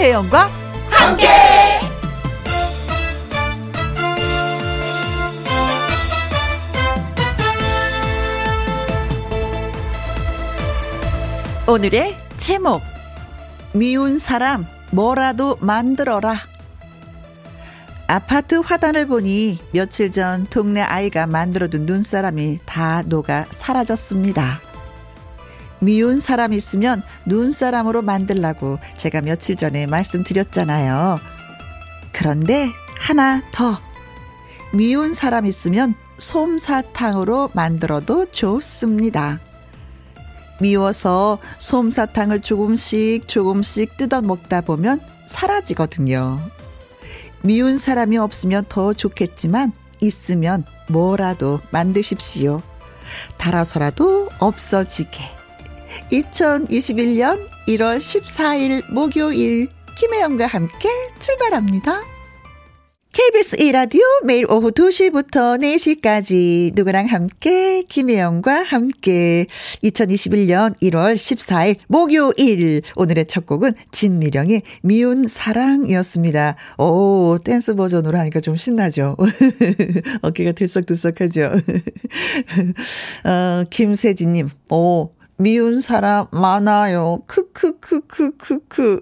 김혜영과 0.00 0.50
함께. 0.88 1.28
오늘의 11.68 12.16
제목 12.38 12.80
미운 13.74 14.16
사람 14.16 14.66
뭐라도 14.90 15.58
만들어라 15.60 16.34
아파트 18.06 18.54
화단을 18.54 19.04
보니 19.04 19.58
며칠 19.72 20.10
전 20.10 20.46
동네 20.46 20.80
아이가 20.80 21.26
만들어둔 21.26 21.84
눈사람이 21.84 22.60
다 22.64 23.02
녹아 23.02 23.44
사라졌습니다. 23.50 24.69
미운 25.80 26.20
사람 26.20 26.52
있으면 26.52 27.02
눈사람으로 27.26 28.02
만들라고 28.02 28.78
제가 28.96 29.22
며칠 29.22 29.56
전에 29.56 29.86
말씀드렸잖아요. 29.86 31.18
그런데 32.12 32.68
하나 32.98 33.42
더. 33.52 33.80
미운 34.72 35.14
사람 35.14 35.46
있으면 35.46 35.94
솜사탕으로 36.18 37.50
만들어도 37.54 38.26
좋습니다. 38.26 39.40
미워서 40.60 41.38
솜사탕을 41.58 42.42
조금씩 42.42 43.26
조금씩 43.26 43.96
뜯어 43.96 44.20
먹다 44.20 44.60
보면 44.60 45.00
사라지거든요. 45.26 46.38
미운 47.42 47.78
사람이 47.78 48.18
없으면 48.18 48.66
더 48.68 48.92
좋겠지만 48.92 49.72
있으면 50.02 50.64
뭐라도 50.88 51.60
만드십시오. 51.70 52.62
달아서라도 53.38 54.28
없어지게. 54.38 55.39
2021년 56.12 57.48
1월 57.68 57.98
14일 57.98 58.92
목요일 58.92 59.68
김혜영과 59.98 60.46
함께 60.46 60.88
출발합니다. 61.18 62.00
KBS 63.12 63.56
1라디오 63.56 64.00
매일 64.24 64.46
오후 64.48 64.70
2시부터 64.70 65.60
4시까지 65.60 66.72
누구랑 66.76 67.06
함께 67.06 67.82
김혜영과 67.82 68.62
함께 68.62 69.46
2021년 69.82 70.80
1월 70.80 71.16
14일 71.16 71.76
목요일 71.88 72.82
오늘의 72.94 73.26
첫 73.26 73.46
곡은 73.46 73.72
진미령의 73.90 74.62
미운 74.82 75.26
사랑이었습니다. 75.26 76.54
오 76.78 77.38
댄스 77.42 77.74
버전으로 77.74 78.16
하니까 78.16 78.40
좀 78.40 78.54
신나죠. 78.54 79.16
어깨가 80.22 80.52
들썩들썩하죠. 80.52 81.50
어, 83.26 83.64
김세진님 83.70 84.48
오 84.70 85.10
미운 85.44 85.80
사람 85.80 86.26
많아요. 86.32 87.22
크크크크크크. 87.26 89.00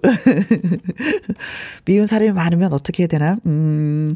미운 1.84 2.06
사람이 2.06 2.30
많으면 2.32 2.72
어떻게 2.72 3.02
해야 3.02 3.08
되나? 3.08 3.36
음, 3.46 4.14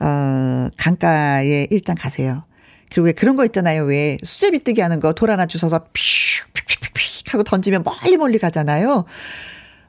어, 0.00 0.68
강가에 0.78 1.66
일단 1.70 1.94
가세요. 1.94 2.42
그리고 2.90 3.06
왜 3.06 3.12
그런 3.12 3.36
거 3.36 3.44
있잖아요. 3.44 3.84
왜 3.84 4.16
수제비 4.24 4.64
뜨기 4.64 4.80
하는 4.80 4.98
거 4.98 5.12
돌 5.12 5.30
하나 5.30 5.44
주워서 5.44 5.84
픽픽픽픽 5.92 7.34
하고 7.34 7.42
던지면 7.42 7.84
멀리 7.84 8.16
멀리 8.16 8.38
가잖아요. 8.38 9.04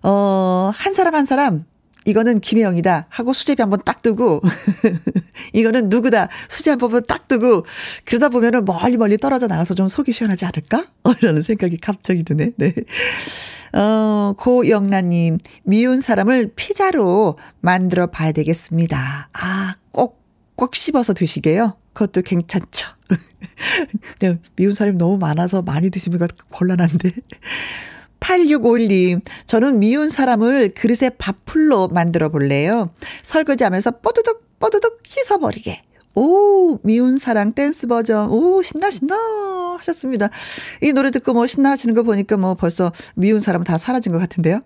어, 0.04 0.72
한 0.76 0.94
사람 0.94 1.16
한 1.16 1.26
사람 1.26 1.64
이거는 2.06 2.40
김혜영이다 2.40 3.08
하고 3.10 3.34
수제비 3.34 3.62
한번 3.62 3.82
딱 3.86 4.02
두고 4.02 4.42
이거는 5.54 5.90
누구다 5.90 6.30
수제 6.48 6.72
한번 6.72 7.04
딱 7.08 7.28
두고 7.28 7.66
그러다 8.06 8.30
보면은 8.30 8.66
멀리 8.66 8.98
멀리 8.98 9.18
떨어져 9.18 9.48
나가서 9.48 9.74
좀 9.74 9.88
속이 9.88 10.12
시원하지 10.12 10.46
않을까? 10.46 10.86
어, 11.04 11.12
이라는 11.22 11.42
생각이 11.42 11.78
갑자기 11.78 12.24
드네. 12.24 12.52
네. 12.58 12.74
어, 13.74 14.34
고영란님, 14.38 15.38
미운 15.64 16.02
사람을 16.02 16.54
피자로 16.56 17.38
만들어 17.62 18.08
봐야 18.08 18.32
되겠습니다. 18.32 19.30
아, 19.32 19.76
꼭, 19.92 20.24
꼭 20.56 20.76
씹어서 20.76 21.14
드시게요? 21.14 21.76
그것도 21.94 22.22
괜찮죠. 22.22 22.88
미운 24.56 24.74
사람이 24.74 24.98
너무 24.98 25.18
많아서 25.18 25.62
많이 25.62 25.90
드시면 25.90 26.28
곤란한데. 26.50 27.12
8651님, 28.30 29.22
저는 29.48 29.80
미운 29.80 30.10
사람을 30.10 30.74
그릇에 30.76 31.10
밥풀로 31.18 31.88
만들어 31.88 32.30
볼래요. 32.30 32.92
설거지하면서 33.24 34.00
뽀드득, 34.02 34.60
뽀드득 34.60 35.02
씻어버리게. 35.04 35.82
오, 36.20 36.80
미운 36.84 37.18
사랑 37.18 37.54
댄스 37.54 37.88
버전. 37.88 38.30
오, 38.30 38.62
신나, 38.62 38.92
신나 38.92 39.16
하셨습니다. 39.80 40.30
이 40.82 40.92
노래 40.92 41.12
듣고 41.12 41.32
뭐 41.32 41.48
신나 41.48 41.72
하시는 41.72 41.96
거 41.96 42.04
보니까 42.04 42.36
뭐 42.36 42.56
벌써 42.56 42.92
미운 43.16 43.40
사람 43.40 43.64
다 43.64 43.78
사라진 43.78 44.12
것 44.12 44.20
같은데요. 44.20 44.60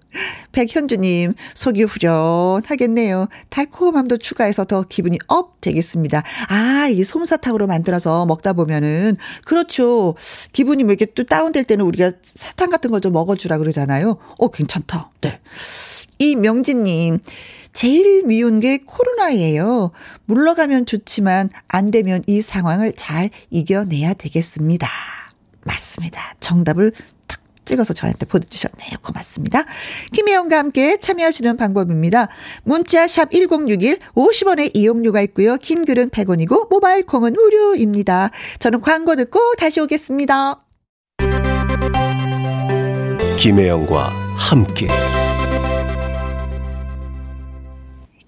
백현주님, 0.52 1.36
속이 1.54 1.84
후련하겠네요. 1.84 3.28
달콤함도 3.52 4.18
추가해서 4.18 4.66
더 4.66 4.82
기분이 4.82 5.20
up 5.28 5.62
되겠습니다. 5.62 6.24
아, 6.50 6.88
이 6.90 7.04
솜사탕으로 7.04 7.68
만들어서 7.68 8.26
먹다 8.26 8.54
보면은, 8.54 9.18
그렇죠. 9.46 10.16
기분이 10.54 10.84
뭐 10.84 10.94
이렇게 10.94 11.06
또 11.14 11.24
다운될 11.24 11.66
때는 11.66 11.86
우리가 11.86 12.12
사탕 12.24 12.72
같은 12.72 12.90
걸 12.90 13.04
좀 13.04 13.12
먹어주라 13.12 13.58
그러잖아요. 13.58 14.18
어, 14.40 14.48
괜찮다. 14.48 15.12
네. 15.22 15.40
이명진님, 16.20 17.20
제일 17.74 18.24
미운 18.24 18.60
게 18.60 18.78
코로나예요. 18.78 19.92
물러가면 20.26 20.86
좋지만 20.86 21.50
안 21.68 21.92
되면 21.92 22.24
이 22.28 22.42
상황을 22.42 22.94
잘 22.96 23.30
이겨내야 23.50 24.14
되겠습니다. 24.14 24.88
맞습니다. 25.66 26.36
정답을 26.40 26.92
탁 27.28 27.42
찍어서 27.66 27.94
저한테 27.94 28.26
보내주셨네요. 28.26 28.98
고맙습니다. 29.02 29.64
김혜영과 30.12 30.58
함께 30.58 30.98
참여하시는 31.00 31.58
방법입니다. 31.58 32.28
문자 32.64 33.08
샵 33.08 33.32
1061, 33.32 34.00
50원의 34.16 34.72
이용료가 34.74 35.22
있고요. 35.22 35.58
긴 35.58 35.86
글은 35.86 36.10
100원이고 36.10 36.70
모바일 36.70 37.04
콩은 37.04 37.34
무료입니다. 37.34 38.32
저는 38.60 38.82
광고 38.82 39.16
듣고 39.16 39.40
다시 39.58 39.80
오겠습니다. 39.80 40.60
김혜영과 43.40 44.10
함께 44.38 44.88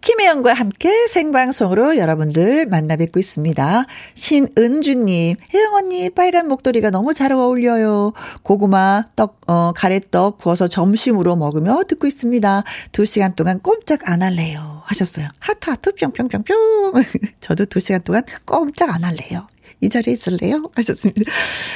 김혜영과 0.06 0.54
함께 0.54 1.08
생방송으로 1.08 1.98
여러분들 1.98 2.68
만나 2.68 2.96
뵙고 2.96 3.20
있습니다. 3.20 3.88
신은주님, 4.14 5.36
혜영 5.52 5.74
언니 5.74 6.12
빨간 6.12 6.48
목도리가 6.48 6.92
너무 6.92 7.16
잘 7.16 7.32
어울려요. 7.32 8.14
고구마, 8.44 9.06
떡, 9.16 9.42
어, 9.48 9.72
가래떡 9.76 10.38
구워서 10.38 10.68
점심으로 10.68 11.36
먹으며 11.36 11.86
듣고 11.88 12.06
있습니다. 12.06 12.64
두 12.92 13.08
시간 13.08 13.34
동안 13.34 13.60
꼼짝 13.60 14.08
안 14.08 14.22
할래요. 14.22 14.84
하셨어요. 14.86 15.28
하트 15.40 15.72
하트 15.72 15.96
뿅뿅뿅뿅. 15.96 16.94
저도 17.42 17.66
두 17.66 17.80
시간 17.80 18.04
동안 18.04 18.22
꼼짝 18.46 18.94
안 18.94 19.04
할래요. 19.04 19.48
이 19.82 19.90
자리에 19.90 20.14
있을래요? 20.14 20.64
하셨습니다. 20.76 21.32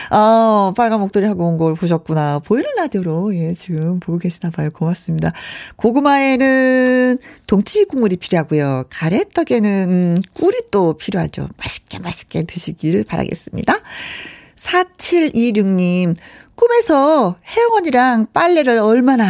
아, 0.09 0.73
빨간 0.75 0.99
목도리 1.01 1.25
하고 1.25 1.47
온 1.47 1.57
걸 1.57 1.75
보셨구나. 1.75 2.39
보이는 2.39 2.69
라디오로, 2.77 3.35
예, 3.35 3.53
지금 3.53 3.99
보고 3.99 4.17
계시나 4.17 4.49
봐요. 4.49 4.69
고맙습니다. 4.73 5.31
고구마에는 5.75 7.17
동치미 7.47 7.85
국물이 7.85 8.15
필요하고요. 8.17 8.85
가래떡에는 8.89 10.21
꿀이 10.33 10.55
또 10.71 10.93
필요하죠. 10.93 11.49
맛있게 11.57 11.99
맛있게 11.99 12.43
드시길 12.43 13.03
바라겠습니다. 13.03 13.73
4726님, 14.55 16.16
꿈에서 16.64 17.38
혜영언이랑 17.47 18.28
빨래를 18.34 18.80
얼마나 18.80 19.24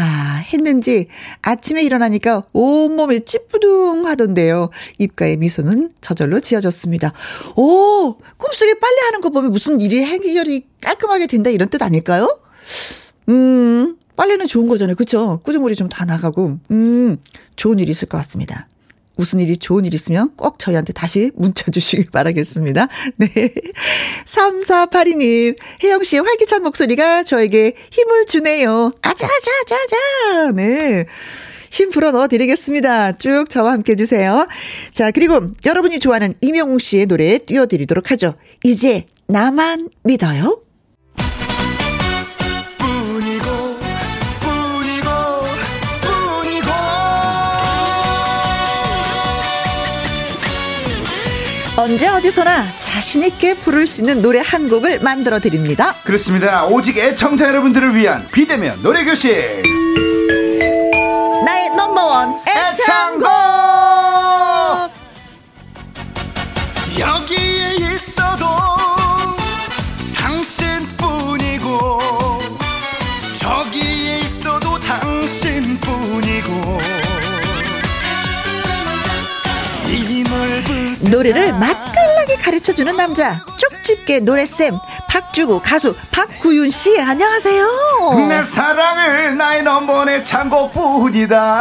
했는지 0.52 1.06
아침에 1.44 1.84
일어나니까 1.84 2.42
온몸이 2.54 3.24
찌뿌둥 3.26 4.08
하던데요. 4.08 4.72
입가에 4.98 5.36
미소는 5.36 5.92
저절로 6.02 6.40
지어졌습니다. 6.40 7.14
오, 7.56 8.16
꿈속에 8.38 8.80
빨래하는 8.80 9.22
거 9.22 9.30
보면 9.30 9.52
무슨 9.52 9.80
일이 9.80 10.04
해결이 10.04 10.66
깔끔하게 10.81 11.28
된다 11.28 11.52
이런 11.52 11.70
뜻 11.70 11.84
아닐까요? 11.84 12.36
음, 13.30 13.96
빨래는 14.16 14.48
좋은 14.48 14.68
거잖아요. 14.68 14.96
그쵸? 14.96 15.40
꾸준물이 15.44 15.75
좀 15.75 15.88
다 15.88 16.06
나가고, 16.06 16.58
음, 16.72 17.18
좋은 17.56 17.78
일이 17.78 17.92
있을 17.92 18.08
것 18.08 18.18
같습니다. 18.18 18.68
무슨 19.19 19.42
일이 19.42 19.57
좋은 19.57 19.83
일 19.83 19.94
있으면 19.94 20.31
꼭 20.38 20.60
저희한테 20.60 20.94
다시 20.94 21.30
문자 21.36 21.69
주시길 21.69 22.07
바라겠습니다. 22.12 22.88
네. 23.18 23.27
3482님, 24.25 25.57
혜영 25.83 26.04
씨의 26.04 26.24
활기찬 26.24 26.63
목소리가 26.63 27.24
저에게 27.24 27.74
힘을 27.92 28.25
주네요. 28.25 28.94
아자자자자. 29.01 30.51
네. 30.56 31.06
힘 31.69 31.89
불어 31.89 32.12
넣어 32.12 32.30
드리겠습니다. 32.30 33.18
쭉 33.18 33.50
저와 33.50 33.74
함께 33.74 33.92
해주세요. 33.92 34.48
자, 34.94 35.12
그리고 35.12 35.51
여러분이 35.65 36.00
좋아하는 36.00 36.33
이명웅 36.39 36.80
씨의 36.80 37.07
노래 37.07 37.39
띄워드리도록 37.39 38.12
하죠. 38.12 38.36
이제 38.63 39.06
나만 39.27 39.89
믿어요. 40.04 40.62
언제 51.89 52.07
어디서나 52.07 52.68
자신있게 52.77 53.56
부를 53.56 53.88
수 53.88 54.01
있는 54.01 54.21
노래 54.21 54.44
한 54.45 54.69
곡을 54.69 55.00
만들어 55.00 55.39
드립니다. 55.39 55.95
그렇습니다. 56.03 56.65
오직 56.68 57.00
애청자 57.00 57.47
여러분들을 57.47 57.95
위한 57.95 58.27
비대면 58.31 58.83
노래교실. 58.83 59.63
나의 61.44 61.71
넘버원 61.71 62.36
애창곡! 62.47 63.88
노래를 81.19 81.51
맛깔나게 81.51 82.36
가르쳐주는 82.36 82.95
남자 82.95 83.36
쪽집게 83.57 84.21
노래쌤 84.21 84.77
박주부 85.10 85.60
가수 85.62 85.94
박구윤 86.12 86.71
씨 86.71 86.98
안녕하세요. 87.01 87.68
내 88.30 88.42
사랑을 88.45 89.36
나의 89.36 89.63
넘버의 89.63 90.24
창고뿐이다. 90.24 91.60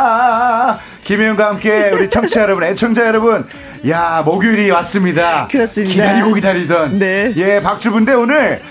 김혜영과 1.03 1.49
함께 1.49 1.91
우리 1.93 2.09
청취자 2.09 2.43
여러분, 2.43 2.63
애청자 2.63 3.05
여러분, 3.07 3.49
야 3.89 4.23
목요일이 4.25 4.71
왔습니다. 4.71 5.49
그렇습니다. 5.51 5.93
기다리고 5.93 6.35
기다리던. 6.35 6.99
네. 7.01 7.33
예, 7.35 7.61
박주부인데 7.61 8.13
오늘 8.15 8.63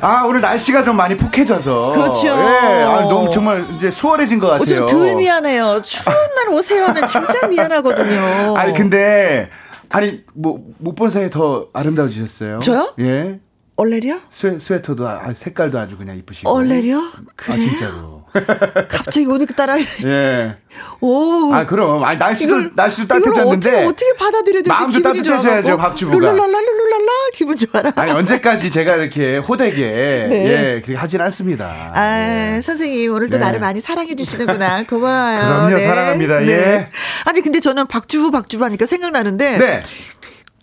아 0.00 0.22
오늘 0.24 0.40
날씨가 0.40 0.84
좀 0.84 0.96
많이 0.96 1.16
푹해져서. 1.16 1.92
그렇죠. 1.94 2.28
예, 2.28 2.82
아, 2.84 3.00
너무 3.08 3.28
정말 3.30 3.64
이제 3.76 3.90
수월해진 3.90 4.38
것 4.38 4.48
같아요. 4.50 4.84
어, 4.84 4.86
좀덜 4.86 5.16
미안해요. 5.16 5.82
추운 5.82 6.14
날 6.36 6.48
오세요 6.50 6.84
하면 6.84 7.06
진짜 7.08 7.48
미안하거든요. 7.48 8.54
아니 8.60 8.72
근데 8.74 9.50
아니 9.90 10.22
뭐못 10.34 10.94
본 10.96 11.10
사이에 11.10 11.30
더 11.30 11.68
아름다워지셨어요. 11.72 12.60
저요? 12.60 12.94
예. 13.00 13.40
얼레려? 13.76 14.18
스웨, 14.30 14.58
스웨터도 14.58 15.06
아, 15.08 15.32
색깔도 15.32 15.78
아주 15.78 15.96
그냥 15.96 16.16
이쁘시고. 16.16 16.50
얼레려? 16.50 16.98
아 16.98 17.12
그래? 17.36 17.60
진짜로. 17.60 18.17
갑자기 18.88 19.26
오늘 19.26 19.46
따라 19.46 19.76
예. 20.04 20.56
오. 21.00 21.52
아 21.52 21.66
그럼 21.66 22.04
아니 22.04 22.18
날씨도 22.18 22.58
이걸- 22.58 22.72
날씨도 22.74 23.08
따뜻해졌는데 23.08 23.68
어떻게, 23.70 23.84
어떻게 23.86 24.14
받아들여야 24.18 24.62
될지 24.62 24.68
마음도 24.68 25.02
따뜻해져야죠. 25.02 25.76
박주부가. 25.76 26.16
룰랄랄라 26.18 26.46
룰랄라 26.60 27.12
기분 27.34 27.56
좋아라. 27.56 27.92
아니 27.96 28.12
언제까지 28.12 28.70
제가 28.70 28.96
이렇게 28.96 29.38
호되게 29.38 30.26
네. 30.30 30.46
예 30.76 30.80
그렇게 30.82 30.98
하진 30.98 31.20
않습니다. 31.20 31.92
아, 31.94 32.54
예. 32.56 32.60
선생님 32.60 33.12
오늘도 33.12 33.38
네. 33.38 33.44
나를 33.44 33.60
많이 33.60 33.80
사랑해 33.80 34.14
주시는구나. 34.14 34.84
고마워요. 34.88 35.38
네. 35.68 35.74
그럼요, 35.74 35.78
사랑합니다. 35.80 36.46
예. 36.46 36.90
아니 37.24 37.40
근데 37.40 37.60
저는 37.60 37.86
박주부 37.86 38.30
박주부 38.30 38.64
하니까 38.64 38.86
생각나는데 38.86 39.58
네. 39.58 39.82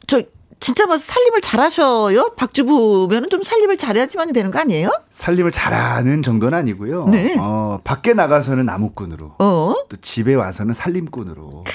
저 0.08 0.22
진짜 0.66 0.88
뭐 0.88 0.98
살림을 0.98 1.42
잘하셔요? 1.42 2.32
박주부면은 2.38 3.30
좀 3.30 3.44
살림을 3.44 3.78
잘해야지만 3.78 4.34
되는 4.34 4.50
거 4.50 4.58
아니에요? 4.58 4.90
살림을 5.12 5.52
잘하는 5.52 6.24
정도는 6.24 6.58
아니고요. 6.58 7.06
네. 7.06 7.36
어, 7.40 7.80
밖에 7.84 8.16
나가서는 8.16 8.66
나무꾼으로, 8.66 9.36
어? 9.38 9.76
또 9.88 9.98
집에 10.02 10.34
와서는 10.34 10.74
살림꾼으로. 10.74 11.66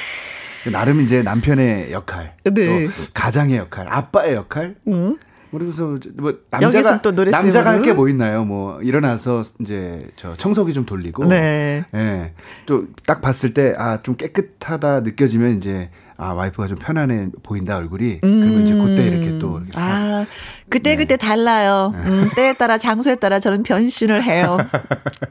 나름 0.73 1.01
이제 1.03 1.23
남편의 1.23 1.93
역할, 1.93 2.35
네. 2.43 2.87
또 2.89 2.93
가장의 3.15 3.59
역할, 3.59 3.87
아빠의 3.89 4.35
역할. 4.35 4.75
응. 4.89 5.17
그래서 5.53 5.97
뭐 6.17 6.35
남자가 6.51 7.01
또 7.01 7.13
남자가 7.13 7.71
할? 7.71 7.83
게 7.83 7.93
뭐 7.93 8.09
있나요? 8.09 8.45
뭐 8.45 8.83
일어나서 8.83 9.45
이제 9.61 10.09
저 10.17 10.37
청소기 10.37 10.75
좀 10.75 10.85
돌리고, 10.85 11.27
네. 11.27 11.85
예. 11.95 12.33
또 12.67 12.87
딱 13.07 13.21
봤을 13.21 13.55
때 13.55 13.73
아 13.79 14.03
좀 14.03 14.17
깨끗하다 14.17 15.03
느껴지면 15.03 15.59
이제 15.59 15.91
아 16.21 16.35
와이프가 16.35 16.69
좀 16.69 16.77
편안해 16.77 17.31
보인다 17.43 17.79
얼굴이 17.79 18.21
그러면 18.21 18.65
이제 18.65 18.75
그때 18.75 19.07
이렇게 19.07 19.39
또 19.39 19.57
이렇게 19.57 19.73
싹 19.73 19.81
아, 19.81 20.27
그때 20.69 20.97
그때 20.97 21.17
달라요. 21.17 21.93
음, 21.95 22.29
때에 22.37 22.53
따라 22.53 22.77
장소에 22.77 23.15
따라 23.15 23.41
저는 23.41 23.63
변신을 23.63 24.23
해요. 24.23 24.59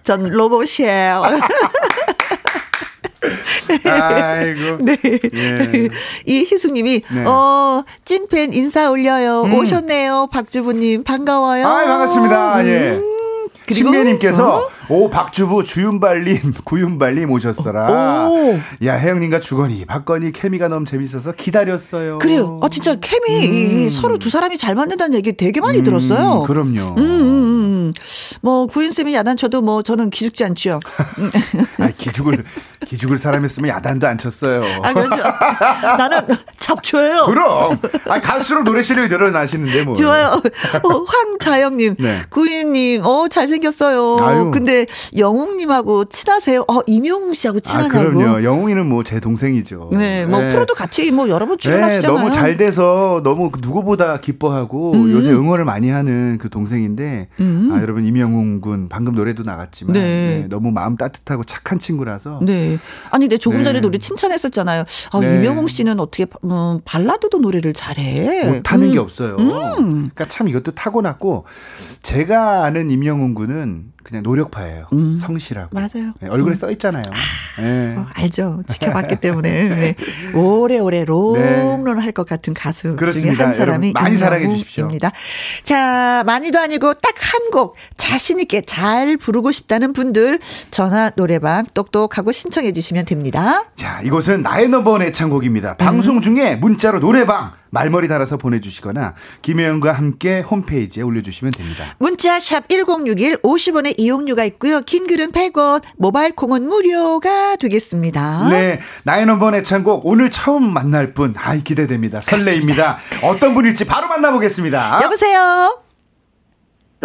전 0.03 0.24
로봇이에요. 0.24 1.24
아이고. 3.86 4.77
네. 4.81 4.97
예. 5.03 5.89
이 6.25 6.39
희숙님이 6.45 7.03
네. 7.12 7.25
어 7.25 7.83
찐팬 8.06 8.53
인사 8.53 8.89
올려요. 8.89 9.44
음. 9.44 9.53
오셨네요, 9.53 10.30
박주부님 10.31 11.03
반가워요. 11.03 11.68
아, 11.68 11.86
반갑습니다. 11.86 12.65
예. 12.65 12.97
음, 12.97 13.47
그리고 13.68 13.91
신미애님께서 13.91 14.57
어? 14.57 14.69
오 14.91 15.07
박주부 15.09 15.63
주윤발님 15.63 16.53
구윤발님 16.65 17.30
오셨어라. 17.31 18.27
오. 18.27 18.57
야 18.86 18.95
혜영님과 18.95 19.39
주건이 19.39 19.86
박건이 19.86 20.31
케미가 20.31 20.68
너무 20.68 20.86
재밌어서 20.86 21.33
기다렸어요. 21.33 22.18
그래요. 22.18 22.59
아 22.63 22.69
진짜 22.69 22.95
케미 23.00 23.45
이- 23.45 23.86
이 23.86 23.89
서로 23.89 24.18
두 24.18 24.30
사람이 24.31 24.57
잘 24.57 24.74
맞는다는 24.74 25.15
얘기 25.15 25.33
되게 25.38 25.62
많이 25.62 25.80
음, 25.80 25.83
들었어요. 25.83 26.41
그럼요. 26.47 26.95
음, 26.97 26.97
음, 26.97 27.03
음. 27.03 27.94
뭐 28.41 28.65
구윤 28.65 28.91
쌤이 28.91 29.13
야단 29.13 29.38
쳐도 29.38 29.62
뭐 29.62 29.83
저는 29.83 30.09
기죽지 30.09 30.44
않죠. 30.45 30.80
아, 31.80 31.89
기죽을 31.97 32.44
기죽을 32.86 33.18
사람이었으면 33.18 33.69
야단도 33.69 34.07
안 34.07 34.18
쳤어요. 34.18 34.62
아 34.81 34.94
그렇죠. 34.94 35.15
나는 35.97 36.21
잡초예요. 36.57 37.25
그럼 37.25 37.80
아, 38.07 38.19
갈수록 38.21 38.63
노래 38.63 38.81
실력이 38.81 39.09
늘어나시는데 39.09 39.83
뭐. 39.83 39.94
좋아요. 39.95 40.41
어, 40.83 41.03
황자영님, 41.07 41.95
네. 42.00 42.21
구인님, 42.30 43.01
어 43.06 43.27
잘생겼어요. 43.27 44.18
아유. 44.25 44.51
근데 44.51 44.79
영웅님하고 45.18 46.06
친하세요? 46.06 46.62
어 46.62 46.80
이명웅 46.88 47.34
씨하고 47.34 47.58
아, 47.58 47.62
친하냐고. 47.62 48.12
그럼요. 48.20 48.44
영웅이는 48.44 48.86
뭐 48.88 49.04
제 49.04 49.20
동생이죠. 49.20 49.90
네, 49.94 50.26
뭐 50.26 50.40
네. 50.40 50.50
프로도 50.50 50.76
같이 50.76 51.10
뭐 51.12 51.30
여러 51.30 51.46
번 51.48 51.58
네, 51.58 51.64
출연하시잖아요. 51.70 52.18
너무 52.20 52.31
잘 52.31 52.58
돼서 52.58 53.22
너무 53.24 53.50
누구보다 53.60 54.20
기뻐하고 54.22 54.94
음. 54.94 55.12
요새 55.12 55.31
응원을 55.31 55.66
많이 55.66 55.90
하는 55.90 56.38
그 56.38 56.50
동생인데 56.50 57.30
음. 57.40 57.70
아, 57.74 57.81
여러분 57.81 58.06
임영웅 58.06 58.62
군 58.62 58.88
방금 58.90 59.16
노래도 59.16 59.44
나갔지만 59.44 59.94
네. 59.94 60.00
네, 60.02 60.48
너무 60.50 60.72
마음 60.72 60.96
따뜻하고 60.98 61.44
착한 61.46 61.80
친구라서 61.80 62.40
네. 62.44 62.78
아니, 63.10 63.25
근데 63.25 63.38
조금 63.38 63.60
네. 63.60 63.64
전에도 63.64 63.88
우리 63.88 63.98
칭찬했었잖아요. 64.00 64.84
아, 65.12 65.20
네. 65.20 65.36
이명웅 65.36 65.68
씨는 65.68 66.00
어떻게, 66.00 66.25
음, 66.44 66.80
발라드도 66.86 67.40
노래를 67.40 67.74
잘해. 67.74 68.44
못하는 68.52 68.88
음. 68.90 68.94
게 68.94 69.00
없어요. 69.00 69.38
그러니까 69.38 70.28
참 70.28 70.48
이것도 70.50 70.72
타고났고 70.72 71.46
제가 72.04 72.64
아는 72.66 72.90
임영웅 72.92 73.34
군은 73.34 73.86
그냥 74.10 74.24
노력파예요. 74.24 74.88
음. 74.94 75.16
성실하고 75.16 75.70
맞아요. 75.72 76.14
네, 76.20 76.28
얼굴에 76.30 76.56
써 76.56 76.70
있잖아요. 76.72 77.04
네. 77.60 77.96
어, 77.96 78.08
알죠. 78.16 78.64
지켜봤기 78.68 79.18
때문에. 79.22 79.64
네. 79.70 79.96
오래오래 80.36 81.06
롱런 81.06 82.00
할 82.00 82.10
것 82.10 82.25
같은 82.28 82.56
가수 82.56 82.82
중에 82.88 82.96
그렇습니다. 82.96 83.46
한 83.46 83.54
사람이 83.54 83.92
많이 83.94 84.18
사랑해 84.18 84.50
주십시오. 84.50 84.82
임영웅입니다. 84.82 85.12
자, 85.63 86.24
많이도 86.25 86.60
아니고 86.60 86.96
딱 86.96 87.13
한 87.20 87.51
곡 87.51 87.75
자신 87.98 88.39
있게 88.39 88.62
잘 88.62 89.18
부르고 89.18 89.51
싶다는 89.51 89.94
분들 89.94 90.39
전화 90.72 91.10
노래방 91.12 91.66
똑똑하고 91.74 92.32
신청해 92.32 92.72
주시면 92.74 93.06
됩니다. 93.06 93.66
자, 93.75 94.01
이곳은 94.04 94.42
나의 94.44 94.70
넘버원 94.70 95.01
애창곡입니다. 95.04 95.72
음. 95.74 95.78
방송 95.78 96.22
중에 96.22 96.56
문자로 96.56 97.00
노래방 97.00 97.51
말머리 97.72 98.08
달아서 98.08 98.38
보내주시거나 98.38 99.16
김혜영과 99.42 99.94
함께 99.94 100.42
홈페이지에 100.42 101.04
올려주시면 101.04 101.54
됩니다. 101.54 101.96
문자 102.00 102.40
샵 102.40 102.68
1061 102.68 103.38
50원의 103.42 103.96
이용료가 103.98 104.44
있고요. 104.46 104.82
긴 104.82 105.08
글은 105.08 105.32
100원, 105.32 105.84
모바일 105.98 106.36
콩은 106.36 106.68
무료가 106.68 107.56
되겠습니다. 107.58 108.50
네, 108.50 108.80
넘버원 109.06 109.56
애창곡 109.56 110.06
오늘 110.06 110.32
처음 110.32 110.74
만날 110.74 111.14
분, 111.14 111.34
아이 111.38 111.64
기대됩니다. 111.64 112.22
설레입니다. 112.22 112.98
어떤 113.24 113.54
분일지 113.54 113.86
바로 113.86 114.08
만나보겠습니다. 114.08 115.02
여보세요? 115.04 115.82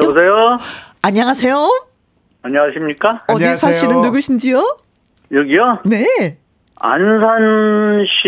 여보세요? 0.02 0.58
안녕하세요? 1.02 1.86
안녕하십니까? 2.42 3.24
어디 3.28 3.44
안녕하세요. 3.44 3.72
사시는 3.72 4.00
누구신지요? 4.00 4.78
여기요? 5.32 5.82
네. 5.84 6.38
안산시에 6.76 8.24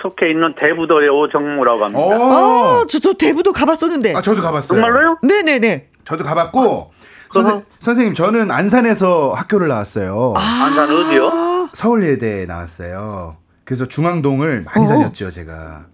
속해 0.00 0.30
있는 0.30 0.54
대부도의 0.54 1.08
오정무라고 1.08 1.84
합니다. 1.84 2.04
오, 2.04 2.12
아, 2.12 2.84
저, 2.88 2.98
저 2.98 3.12
대부도 3.14 3.52
가봤었는데. 3.52 4.14
아, 4.14 4.22
저도 4.22 4.42
가봤어요. 4.42 4.80
정말로요? 4.80 5.18
네네네. 5.22 5.88
저도 6.04 6.24
가봤고, 6.24 6.92
선생, 7.32 7.64
선생님, 7.80 8.14
저는 8.14 8.50
안산에서 8.50 9.32
학교를 9.34 9.68
나왔어요. 9.68 10.34
안산 10.36 10.90
어디요? 10.90 11.70
서울예대 11.72 12.46
나왔어요. 12.46 13.38
그래서 13.64 13.86
중앙동을 13.86 14.64
많이 14.66 14.86
어. 14.86 14.88
다녔죠, 14.88 15.30
제가. 15.30 15.86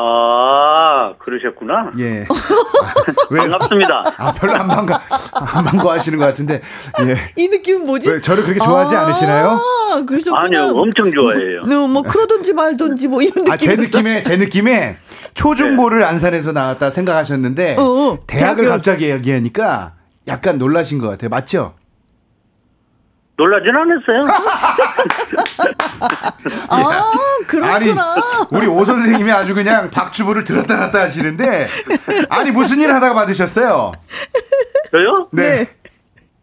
아, 0.00 1.14
그러셨구나. 1.18 1.90
예. 1.98 2.24
왜? 3.30 3.40
반갑습니다. 3.40 4.04
아, 4.16 4.32
별로 4.32 4.52
안 4.54 4.68
반가, 4.68 5.02
안 5.32 5.64
반가워하시는 5.64 6.16
것 6.18 6.24
같은데, 6.26 6.60
예. 7.04 7.16
이 7.34 7.48
느낌은 7.48 7.84
뭐지? 7.84 8.08
왜 8.08 8.20
저를 8.20 8.44
그렇게 8.44 8.60
좋아하지 8.60 8.94
않으시나요? 8.94 9.48
아, 9.58 10.02
그러셨구나. 10.06 10.44
아니요, 10.44 10.72
엄청 10.76 11.10
좋아해요. 11.12 11.64
네, 11.66 11.74
뭐 11.74 12.02
그러던지 12.02 12.52
말던지 12.52 13.08
뭐 13.08 13.20
이런 13.22 13.44
느낌. 13.44 13.52
아, 13.52 13.56
제 13.56 13.74
느낌에, 13.74 14.22
제 14.22 14.36
느낌에 14.36 14.96
초중고를 15.34 16.04
안산에서 16.04 16.52
나왔다 16.52 16.90
생각하셨는데, 16.90 17.74
어, 17.76 17.82
어. 17.82 18.18
대학을 18.28 18.64
대학을- 18.66 18.68
갑자기 18.68 19.10
얘기하니까 19.10 19.94
약간 20.28 20.58
놀라신 20.58 21.00
것 21.00 21.08
같아요. 21.08 21.28
맞죠? 21.30 21.74
놀라진 23.38 23.70
않았어요. 23.74 24.20
아, 26.68 27.12
그렇구나. 27.46 27.74
아니, 27.76 27.94
우리 28.50 28.66
오 28.66 28.84
선생님이 28.84 29.30
아주 29.30 29.54
그냥 29.54 29.90
박주부를 29.90 30.42
들었다 30.44 30.76
놨다 30.76 31.00
하시는데, 31.02 31.68
아니, 32.30 32.50
무슨 32.50 32.80
일 32.80 32.92
하다가 32.92 33.14
받으셨어요? 33.14 33.92
저요? 34.90 35.28
네. 35.32 35.68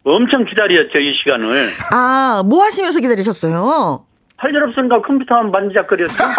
엄청 0.04 0.44
기다렸죠, 0.46 0.98
이 0.98 1.12
시간을. 1.22 1.70
아, 1.92 2.42
뭐 2.46 2.64
하시면서 2.64 3.00
기다리셨어요? 3.00 4.04
할 4.38 4.50
일 4.54 4.62
없으니까 4.64 5.00
컴퓨터만 5.02 5.50
만지작거렸어요. 5.50 6.28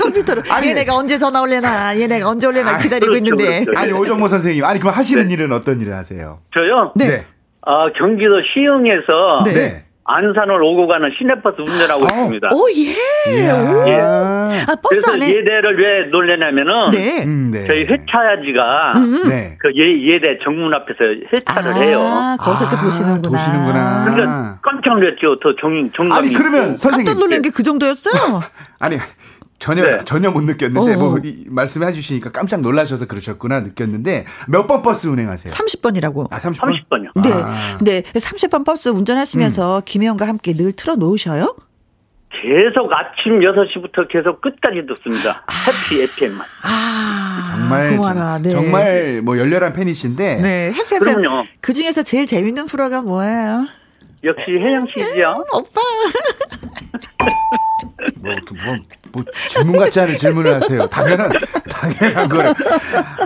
컴퓨터로. 0.00 0.42
아니. 0.50 0.68
얘네가 0.68 0.94
언제 0.94 1.18
전화 1.18 1.40
올래나, 1.42 1.98
얘네가 1.98 2.28
언제 2.28 2.46
올래나 2.46 2.72
아, 2.72 2.78
기다리고 2.78 3.12
그렇죠, 3.12 3.24
있는데. 3.24 3.64
그렇죠. 3.64 3.78
아니, 3.80 3.92
오정모 3.92 4.28
선생님. 4.28 4.64
아니, 4.64 4.78
그럼 4.80 4.94
하시는 4.94 5.30
일은 5.30 5.52
어떤 5.52 5.80
일을 5.80 5.94
하세요? 5.94 6.40
저요? 6.54 6.92
네. 6.96 7.26
아, 7.64 7.88
경기도 7.96 8.40
시흥에서 8.42 9.42
네. 9.44 9.52
네. 9.52 9.84
안산을 10.04 10.60
오고 10.60 10.88
가는 10.88 11.10
시내버스 11.16 11.60
운전하고 11.60 12.00
아우. 12.10 12.18
있습니다. 12.34 12.48
오, 12.52 12.68
예. 12.70 12.96
예. 13.86 14.00
아, 14.00 14.50
버스 14.82 14.88
그래서 15.00 15.12
안에. 15.12 15.28
예대를 15.28 15.78
왜 15.78 16.06
놀래냐면은 16.10 16.90
네. 16.90 17.22
음, 17.24 17.50
네. 17.52 17.64
저희 17.68 17.84
회차지가 17.84 18.92
음. 18.96 19.28
네. 19.28 19.56
그 19.60 19.70
예, 19.76 20.12
예대 20.12 20.38
정문 20.42 20.74
앞에서 20.74 21.04
회차를 21.32 21.76
해요. 21.76 22.00
아, 22.02 22.36
거기서 22.40 22.64
이렇게 22.64 22.76
아, 22.78 22.80
보시는구나. 22.84 23.38
보시는구나. 23.38 24.04
그러니까 24.12 24.58
깜짝 24.60 24.94
놀랐죠. 24.94 25.38
더 25.38 25.54
정, 25.60 25.88
정답이. 25.92 26.18
아니 26.28 26.34
그러면 26.34 26.76
선생님 26.76 27.06
깜짝 27.06 27.20
놀란 27.20 27.42
게 27.42 27.50
그 27.50 27.62
정도였어요? 27.62 28.40
아니 28.80 28.96
전혀 29.62 29.84
네. 29.84 30.04
전혀 30.04 30.28
못 30.32 30.42
느꼈는데 30.42 30.94
어. 30.94 30.98
뭐 30.98 31.18
이, 31.22 31.44
말씀해 31.48 31.92
주시니까 31.92 32.32
깜짝 32.32 32.60
놀라셔서 32.62 33.06
그러셨구나 33.06 33.60
느꼈는데 33.60 34.24
몇 34.48 34.66
번 34.66 34.82
버스 34.82 35.06
운행하세요? 35.06 35.52
30번이라고. 35.52 36.26
아 36.32 36.38
30번? 36.38 36.84
30번이요. 36.88 37.22
네. 37.22 37.30
아. 37.32 37.78
네. 37.80 38.02
30번 38.02 38.64
버스 38.64 38.88
운전하시면서 38.88 39.82
김혜영과 39.84 40.26
함께 40.26 40.52
늘 40.52 40.72
틀어 40.72 40.96
놓으셔요? 40.96 41.54
계속 42.30 42.90
아침 42.92 43.38
6시부터 43.40 44.08
계속 44.10 44.40
끝까지 44.40 44.82
듣습니다. 44.88 45.44
해피 45.68 46.02
FM만. 46.02 46.44
아. 46.64 47.52
정말 47.56 47.96
고마라. 47.96 48.38
네. 48.42 48.50
정말 48.50 49.22
뭐 49.22 49.38
열렬한 49.38 49.74
팬이신데 49.74 50.36
네. 50.40 50.72
해피 50.72 50.94
FM. 50.96 51.20
그럼요. 51.22 51.44
그 51.60 51.72
중에서 51.72 52.02
제일 52.02 52.26
재밌는 52.26 52.66
프로가 52.66 53.02
뭐예요? 53.02 53.66
역시 54.24 54.52
혜영 54.52 54.86
씨지요. 54.86 55.34
오빠. 55.52 55.80
뭐, 58.20 58.32
그 58.46 58.54
뭐, 58.64 58.76
뭐 59.12 59.24
질문 59.50 59.78
같지 59.78 60.00
않은 60.00 60.16
질문을 60.16 60.54
하세요. 60.54 60.86
당연한 60.86 61.30
당연한 61.68 62.28
거를. 62.28 62.50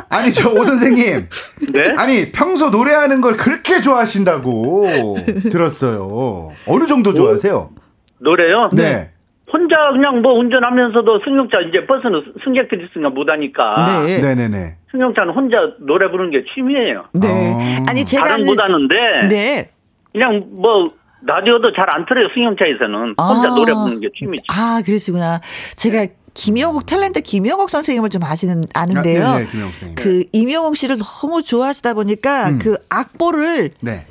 아니 0.08 0.32
저 0.32 0.50
오 0.50 0.64
선생님. 0.64 1.28
네? 1.72 1.94
아니 1.96 2.32
평소 2.32 2.70
노래하는 2.70 3.20
걸 3.20 3.36
그렇게 3.36 3.80
좋아하신다고 3.82 5.16
들었어요. 5.50 6.52
어느 6.66 6.86
정도 6.86 7.12
좋아하세요? 7.12 7.70
노래요? 8.18 8.70
네. 8.72 9.10
혼자 9.52 9.76
그냥 9.92 10.22
뭐 10.22 10.32
운전하면서도 10.34 11.20
승용차 11.24 11.60
이제 11.68 11.86
버스는 11.86 12.32
승객들이 12.42 12.86
있으니까 12.86 13.10
못 13.10 13.28
하니까 13.28 14.02
네. 14.06 14.18
네네네. 14.20 14.76
승용차는 14.90 15.32
혼자 15.34 15.58
노래 15.80 16.10
부르는 16.10 16.30
게 16.30 16.44
취미예요. 16.54 17.04
네. 17.12 17.28
어. 17.28 17.84
아니 17.86 18.04
제가 18.04 18.24
다른 18.26 18.44
못 18.46 18.58
하는데 18.58 19.28
네. 19.28 19.70
그냥 20.16 20.42
뭐 20.50 20.90
라디오도 21.26 21.72
잘 21.74 21.90
안 21.90 22.06
틀어요 22.06 22.28
승용차에서는 22.32 23.14
혼자 23.20 23.48
아. 23.50 23.54
노래 23.54 23.74
부르는 23.74 24.00
게 24.00 24.08
취미죠. 24.16 24.44
아, 24.48 24.80
그러시구나. 24.84 25.40
제가 25.76 26.06
김영옥 26.32 26.86
탤런트 26.86 27.22
김영옥 27.22 27.68
선생님을 27.68 28.08
좀 28.08 28.22
아시는 28.22 28.62
아는데요. 28.74 29.24
아, 29.24 29.34
네네, 29.38 29.50
김영옥 29.50 29.72
선생님. 29.72 29.94
그 29.96 30.24
임영옥 30.32 30.76
씨를 30.76 30.96
너무 30.98 31.42
좋아하시다 31.42 31.92
보니까 31.94 32.48
음. 32.50 32.58
그 32.58 32.76
악보를 32.88 33.72
네. 33.80 34.06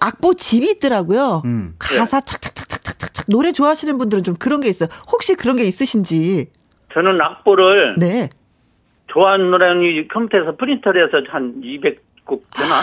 악보 0.00 0.34
집이 0.34 0.70
있더라고요. 0.70 1.42
음. 1.44 1.74
가사 1.78 2.20
착착착착착착착 2.20 3.26
노래 3.28 3.50
좋아하시는 3.52 3.98
분들은 3.98 4.22
좀 4.22 4.36
그런 4.36 4.60
게 4.60 4.68
있어요. 4.68 4.88
혹시 5.10 5.34
그런 5.34 5.56
게 5.56 5.64
있으신지. 5.64 6.46
저는 6.94 7.20
악보를 7.20 7.96
네. 7.98 8.28
좋아하는 9.08 9.50
노래는 9.50 10.08
컴퓨터에서 10.08 10.56
프린터를 10.56 11.06
해서 11.08 11.24
한 11.30 11.60
200 11.62 12.09
곡 12.30 12.44
되나? 12.56 12.80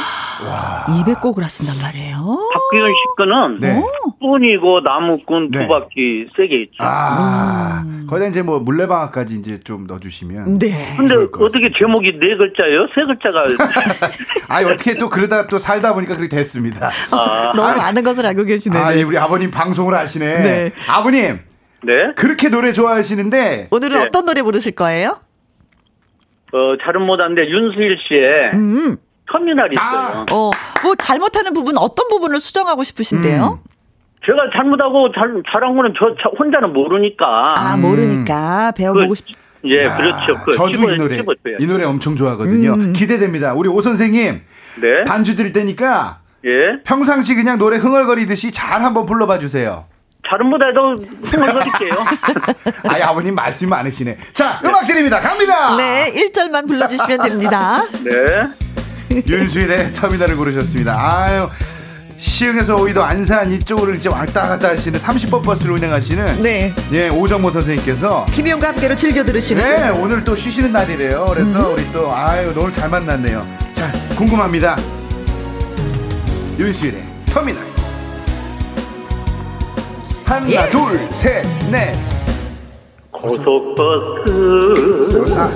200곡을 0.88 1.42
하신단 1.42 1.78
말이에요. 1.82 2.18
박규현 2.54 2.90
씨 2.90 2.96
거는 3.18 3.60
네. 3.62 3.82
꾼이고 4.20 4.82
나무꾼 4.82 5.52
네. 5.52 5.62
두 5.62 5.68
바퀴 5.68 6.28
세게 6.36 6.62
있죠. 6.64 6.76
아, 6.80 7.84
거기다 8.10 8.28
이제 8.28 8.42
뭐 8.42 8.60
물레방아까지 8.60 9.36
이제 9.36 9.60
좀 9.62 9.88
넣어주시면. 9.88 10.60
네. 10.60 10.68
근데 10.98 11.16
어떻게 11.16 11.72
제목이 11.72 12.20
네 12.20 12.36
글자예요? 12.36 12.88
세 12.94 13.06
글자가 13.06 13.48
아니 14.50 14.70
어떻게 14.70 14.96
또 14.96 15.10
그러다 15.10 15.48
또 15.48 15.58
살다 15.58 15.94
보니까 15.94 16.18
그렇게 16.18 16.36
됐습니다. 16.36 16.92
아, 17.12 17.54
너무 17.56 17.70
아니, 17.70 17.80
많은 17.80 18.04
것을 18.04 18.26
알고 18.26 18.44
계시네. 18.44 18.78
아, 18.78 18.96
예, 18.96 19.04
우리 19.04 19.18
아버님 19.18 19.50
방송을 19.50 19.96
하시네. 19.96 20.40
네. 20.42 20.72
아버님 20.90 21.40
네. 21.84 22.12
그렇게 22.16 22.50
노래 22.50 22.74
좋아하시는데 22.74 23.70
오늘은 23.72 23.98
네. 23.98 24.06
어떤 24.06 24.26
노래 24.26 24.42
부르실 24.42 24.74
거예요? 24.74 25.22
어, 26.54 26.78
잘은 26.82 27.02
못하는데 27.02 27.50
윤수일 27.50 27.98
씨의 28.08 28.52
음. 28.54 28.98
터미널이 29.32 29.76
아. 29.78 30.10
있어요. 30.10 30.26
어, 30.32 30.52
뭐 30.84 30.96
잘못하는 30.96 31.54
부분 31.54 31.78
어떤 31.78 32.08
부분을 32.10 32.40
수정하고 32.40 32.84
싶으신데요? 32.84 33.60
제가 34.26 34.38
잘못하고 34.54 35.12
잘, 35.14 35.42
잘한 35.52 35.76
거는 35.76 35.94
저, 35.98 36.16
저 36.22 36.30
혼자는 36.38 36.74
모르니까. 36.74 37.44
아, 37.56 37.78
모르니까 37.78 38.72
배워보고 38.76 39.10
그, 39.10 39.16
싶. 39.16 39.26
예, 39.66 39.86
야, 39.86 39.98
그렇죠. 39.98 40.36
그 40.46 40.52
저도 40.52 40.72
씹어- 40.72 40.94
이 40.94 40.98
노래 40.98 41.16
씹어줘요. 41.18 41.58
이 41.60 41.66
노래 41.68 41.84
엄청 41.86 42.16
좋아하거든요. 42.16 42.74
음. 42.74 42.94
기대됩니다. 42.94 43.54
우리 43.54 43.70
오 43.70 43.82
선생님 43.82 44.42
네. 44.82 45.04
반주 45.06 45.36
드릴 45.36 45.52
테니까 45.52 46.20
예. 46.46 46.82
평상시 46.84 47.36
그냥 47.36 47.58
노래 47.58 47.78
흥얼거리듯이 47.78 48.52
잘 48.52 48.84
한번 48.84 49.06
불러봐 49.06 49.40
주세요. 49.40 49.86
잘은 50.30 50.46
못해도 50.48 50.96
흥얼거릴게요. 51.24 51.92
아이 52.90 53.02
아버님 53.02 53.34
말씀 53.34 53.70
많으시네. 53.70 54.18
자 54.34 54.62
음악 54.64 54.86
드립니다. 54.86 55.20
갑니다. 55.20 55.76
네, 55.76 56.12
1절만 56.14 56.68
불러주시면 56.68 57.22
됩니다. 57.22 57.82
네. 58.04 58.12
윤수일의 59.28 59.94
터미널을 59.94 60.36
고르셨습니다. 60.36 60.94
아유. 60.98 61.48
시흥에서 62.20 62.78
오이도 62.78 63.04
안산 63.04 63.52
이쪽으로 63.52 63.94
이제 63.94 64.10
왔다 64.10 64.48
갔다 64.48 64.70
하시는 64.70 65.00
30번 65.00 65.44
버스를 65.44 65.74
운행하시는 65.76 66.42
네. 66.42 66.74
예 66.92 67.10
오정모 67.10 67.52
선생님께서 67.52 68.26
김영과 68.34 68.70
함께로 68.70 68.96
즐겨 68.96 69.24
들으시는. 69.24 69.64
네 69.64 69.90
오늘 69.90 70.24
또 70.24 70.36
쉬시는 70.36 70.72
날이래요. 70.72 71.26
그래서 71.30 71.70
우리 71.70 71.84
또 71.94 72.12
아유 72.12 72.52
오늘 72.56 72.72
잘 72.72 72.90
만났네요. 72.90 73.46
자 73.76 73.92
궁금합니다. 74.18 74.78
윤수일의 76.58 77.04
터미널 77.28 77.62
하나 80.26 80.50
예. 80.50 80.68
둘 80.72 81.08
셋 81.12 81.46
넷 81.70 81.94
고속버스 83.12 84.26
좋다. 85.12 85.52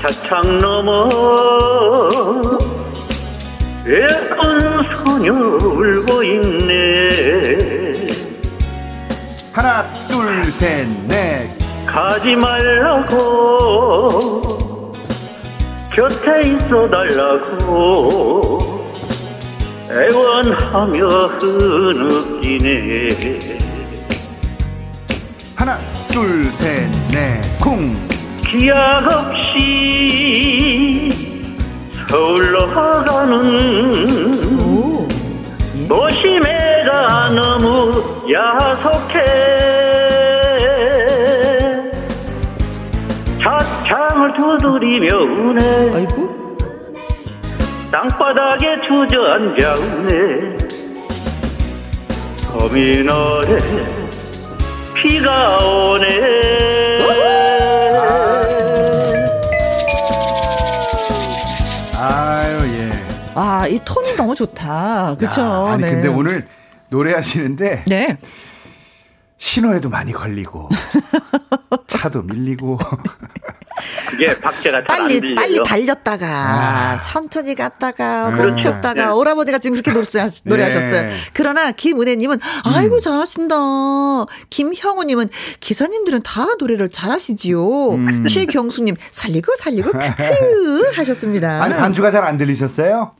차창 0.00 0.58
넘어 0.58 1.08
예쁜 3.86 4.82
소녀 4.94 5.32
울고 5.32 6.22
있네. 6.22 8.06
하나 9.52 9.90
둘 10.08 10.50
셋 10.50 10.88
넷. 11.06 11.50
가지 11.86 12.36
말라고 12.36 13.10
곁에 15.92 16.42
있어 16.42 16.88
달라고 16.88 18.70
애원하며 19.90 21.08
흐느끼네. 21.40 23.08
하나 25.56 25.78
둘 26.08 26.50
셋 26.52 26.88
넷 27.10 27.58
쿵 27.58 27.92
기약 28.50 29.06
없이 29.06 30.40
서울로 32.08 32.66
가는 32.66 34.60
오. 34.60 35.06
도심애가 35.88 37.30
너무 37.30 38.02
야속해 38.28 39.20
차창을 43.40 44.32
두드리며 44.34 45.16
우네 45.16 45.94
아이고. 45.94 46.56
땅바닥에 47.92 48.80
주저앉아 48.82 49.74
우네 49.74 50.56
터미널에 52.48 53.58
비가 54.96 55.58
오네 55.64 57.39
아, 63.60 63.66
이 63.66 63.78
톤이 63.84 64.14
너무 64.16 64.34
좋다. 64.34 65.16
그쵸. 65.18 65.40
야, 65.42 65.72
아니 65.72 65.82
네. 65.82 65.90
근데 65.92 66.08
오늘 66.08 66.48
노래하시는데 66.88 67.84
네. 67.86 68.18
신호에도 69.36 69.90
많이 69.90 70.12
걸리고 70.12 70.70
차도 71.86 72.22
밀리고 72.22 72.78
그게 74.10 74.28
안 74.42 74.84
빨리, 74.84 75.34
빨리 75.34 75.62
달렸다가, 75.64 76.26
아. 76.26 77.00
천천히 77.00 77.54
갔다가, 77.54 78.30
그렇죠. 78.30 78.52
멈췄다가, 78.52 79.06
네. 79.06 79.12
오라버니가 79.12 79.58
지금 79.58 79.80
그렇게 79.80 79.92
노래, 79.92 80.04
노래하셨어요. 80.44 81.02
네. 81.02 81.14
그러나 81.32 81.72
김은혜님은, 81.72 82.38
아이고, 82.64 83.00
잘하신다. 83.00 83.56
김형우님은, 84.50 85.30
기사님들은 85.60 86.22
다 86.22 86.44
노래를 86.58 86.90
잘하시지요. 86.90 87.90
음. 87.94 88.26
최경수님, 88.26 88.96
살리고, 89.10 89.54
살리고, 89.56 89.92
크크 89.96 90.92
하셨습니다. 90.96 91.62
아니 91.62 91.74
반주가 91.74 92.10
잘 92.10 92.20
안 92.24 92.36
들리셨어요? 92.36 93.12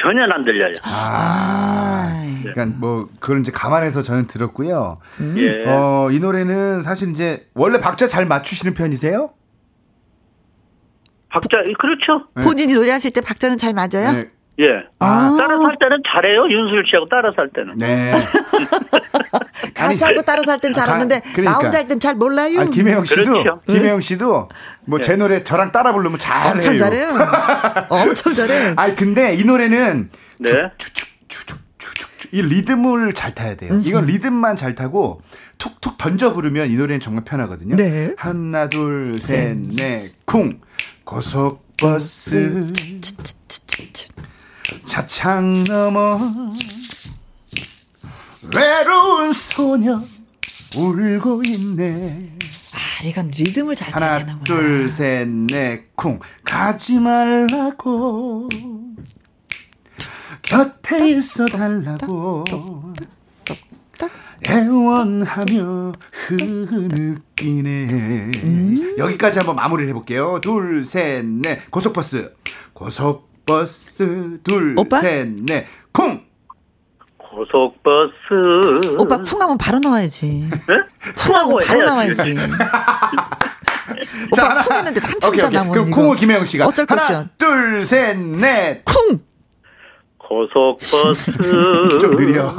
전혀 0.00 0.22
안 0.24 0.44
들려요 0.44 0.72
아, 0.82 2.22
그러니까 2.42 2.66
뭐 2.78 3.08
그걸 3.20 3.40
이제 3.40 3.50
감안해서 3.52 4.02
저는 4.02 4.26
들었고요. 4.26 4.98
예. 5.36 5.64
어, 5.66 6.08
이 6.10 6.18
노래는 6.20 6.82
사실 6.82 7.10
이제 7.10 7.48
원래 7.54 7.80
박자 7.80 8.08
잘 8.08 8.26
맞추시는 8.26 8.74
편이세요? 8.74 9.30
박자 11.28 11.58
그렇죠 11.78 12.28
네. 12.34 12.42
본인이 12.44 12.74
노래하실 12.74 13.10
때 13.12 13.20
박자는 13.20 13.58
잘 13.58 13.74
맞아요? 13.74 14.12
네. 14.12 14.30
예. 14.58 14.84
아. 15.00 15.34
따라서 15.38 15.64
할 15.64 15.76
때는 15.78 16.02
잘해요. 16.08 16.44
윤수일 16.48 16.84
씨하고 16.88 17.06
따라서 17.10 17.34
할 17.38 17.50
때는. 17.50 17.76
네. 17.76 18.12
가수하고 19.74 20.22
따라서 20.22 20.52
할땐 20.52 20.72
잘하는데 20.72 21.20
가- 21.20 21.30
그러니까. 21.34 21.50
나 21.52 21.58
혼자 21.58 21.78
할 21.78 21.88
땐 21.88 22.00
잘 22.00 22.14
몰라요. 22.14 22.60
아, 22.60 22.64
김혜영 22.64 23.04
씨도 23.04 23.24
그렇죠. 23.24 23.60
김혜영 23.66 24.00
씨도 24.00 24.48
뭐제 24.86 25.16
노래 25.16 25.44
저랑 25.44 25.72
따라 25.72 25.92
부르면 25.92 26.18
잘해요. 26.18 26.52
엄청 26.54 26.78
잘해요. 26.78 27.08
엄청 27.90 28.34
잘해. 28.34 28.74
아니 28.76 28.96
근데 28.96 29.34
이 29.34 29.44
노래는 29.44 30.10
네. 30.38 30.50
이 32.32 32.42
리듬을 32.42 33.12
잘 33.14 33.34
타야 33.34 33.56
돼요. 33.56 33.78
이건 33.84 34.06
리듬만 34.06 34.56
잘 34.56 34.74
타고 34.74 35.20
툭툭 35.58 35.96
던져 35.98 36.32
부르면 36.32 36.70
이 36.70 36.76
노래는 36.76 37.00
정말 37.00 37.24
편하거든요. 37.24 37.76
네. 37.76 38.14
하나 38.16 38.68
둘 38.68 39.14
셋 39.20 39.56
넷 39.76 40.12
쿵 40.24 40.60
고속버스 41.04 42.72
차창 44.84 45.64
넘어 45.64 46.18
외로운 48.54 49.32
소녀 49.32 50.00
울고 50.76 51.42
있네. 51.46 52.30
아, 52.74 53.04
이건 53.04 53.28
리듬을 53.28 53.74
잘 53.76 53.94
하나 53.94 54.18
되는구나. 54.18 54.44
둘 54.44 54.90
셋 54.90 55.26
넷 55.28 55.94
쿵. 55.96 56.18
가지 56.44 56.98
말라고. 56.98 58.48
곁에 60.42 61.08
있어 61.10 61.46
달라고. 61.46 62.44
애원하며 64.46 65.92
흐느끼네. 66.12 67.86
음. 68.44 68.94
여기까지 68.98 69.38
한번 69.38 69.56
마무리를 69.56 69.88
해볼게요. 69.90 70.40
둘 70.42 70.84
셋 70.86 71.24
넷. 71.24 71.70
고속버스. 71.70 72.34
고속 72.74 73.25
버스 73.46 74.38
오빠? 74.76 75.00
둘셋넷쿵 75.00 76.26
고속버스. 77.18 78.96
오빠 78.98 79.18
쿵하면 79.18 79.56
바로 79.58 79.78
나와야지. 79.78 80.48
네? 80.50 80.58
쿵하고 81.16 81.60
바로. 81.60 81.82
나와야지. 81.82 82.34
오빠 84.32 84.58
쿵 84.64 84.76
했는데 84.76 85.00
한참 85.00 85.34
있다. 85.34 85.50
나면 85.50 85.72
그럼. 85.72 85.90
쿵을 85.90 86.16
김혜영 86.16 86.44
씨가 86.44 86.66
어쩔 86.66 86.86
하나 86.88 87.02
것이야. 87.02 87.24
둘 87.38 87.82
셋 87.86 88.16
넷 88.18 88.82
쿵. 88.84 89.20
고속버스. 90.18 91.32
좀 92.00 92.16
느려 92.16 92.52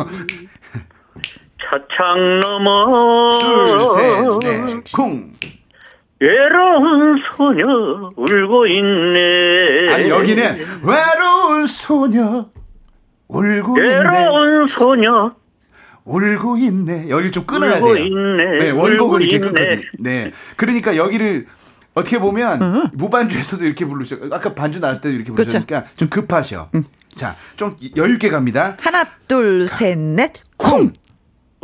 차창 1.59 2.39
넘어. 2.39 3.29
둘 3.31 3.65
셋 3.65 4.29
넷 4.39 4.93
쿵 4.95 5.33
외로운 6.19 7.21
소녀 7.35 8.09
울고 8.15 8.67
있네. 8.67 9.93
아니 9.93 10.09
여기는 10.09 10.57
외로운 10.83 11.67
소녀 11.67 12.45
울고 13.27 13.77
있네 13.77 13.87
외로운 13.95 14.67
소녀 14.67 15.35
울고 16.05 16.57
있네 16.57 17.09
여기를 17.09 17.31
좀 17.31 17.45
끊어야 17.45 17.77
울고 17.77 17.93
돼요 17.93 18.05
있네. 18.05 18.57
네 18.63 18.71
울고 18.71 19.19
이렇게 19.19 19.35
있네. 19.35 19.39
끊거든요 19.47 19.81
네 19.99 20.31
그러니까 20.55 20.95
여기를 20.97 21.45
어떻게 21.93 22.19
보면 22.19 22.89
무반주에서도 22.93 23.63
이렇게 23.65 23.85
부르죠 23.85 24.17
아까 24.31 24.53
반주 24.55 24.79
나왔을 24.79 25.01
때도 25.01 25.15
이렇게. 25.15 25.31
부르니까 25.33 25.85
좀 25.97 26.07
급하셔 26.09 26.69
자좀 27.15 27.75
여유 27.95 28.13
있게 28.13 28.29
갑니다 28.29 28.75
하나 28.81 29.03
둘 29.27 29.67
셋 29.67 29.97
넷 29.97 30.33
쿵. 30.57 30.93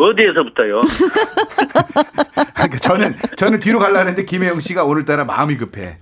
어디에서부터요? 0.03 0.81
그러니까 2.53 2.77
저는 2.79 3.15
저는 3.37 3.59
뒤로 3.59 3.79
가려고 3.79 3.99
했는데 3.99 4.25
김혜영 4.25 4.59
씨가 4.59 4.83
오늘따라 4.85 5.25
마음이 5.25 5.57
급해. 5.57 5.97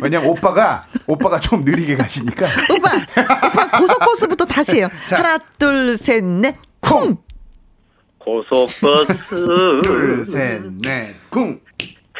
왜냐면 0.00 0.28
오빠가 0.30 0.86
오빠가 1.06 1.38
좀 1.38 1.62
느리게 1.64 1.96
가시니까 1.98 2.46
오빠 2.70 2.90
오빠 3.44 3.70
고속버스부터 3.78 4.44
다시 4.46 4.76
해요. 4.78 4.88
자. 5.06 5.18
하나 5.18 5.38
둘 5.58 5.96
셋 5.98 6.24
넷 6.24 6.56
쿵. 6.80 7.16
고속버스 8.18 8.80
둘 9.28 10.24
셋 10.24 10.62
넷 10.82 11.14
쿵 11.30 11.60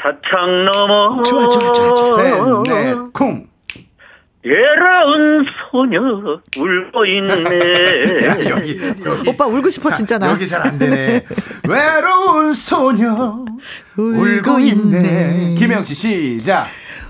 차창 0.01 0.64
넘어 0.66 1.22
좋아, 1.22 1.48
좋아, 1.48 1.72
좋아, 1.72 1.94
좋아. 1.94 2.22
셋넷쿵 2.22 3.48
외로운 4.44 5.44
소녀 5.70 6.01
울고 6.57 7.05
있네. 7.07 8.24
야, 8.27 8.38
여기 8.51 8.79
여기 9.05 9.29
오빠 9.31 9.46
울고 9.46 9.68
싶어 9.70 9.90
진짜 9.92 10.16
나. 10.18 10.31
여기 10.31 10.46
잘 10.46 10.62
안 10.64 10.79
되네. 10.79 11.24
외로운 11.68 12.53
소녀 12.55 13.44
울고, 13.96 14.20
울고 14.20 14.59
있네. 14.61 14.98
있네. 14.98 15.55
김영 15.59 15.85
씨 15.85 15.94
시작. 15.94 16.66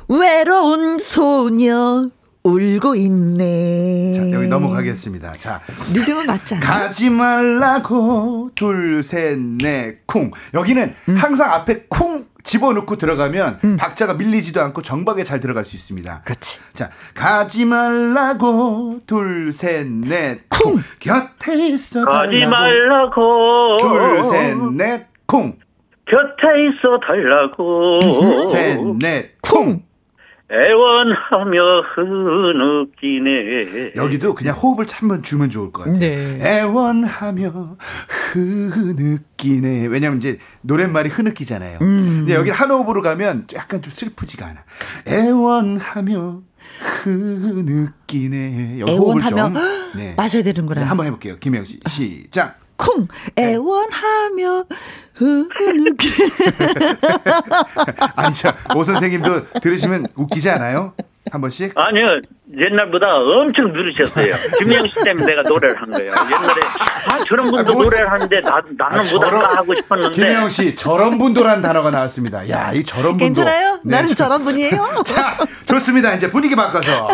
외로운 0.09 0.99
소녀 0.99 2.09
울고 2.45 2.95
있네. 2.95 4.15
자, 4.17 4.31
여기 4.33 4.49
넘어가겠습니다. 4.49 5.35
자, 5.39 5.61
리듬은 5.93 6.25
맞지 6.27 6.55
않아? 6.55 6.65
가지 6.67 7.11
말라고 7.11 8.51
둘, 8.55 9.03
셋, 9.03 9.39
넷, 9.39 10.07
쿵. 10.07 10.31
여기는 10.55 10.95
음. 11.11 11.17
항상 11.17 11.53
앞에 11.53 11.85
쿵 11.91 12.27
집어넣고 12.49 12.97
들어가면 12.97 13.77
박자가 13.79 14.15
밀리지도 14.15 14.63
않고 14.63 14.81
정박에 14.81 15.23
잘 15.23 15.39
들어갈 15.39 15.67
수 15.67 15.77
있습니다. 15.77 16.23
그렇지. 16.25 16.61
자, 16.73 16.89
가지 17.15 17.67
말라고 17.67 19.01
둘, 19.07 19.53
셋, 19.53 19.87
넷, 19.87 20.49
쿵. 20.49 20.77
곁에 20.99 21.69
있어 21.69 22.07
가지 22.07 22.41
달라고 22.41 22.51
말라고 22.51 23.77
둘, 23.79 24.25
셋, 24.25 24.57
넷, 24.73 25.07
쿵. 25.27 25.59
곁에 26.07 26.69
있어 26.69 26.99
달라고 27.07 28.47
셋, 28.47 28.81
넷, 28.99 29.41
쿵. 29.43 29.83
애원하며 30.51 31.83
흐느끼네. 31.95 33.93
여기도 33.97 34.35
그냥 34.35 34.57
호흡을 34.57 34.87
한번 34.91 35.23
주면 35.23 35.51
좋을 35.51 35.73
것 35.73 35.85
같아요. 35.85 35.99
네. 35.99 36.39
애원하며 36.43 37.77
흐느끼네. 38.33 39.87
왜냐면 39.89 40.19
이제 40.19 40.39
노랫말이 40.63 41.11
흐느끼잖아요. 41.11 41.79
음. 41.83 42.21
근데 42.21 42.35
여기 42.35 42.51
한 42.51 42.71
호흡으로 42.71 43.03
가면 43.03 43.47
약간 43.55 43.83
좀 43.83 43.93
슬프지가 43.93 44.47
않아. 44.47 44.65
애원하며 45.07 46.43
흐느끼네. 47.03 48.79
애원하며 48.89 49.53
좀 49.53 49.55
네. 49.97 50.15
마셔야 50.17 50.43
되는구나. 50.43 50.81
네, 50.81 50.87
한번 50.87 51.07
해볼게요. 51.07 51.37
김영 51.39 51.65
씨 51.67 51.79
시작. 51.89 52.59
쿵 52.79 53.09
애원하며 53.37 54.65
흐느끼. 55.21 56.09
아니 58.17 58.35
저오 58.35 58.85
선생님도 58.85 59.53
들으시면 59.61 60.07
웃기지 60.15 60.49
않아요? 60.51 60.95
한 61.31 61.41
번씩? 61.41 61.73
아니요, 61.77 62.21
옛날보다 62.57 63.15
엄청 63.17 63.73
늘으셨어요. 63.73 64.35
김영 64.59 64.87
씨 64.87 64.95
때문에 65.05 65.27
내가 65.27 65.43
노래를 65.43 65.81
한 65.83 65.91
거예요. 65.91 66.11
옛날에, 66.13 66.61
아, 67.09 67.25
저런 67.27 67.51
분도 67.51 67.71
아, 67.73 67.75
뭐- 67.75 67.85
노래를 67.85 68.11
하는데 68.11 68.41
나, 68.41 68.63
나는 68.79 69.01
아, 69.01 69.05
저런- 69.05 69.33
못할까 69.35 69.57
하고 69.57 69.75
싶었는데. 69.75 70.15
김영 70.17 70.49
씨 70.49 70.75
저런 70.75 71.19
분도란 71.19 71.61
단어가 71.61 71.91
나왔습니다. 71.91 72.49
야, 72.49 72.73
이 72.73 72.83
저런 72.85 73.13
분도. 73.19 73.25
괜찮아요? 73.25 73.81
네, 73.85 73.97
나는 73.97 74.09
저- 74.15 74.25
저런 74.25 74.43
분이에요. 74.45 75.03
자, 75.05 75.37
좋습니다. 75.67 76.15
이제 76.15 76.31
분위기 76.31 76.57
바꿔서. 76.57 77.09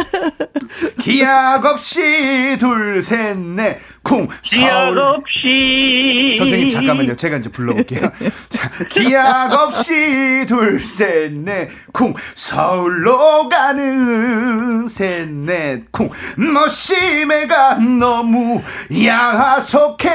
기약 1.01 1.65
없이 1.67 2.57
둘, 2.59 3.03
셋, 3.03 3.37
넷, 3.39 3.79
쿵. 4.03 4.29
기약 4.43 4.71
서울- 4.87 4.99
없이. 4.99 6.35
선생님 6.39 6.71
잠깐만요. 6.71 7.17
제가 7.17 7.39
이제 7.39 7.51
불러볼게요. 7.51 8.01
자, 8.51 8.71
기약 8.89 9.53
없이 9.53 10.47
둘, 10.47 10.83
셋, 10.85 11.33
넷, 11.33 11.69
쿵. 11.93 12.15
서울로 12.35 13.49
가는 13.49 14.87
셋, 14.89 15.24
넷, 15.27 15.91
쿵. 15.93 16.11
너심해가 16.55 17.77
너무 17.79 18.61
야속해. 19.05 20.09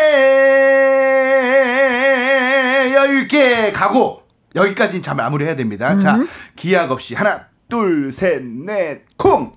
여유있게 2.94 3.72
가고. 3.72 4.24
여기까지는 4.56 5.04
잘 5.04 5.16
마무리해야 5.16 5.56
됩니다. 5.56 5.98
자, 6.00 6.18
기약 6.56 6.92
없이 6.92 7.16
하나, 7.16 7.46
둘, 7.70 8.12
셋, 8.12 8.44
넷, 8.44 9.04
쿵. 9.18 9.52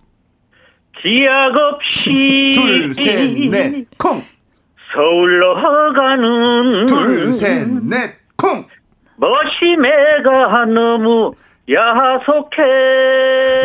기약 1.01 1.57
없이. 1.57 2.53
둘, 2.55 2.95
셋, 2.95 3.33
넷, 3.51 3.87
쿵. 3.99 4.23
서울로 4.95 5.55
가는. 5.95 6.87
둘, 6.87 7.33
셋, 7.33 7.67
넷, 7.69 8.17
쿵. 8.37 8.67
머시매가 9.17 10.67
너무 10.75 11.35
야속해. 11.71 12.63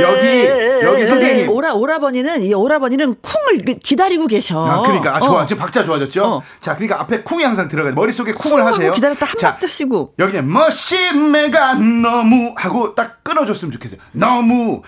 여기, 0.01 0.45
여기 0.83 0.97
근데 0.97 1.05
선생님. 1.07 1.49
오라 1.49 1.73
오라버니는 1.73 2.43
이 2.43 2.53
오라버니는 2.53 3.15
쿵을 3.21 3.65
그- 3.65 3.79
기다리고 3.79 4.27
계셔. 4.27 4.63
아, 4.65 4.81
그러니까 4.81 5.15
아, 5.15 5.19
좋아. 5.19 5.41
어. 5.41 5.45
지금 5.47 5.61
박자 5.61 5.83
좋아졌죠? 5.83 6.23
어. 6.23 6.41
자, 6.59 6.75
그러니까 6.75 7.01
앞에 7.01 7.23
쿵이 7.23 7.43
항상 7.43 7.67
들어가요. 7.69 7.93
머릿속에 7.95 8.33
쿵을 8.33 8.63
하세요. 8.63 8.91
기다렸다 8.91 9.25
한 9.25 9.35
자, 9.37 9.51
박자 9.53 9.67
쉬고. 9.67 10.13
여기는 10.19 10.47
머신매가 10.51 11.75
너무 11.75 12.53
하고 12.55 12.93
딱 12.93 13.23
끊어줬으면 13.23 13.71
좋겠어요. 13.71 13.99
너무 14.11 14.83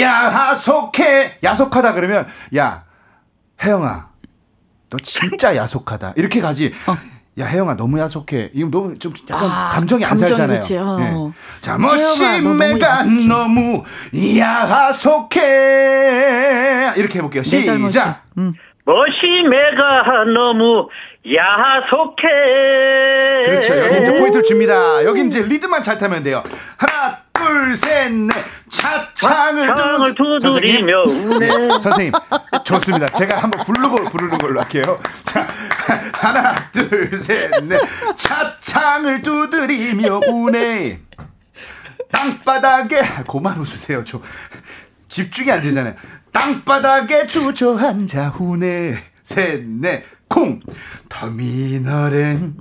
야속해. 0.00 1.38
야속하다 1.42 1.94
그러면 1.94 2.26
야, 2.56 2.84
혜영아. 3.62 4.10
너 4.90 4.98
진짜 5.02 5.56
야속하다. 5.56 6.14
이렇게 6.16 6.40
가지. 6.40 6.72
어. 6.88 6.96
야 7.38 7.46
혜영아 7.46 7.76
너무 7.76 7.98
야속해. 7.98 8.50
이거 8.52 8.68
너무 8.70 8.98
좀 8.98 9.14
약간 9.30 9.48
아, 9.48 9.70
감정이 9.74 10.04
안 10.04 10.10
감정이 10.10 10.36
살잖아요. 10.36 10.60
어. 10.84 10.98
네. 10.98 11.14
자너 11.60 11.78
너무 11.78 12.80
야속해. 12.80 13.26
너무 13.28 13.84
야속해 15.30 16.92
이렇게 16.96 17.18
해볼게요. 17.18 17.42
시작. 17.44 18.24
음. 18.38 18.54
머시매가 18.84 20.24
너무 20.34 20.88
야속해. 21.24 22.26
그렇죠. 23.46 23.76
여기 23.78 24.00
이제 24.02 24.18
포인트를 24.18 24.42
줍니다. 24.44 25.04
여기 25.04 25.24
이제 25.26 25.42
리드만 25.42 25.82
잘 25.84 25.98
타면 25.98 26.24
돼요. 26.24 26.42
하나, 26.76 27.19
둘, 27.40 27.76
셋, 27.76 28.12
넷. 28.12 28.34
차창을, 28.70 29.66
창을 29.66 30.14
두드- 30.14 30.40
두드리며. 30.40 31.02
우네. 31.04 31.48
네, 31.48 31.68
선생님. 31.80 32.12
좋습니다. 32.64 33.08
제가 33.08 33.38
한번 33.38 33.64
부르고 33.64 34.04
부르는 34.10 34.38
걸로 34.38 34.60
할게요. 34.60 35.00
자, 35.24 35.46
하나, 36.14 36.54
둘, 36.72 37.18
셋, 37.18 37.50
넷. 37.64 37.80
차창을 38.16 39.22
두드리며 39.22 40.20
우네. 40.28 41.00
땅바닥에 42.12 43.00
고만 43.26 43.58
웃으세요. 43.58 44.04
저 44.04 44.20
집중이 45.08 45.50
안 45.50 45.62
되잖아요. 45.62 45.94
땅바닥에 46.32 47.26
주저앉아 47.26 48.28
후네 48.28 48.96
셋 49.24 49.64
넷 49.66 50.04
콩 50.30 50.60
터미널엔 51.08 52.54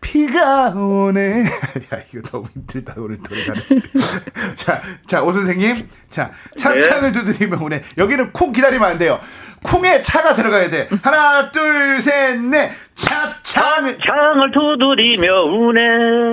비가 0.00 0.70
오네. 0.74 1.44
야 1.94 1.98
이거 2.12 2.20
너무 2.28 2.48
힘들다 2.52 2.94
오늘 2.98 3.18
노래가 3.18 3.54
자자 4.56 5.22
오 5.22 5.30
선생님. 5.30 5.88
자 6.08 6.32
창창을 6.58 7.12
두드리면 7.12 7.62
오네. 7.62 7.80
여기는 7.96 8.32
쿵 8.32 8.52
기다리면 8.52 8.90
안 8.90 8.98
돼요. 8.98 9.20
쿵에 9.62 10.02
차가 10.02 10.34
들어가야 10.34 10.68
돼. 10.68 10.88
하나 11.04 11.52
둘 11.52 12.00
셋 12.00 12.40
넷. 12.40 12.72
차 12.96 13.36
창을 13.44 13.98
창을 14.04 14.50
두드리며 14.50 15.42
우네. 15.44 15.80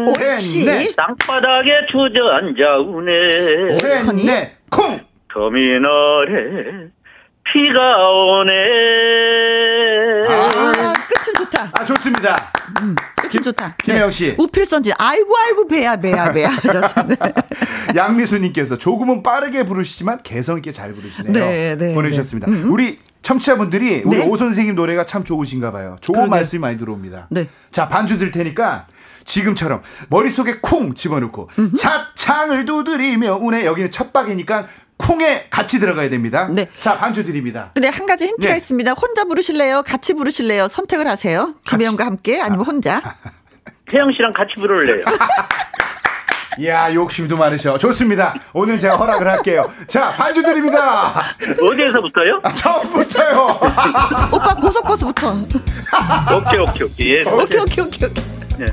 옳지. 0.09 0.63
셋넷. 0.65 0.95
땅바닥에 0.95 1.85
주저앉아 1.91 2.77
우네. 2.79 3.73
셋넷콩 3.73 5.01
터미널에 5.31 6.89
비가 7.43 8.09
오네. 8.09 8.51
아, 10.31 10.78
좋다. 11.49 11.71
아 11.73 11.85
좋습니다 11.85 12.51
끝은 13.15 13.43
좋다. 13.43 13.75
김혜영 13.83 14.11
씨. 14.11 14.35
우필선지. 14.37 14.93
아이고, 14.97 15.37
아이고, 15.37 15.67
배야, 15.67 15.95
배야, 15.97 16.31
배야. 16.31 16.49
하셨어요. 16.63 17.07
양미수님께서 17.95 18.77
조금은 18.77 19.23
빠르게 19.23 19.65
부르시지만 19.65 20.21
개성 20.23 20.57
있게 20.57 20.71
잘 20.71 20.93
부르시네요. 20.93 21.33
네, 21.33 21.75
네, 21.75 21.93
보내주셨습니다. 21.93 22.49
네. 22.49 22.57
음, 22.57 22.63
음. 22.65 22.71
우리 22.71 22.99
청취자분들이 23.21 24.03
우리 24.05 24.17
네. 24.19 24.27
오 24.27 24.37
선생님 24.37 24.75
노래가 24.75 25.05
참 25.05 25.23
좋으신가 25.25 25.71
봐요. 25.71 25.97
좋은 26.01 26.15
그러게요. 26.15 26.29
말씀이 26.29 26.59
많이 26.61 26.77
들어옵니다. 26.77 27.27
네. 27.31 27.47
자 27.71 27.89
반주 27.89 28.17
들 28.17 28.31
테니까 28.31 28.87
지금처럼 29.25 29.81
머릿속에 30.09 30.59
쿵 30.61 30.93
집어넣고 30.95 31.49
차창을 31.77 32.65
두드리며 32.65 33.37
운에 33.41 33.65
여기는 33.65 33.91
첫 33.91 34.13
박이니까 34.13 34.67
쿵에 34.99 35.47
같이 35.49 35.79
들어가야 35.79 36.09
됩니다. 36.09 36.47
네. 36.51 36.67
자 36.79 36.97
반주 36.97 37.23
드립니다. 37.23 37.71
근데 37.73 37.87
한 37.87 38.05
가지 38.05 38.27
힌트가 38.27 38.51
네. 38.51 38.57
있습니다. 38.57 38.91
혼자 38.91 39.23
부르실래요? 39.23 39.81
같이 39.83 40.13
부르실래요? 40.13 40.67
선택을 40.67 41.07
하세요. 41.07 41.55
김혜영과 41.67 42.05
함께 42.05 42.39
아니면 42.41 42.65
혼자. 42.65 43.01
태영 43.89 44.11
씨랑 44.11 44.33
같이 44.33 44.53
부를래요. 44.55 45.03
이야 46.59 46.93
욕심도 46.93 47.37
많으셔. 47.37 47.77
좋습니다. 47.77 48.35
오늘 48.53 48.77
제가 48.79 48.97
허락을 48.97 49.27
할게요. 49.27 49.71
자 49.87 50.11
반주 50.11 50.43
드립니다. 50.43 51.23
어디에서부터요? 51.61 52.41
아, 52.43 52.53
처음부터요. 52.53 53.59
오빠 54.31 54.55
고속버스부터. 54.55 55.31
오케이, 55.31 56.59
오케이, 56.59 56.83
오케이. 56.83 57.15
예. 57.15 57.21
오케이, 57.23 57.59
오케이, 57.61 57.85
오케이, 57.85 58.09
오케이. 58.09 58.67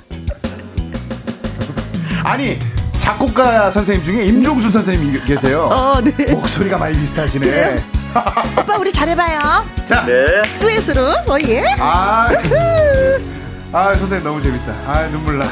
아니 2.25 2.59
작곡가 3.07 3.71
선생님 3.71 4.05
중에 4.05 4.25
임종수 4.25 4.69
선생님 4.69 5.25
계세요. 5.25 5.69
어, 5.71 6.01
네. 6.03 6.11
목소리가 6.33 6.77
많이 6.77 6.99
비슷하시네. 6.99 7.47
그래요? 7.47 7.77
오빠 8.59 8.77
우리 8.79 8.93
잘해봐요. 8.93 9.65
자, 9.85 10.05
네. 10.05 10.27
듀엣으로. 10.59 11.03
어, 11.03 11.37
예. 11.47 11.63
아, 11.79 12.29
아 13.73 13.95
선생님 13.95 14.25
너무 14.25 14.43
재밌다. 14.43 14.73
아 14.89 15.07
눈물 15.13 15.39
나. 15.39 15.47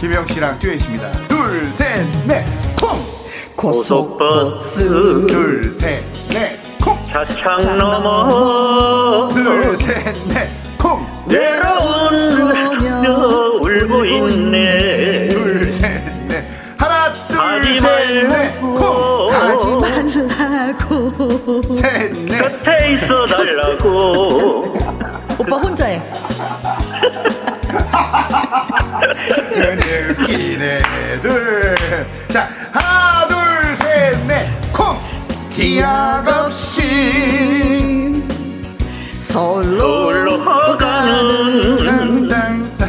김영 0.00 0.26
씨랑 0.26 0.58
듀엣입니다. 0.58 1.10
둘, 1.28 1.72
셋, 1.72 2.04
넷, 2.26 2.44
콩. 2.78 3.02
고속버스. 3.56 5.26
둘, 5.28 5.72
셋, 5.72 6.04
넷, 6.28 6.60
콩. 6.78 7.02
차창 7.06 7.78
넘어 7.78 9.28
둘, 9.32 9.74
셋, 9.78 10.14
넷, 10.26 10.50
콩. 10.76 11.06
외로운 11.26 12.30
소녀 12.30 13.12
울고 13.62 14.04
있네. 14.04 15.01
둘, 17.72 17.80
셋, 17.80 18.28
넷. 18.28 18.60
하나, 18.60 19.56
둘, 19.56 19.78
가지 19.80 20.22
말라고. 20.22 21.62
셋, 21.74 22.12
넷. 22.12 22.38
곁에 22.38 22.92
있어 22.92 23.24
달라고. 23.26 24.76
오빠 25.38 25.56
혼자 25.56 25.86
해. 25.86 26.02
느끼네 30.18 30.82
둘. 31.22 31.74
자, 32.28 32.48
하나, 32.72 33.28
둘, 33.28 33.76
셋, 33.76 34.18
넷, 34.26 34.46
콩. 34.72 34.96
기약 35.52 36.26
없이 36.28 38.22
서울로 39.18 40.76
가는 40.76 41.78
땅땅땅. 42.28 42.88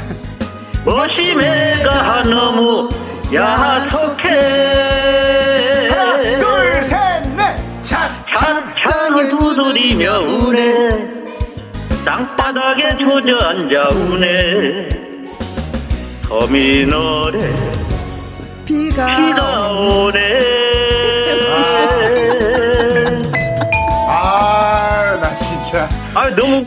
머시매가 0.86 2.24
너무 2.24 2.90
야속해. 3.34 4.30
하나, 5.90 6.18
둘, 6.40 6.84
셋, 6.84 7.28
넷. 7.36 7.82
차, 7.82 8.08
차. 8.32 8.64
창을 8.88 9.30
두드리며 9.30 10.20
우네. 10.20 10.78
땅바닥에 12.06 12.96
주저앉아 12.98 13.88
우네. 13.96 14.90
터미널에 16.28 17.40
비가 18.66 19.06
비가 19.18 19.72
오네. 19.72 20.20
아, 24.10 25.18
나 25.22 25.36
진짜. 25.36 25.90
아 26.14 26.30
너무 26.30 26.64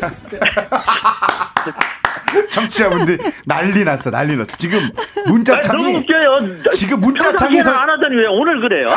청취자분들 2.52 3.18
난리 3.44 3.84
났어, 3.84 4.10
난리 4.10 4.36
났어. 4.36 4.56
지금 4.56 4.78
아니, 4.78 4.90
너무 5.24 5.32
문자창이 5.34 5.94
웃겨요. 5.96 6.70
지금 6.72 7.00
문자창에서- 7.00 7.68
안 7.68 7.90
하더니 7.90 8.16
왜 8.16 8.26
오늘 8.28 8.60
그래요? 8.60 8.88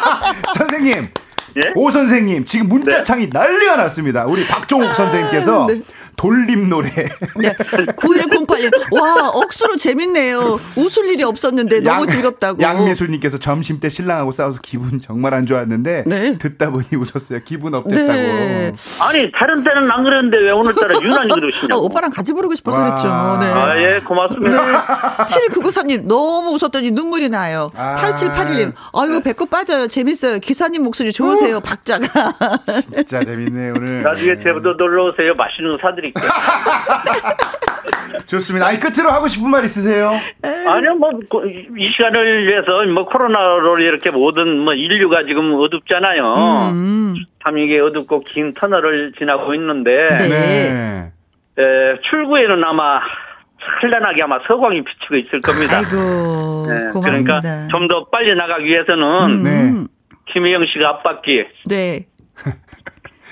선생님. 0.56 1.08
예? 1.56 1.72
오 1.74 1.90
선생님 1.90 2.44
지금 2.44 2.68
문자창이 2.68 3.30
난리가 3.32 3.76
났습니다. 3.76 4.24
우리 4.26 4.46
박종욱 4.46 4.94
선생님께서 4.94 5.66
네. 5.68 5.80
돌림 6.18 6.68
노래 6.68 6.90
네. 7.40 7.54
9108님. 7.96 8.70
와, 8.92 9.28
억수로 9.30 9.76
재밌네요. 9.76 10.58
웃을 10.76 11.06
일이 11.08 11.22
없었는데 11.22 11.80
너무 11.80 12.06
즐겁다고. 12.06 12.60
양미술님께서 12.60 13.38
점심 13.38 13.78
때 13.80 13.88
신랑하고 13.88 14.32
싸워서 14.32 14.58
기분 14.62 15.00
정말 15.00 15.32
안 15.32 15.46
좋았는데 15.46 16.04
네. 16.06 16.36
듣다 16.38 16.70
보니 16.70 16.86
웃었어요. 16.96 17.40
기분 17.44 17.72
업됐다고. 17.74 18.12
네. 18.12 18.72
아니 19.00 19.30
다른 19.32 19.62
때는 19.62 19.90
안 19.90 20.02
그랬는데 20.02 20.38
왜 20.38 20.50
오늘따라 20.50 20.98
유난히 21.00 21.30
어, 21.32 21.34
그러시냐고. 21.36 21.84
오빠랑 21.84 22.10
같이 22.10 22.32
부르고 22.32 22.54
싶어서 22.56 22.80
와. 22.80 22.86
그랬죠. 22.90 23.08
네. 23.40 23.52
아 23.52 23.78
예 23.78 24.00
고맙습니다. 24.00 25.26
7993님, 25.26 26.02
너무 26.06 26.50
웃었더니 26.50 26.90
눈물이 26.90 27.28
나요. 27.28 27.70
아. 27.76 27.94
8781님, 27.96 28.72
아유, 28.92 29.20
배꼽 29.22 29.48
빠져요. 29.50 29.86
재밌어요. 29.86 30.40
기사님 30.40 30.82
목소리 30.82 31.12
좋으세요. 31.12 31.60
박자가. 31.60 32.06
진짜 32.82 33.22
재밌네 33.22 33.70
오늘. 33.70 34.02
나중에 34.02 34.34
제부도 34.42 34.72
놀러 34.74 35.10
오세요. 35.10 35.34
맛있는 35.36 35.72
거 35.72 35.78
사드릴게요. 35.80 36.07
좋습니다. 38.26 38.66
아니 38.66 38.78
끝으로 38.78 39.10
하고 39.10 39.26
싶은 39.28 39.48
말 39.50 39.64
있으세요? 39.64 40.10
아니요, 40.42 40.94
뭐, 40.96 41.10
이 41.78 41.88
시간을 41.88 42.46
위해서, 42.46 42.84
뭐, 42.92 43.06
코로나로 43.06 43.78
이렇게 43.78 44.10
모든, 44.10 44.58
뭐, 44.58 44.74
인류가 44.74 45.24
지금 45.26 45.54
어둡잖아요. 45.54 46.68
음. 46.72 47.14
참 47.42 47.56
이게 47.58 47.80
어둡고 47.80 48.24
긴 48.24 48.52
터널을 48.54 49.12
지나고 49.18 49.54
있는데, 49.54 50.06
네. 50.18 51.12
에, 51.58 52.00
출구에는 52.10 52.62
아마, 52.64 53.00
찬란하게 53.80 54.22
아마 54.22 54.38
서광이 54.46 54.84
비치고 54.84 55.16
있을 55.16 55.40
겁니다. 55.40 55.78
아이고, 55.78 56.66
네, 56.68 56.90
고맙습니다. 56.92 57.40
그러니까 57.40 57.68
좀 57.68 57.88
더 57.88 58.04
빨리 58.10 58.34
나가기 58.34 58.64
위해서는, 58.66 59.42
네. 59.42 59.50
음. 59.70 59.88
김혜영 60.32 60.66
씨가 60.66 60.88
앞바퀴, 60.88 61.44
네. 61.66 62.06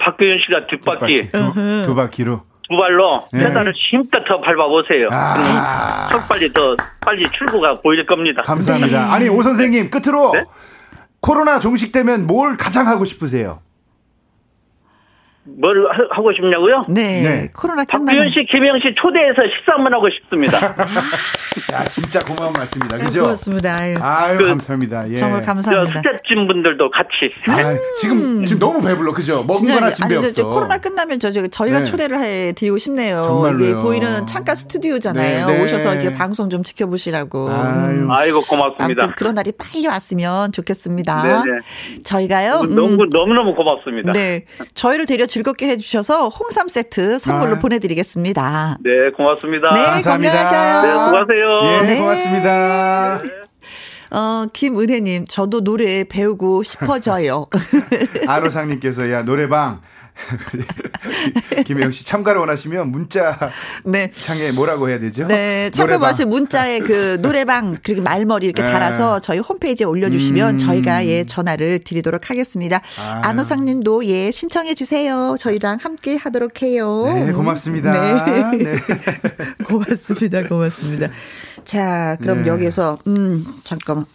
박규현 0.01 0.39
씨가 0.41 0.67
뒷바퀴, 0.69 1.29
두, 1.31 1.85
두 1.87 1.95
바퀴로. 1.95 2.41
두 2.69 2.77
발로 2.77 3.27
네. 3.33 3.45
페달을 3.45 3.73
힘껏 3.75 4.25
더 4.25 4.41
밟아보세요. 4.41 5.09
아. 5.13 6.09
그럼 6.09 6.21
더 6.21 6.27
빨리 6.27 6.53
더, 6.53 6.77
빨리 7.05 7.25
출구가 7.31 7.81
보일 7.81 8.05
겁니다. 8.05 8.43
감사합니다. 8.43 9.13
아니 9.13 9.29
오 9.29 9.43
선생님 9.43 9.91
끝으로 9.91 10.33
네? 10.33 10.45
코로나 11.21 11.61
종식되면 11.61 12.27
뭘 12.27 12.57
가장 12.57 12.89
하고 12.89 13.05
싶으세요? 13.05 13.61
뭘 15.49 15.87
하- 15.91 16.17
하고 16.17 16.33
싶냐고요? 16.33 16.83
네. 16.89 17.23
네. 17.23 17.49
코로나 17.55 17.85
박규현 17.85 18.31
씨, 18.31 18.45
김영 18.51 18.79
씨 18.81 18.93
초대해서 18.95 19.43
식사 19.57 19.73
한번 19.75 19.95
하고 19.95 20.09
싶습니다. 20.11 20.59
야, 21.73 21.85
진짜 21.91 22.19
고마운 22.21 22.53
말씀입니다. 22.53 22.99
그죠? 22.99 23.23
고맙습니다. 23.23 23.75
아유, 23.77 23.97
아유, 24.01 24.39
그- 24.39 24.47
감사합니다. 24.49 25.09
예. 25.11 25.15
정말 25.17 25.43
저 25.43 25.47
감사합니다. 25.53 26.01
스태프진 26.01 26.47
분들도 26.49 26.91
같이. 26.91 27.33
아, 27.49 27.77
지금 28.01 28.45
지금 28.45 28.59
너무 28.61 28.81
배불러. 28.83 29.13
그죠? 29.13 29.45
먹은 29.45 29.67
거나 29.73 29.91
준비 29.93 30.17
아니 30.17 30.33
저, 30.35 30.47
코로나 30.47 30.79
끝나면 30.79 31.19
저, 31.21 31.31
저 31.31 31.47
저희가 31.47 31.79
네. 31.81 31.85
초대를 31.85 32.21
해 32.21 32.53
드리고 32.53 32.77
싶네요. 32.79 33.17
정말로요. 33.27 33.65
이게 33.65 33.75
보이는 33.75 34.27
창가 34.27 34.55
스튜디오잖아요. 34.55 35.47
네, 35.47 35.53
네. 35.59 35.65
오셔서 35.65 35.95
이렇게 35.95 36.13
방송 36.15 36.51
좀 36.51 36.63
지켜보시라고. 36.63 37.49
아유. 37.51 38.01
음. 38.03 38.11
아이고 38.11 38.41
고맙습니다. 38.43 39.05
아무튼 39.05 39.15
그런 39.17 39.35
날이 39.37 39.53
빨리 39.53 39.87
왔으면 39.87 40.53
좋겠습니다. 40.53 41.23
네네. 41.23 42.03
저희가요. 42.03 42.61
음, 42.65 42.75
너무 42.75 42.97
너무 43.11 43.33
너무 43.35 43.55
고맙습니다. 43.55 44.13
네. 44.13 44.45
저희를 44.75 45.07
되려 45.07 45.25
즐겁게 45.37 45.69
해주셔서 45.69 46.29
홍삼 46.31 46.67
세트 46.67 47.19
선물로 47.19 47.57
아. 47.57 47.59
보내드리겠습니다. 47.59 48.79
네, 48.81 49.11
고맙습니다. 49.15 49.75
네, 49.75 49.83
감사합니다. 49.83 50.33
건강하셔요. 50.33 50.83
네, 50.83 51.05
수고하세요. 51.05 51.61
예, 51.63 51.87
네. 51.87 51.99
고맙습니다. 51.99 53.23
어, 54.13 54.47
김은혜님, 54.51 55.27
저도 55.27 55.61
노래 55.61 56.05
배우고 56.05 56.63
싶어져요. 56.63 57.49
안호상님께서 58.27 59.11
야 59.11 59.25
노래방 59.25 59.83
김혜영 61.67 61.93
씨 61.93 62.05
참가를 62.05 62.41
원하시면 62.41 62.91
문자 62.91 63.51
네. 63.85 64.11
창에 64.11 64.53
뭐라고 64.53 64.89
해야 64.89 64.99
되죠? 64.99 65.27
네, 65.27 65.71
참가. 65.71 65.99
버스 65.99 66.23
문자에 66.23 66.81
그 66.81 67.19
노래방 67.21 67.79
그리고 67.83 68.03
말머리 68.03 68.47
이렇게 68.47 68.63
네. 68.63 68.71
달아서 68.71 69.21
저희 69.21 69.39
홈페이지에 69.39 69.87
올려주시면 69.87 70.55
음. 70.55 70.59
저희가 70.59 71.07
예 71.07 71.25
전화를 71.25 71.81
드리도록 71.81 72.31
하겠습니다. 72.31 72.81
아유. 73.09 73.21
안호상님도 73.23 74.05
예 74.07 74.31
신청해 74.31 74.75
주세요. 74.75 75.37
저희랑 75.39 75.79
함께 75.81 76.17
하도록 76.17 76.63
해요. 76.63 77.05
네, 77.07 77.33
고맙습니다. 77.33 77.93
네. 77.93 78.57
네. 78.59 78.77
고맙습니다. 79.65 80.43
고맙습니다. 80.49 81.09
자, 81.65 82.17
그럼 82.21 82.43
네. 82.43 82.51
여기서 82.51 82.99
음 83.07 83.45
잠깐만 83.65 84.07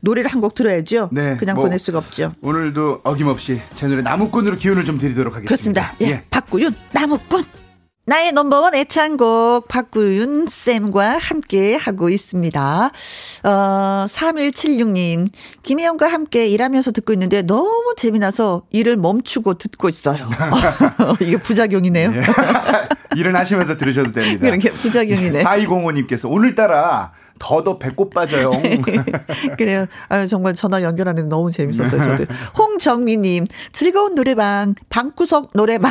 노래를 0.00 0.30
한 0.30 0.40
곡 0.40 0.54
들어야죠. 0.54 1.10
네, 1.12 1.36
그냥 1.36 1.56
뭐, 1.56 1.64
보낼 1.64 1.78
수가 1.78 1.98
없죠. 1.98 2.34
오늘도 2.40 3.00
어김없이 3.04 3.60
제 3.74 3.86
노래 3.86 4.00
나무꾼으로 4.00 4.56
기운을 4.56 4.84
좀 4.86 4.98
드리도록 4.98 5.34
하겠습니다. 5.36 5.48
그렇습니다. 5.48 5.94
예, 6.00 6.24
박구윤 6.30 6.74
나무꾼. 6.92 7.44
나의 8.06 8.32
넘버원 8.32 8.74
애창곡 8.74 9.68
박구윤 9.68 10.46
쌤과 10.48 11.18
함께 11.18 11.76
하고 11.76 12.08
있습니다. 12.08 12.90
어, 13.44 14.06
3176님, 14.08 15.28
김혜영과 15.62 16.08
함께 16.08 16.48
일하면서 16.48 16.90
듣고 16.92 17.12
있는데 17.12 17.42
너무 17.42 17.94
재미나서 17.96 18.62
일을 18.70 18.96
멈추고 18.96 19.58
듣고 19.58 19.88
있어요. 19.88 20.28
이게 21.20 21.36
부작용이네요. 21.36 22.12
예. 22.16 22.22
일은 23.16 23.36
하시면서 23.36 23.76
들으셔도 23.76 24.12
됩니다. 24.12 24.40
그렇게 24.48 24.70
부작용이네. 24.70 25.44
4205님께서 25.44 26.30
오늘따라 26.30 27.12
더더 27.40 27.78
배꼽 27.78 28.10
빠져요. 28.10 28.52
그래요. 29.58 29.86
아유, 30.08 30.28
정말 30.28 30.54
전화 30.54 30.82
연결하는 30.82 31.24
데 31.24 31.28
너무 31.28 31.50
재밌었어요, 31.50 32.02
저도. 32.02 32.26
홍정미님, 32.56 33.46
즐거운 33.72 34.14
노래방, 34.14 34.74
방구석 34.90 35.50
노래방. 35.54 35.90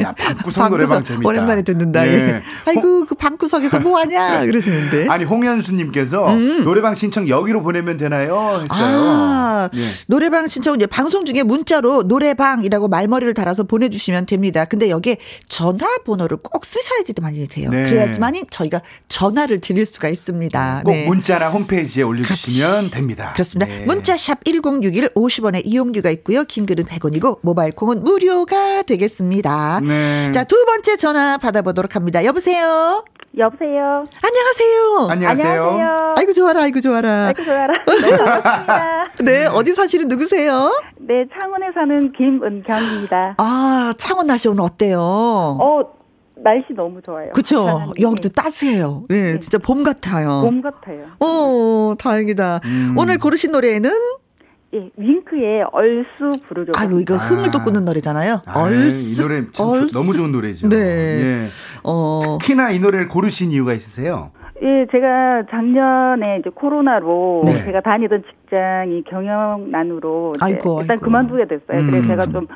야, 0.00 0.14
방구석 0.16 0.70
노래방 0.70 1.04
재밌다. 1.04 1.28
오랜만에 1.28 1.62
듣는다. 1.62 2.06
예. 2.06 2.12
예. 2.12 2.42
아이고, 2.66 3.04
그 3.04 3.14
방구석에서 3.16 3.80
뭐 3.80 3.98
하냐? 3.98 4.46
그러시는데. 4.46 5.08
아니 5.08 5.24
홍현수님께서 5.24 6.36
노래방 6.64 6.94
신청 6.94 7.28
여기로 7.28 7.62
보내면 7.62 7.96
되나요? 7.98 8.62
했어요. 8.62 8.68
음. 8.68 8.70
아, 8.70 9.68
예. 9.74 9.80
노래방 10.06 10.46
신청 10.46 10.76
이제 10.76 10.86
방송 10.86 11.24
중에 11.24 11.42
문자로 11.42 12.04
노래방이라고 12.04 12.86
말머리를 12.86 13.34
달아서 13.34 13.64
보내주시면 13.64 14.26
됩니다. 14.26 14.64
근데 14.64 14.88
여기에 14.88 15.16
전화번호를 15.48 16.36
꼭 16.38 16.64
쓰셔야지 16.64 17.14
많이 17.20 17.46
돼요. 17.48 17.70
네. 17.70 17.82
그래야지만이 17.82 18.44
저희가 18.50 18.82
전화를 19.08 19.60
드릴 19.60 19.84
수가 19.84 20.08
있습니다. 20.08 20.75
꼭 20.84 20.92
네. 20.92 21.06
문자나 21.06 21.48
홈페이지에 21.50 22.02
올려주시면 22.02 22.90
됩니다. 22.90 23.32
그렇습니다. 23.34 23.66
네. 23.70 23.84
문자샵 23.86 24.44
1061 24.44 25.10
50원의 25.14 25.62
이용료가 25.64 26.10
있고요. 26.10 26.44
긴 26.44 26.66
글은 26.66 26.84
100원이고 26.84 27.38
모바일 27.42 27.72
콩은 27.72 28.04
무료가 28.04 28.82
되겠습니다. 28.82 29.80
네. 29.80 30.32
자, 30.32 30.44
두 30.44 30.64
번째 30.64 30.96
전화 30.96 31.38
받아보도록 31.38 31.96
합니다. 31.96 32.24
여보세요? 32.24 33.04
여보세요. 33.38 34.04
안녕하세요. 34.24 35.08
안녕하세요. 35.10 35.64
안녕하세요. 35.70 36.14
아이고 36.16 36.32
좋아라. 36.32 36.62
아이고 36.62 36.80
좋아라. 36.80 37.26
아이고 37.26 37.44
좋아라. 37.44 37.74
네, 37.84 38.16
반갑습니다. 38.16 39.04
네, 39.24 39.46
어디 39.46 39.74
사시는 39.74 40.08
누구세요? 40.08 40.70
네, 40.98 41.24
창원에 41.38 41.66
사는 41.74 42.12
김은경입니다. 42.12 43.34
아, 43.36 43.92
창원 43.98 44.26
날씨 44.28 44.48
오늘 44.48 44.62
어때요? 44.62 45.00
어, 45.00 45.82
날씨 46.36 46.72
너무 46.74 47.00
좋아요. 47.02 47.30
그쵸. 47.32 47.92
여기도 48.00 48.28
따스해요. 48.28 49.04
예, 49.10 49.38
진짜 49.40 49.58
봄 49.58 49.82
같아요. 49.82 50.42
봄 50.42 50.60
같아요. 50.60 51.06
어, 51.20 51.94
다행이다. 51.98 52.60
음. 52.64 52.94
오늘 52.98 53.18
고르신 53.18 53.52
노래는? 53.52 53.90
예, 54.74 54.90
윙크의 54.96 55.64
얼쑤 55.72 56.40
부르려고. 56.46 56.78
아이고, 56.78 57.00
이거 57.00 57.16
흥을 57.16 57.48
아. 57.48 57.50
돋구는 57.50 57.84
노래잖아요. 57.84 58.42
아, 58.46 58.62
얼쑤. 58.64 59.14
이 59.14 59.22
노래 59.22 59.36
얼쑤. 59.58 59.98
너무 59.98 60.12
좋은 60.12 60.32
노래죠. 60.32 60.68
네. 60.68 60.76
예. 60.76 61.46
어, 61.84 62.36
특히나 62.40 62.70
이 62.70 62.80
노래를 62.80 63.08
고르신 63.08 63.50
이유가 63.52 63.72
있으세요? 63.72 64.32
예, 64.62 64.86
제가 64.90 65.44
작년에 65.50 66.38
이제 66.40 66.50
코로나로 66.54 67.42
네. 67.46 67.64
제가 67.64 67.80
다니던 67.80 68.24
직장이 68.28 69.04
경영난으로 69.04 70.34
아이고, 70.40 70.80
일단 70.80 70.94
아이고. 70.94 71.04
그만두게 71.04 71.46
됐어요. 71.46 71.78
음. 71.80 71.90
그래서 71.90 72.08
제가 72.08 72.26
좀 72.26 72.46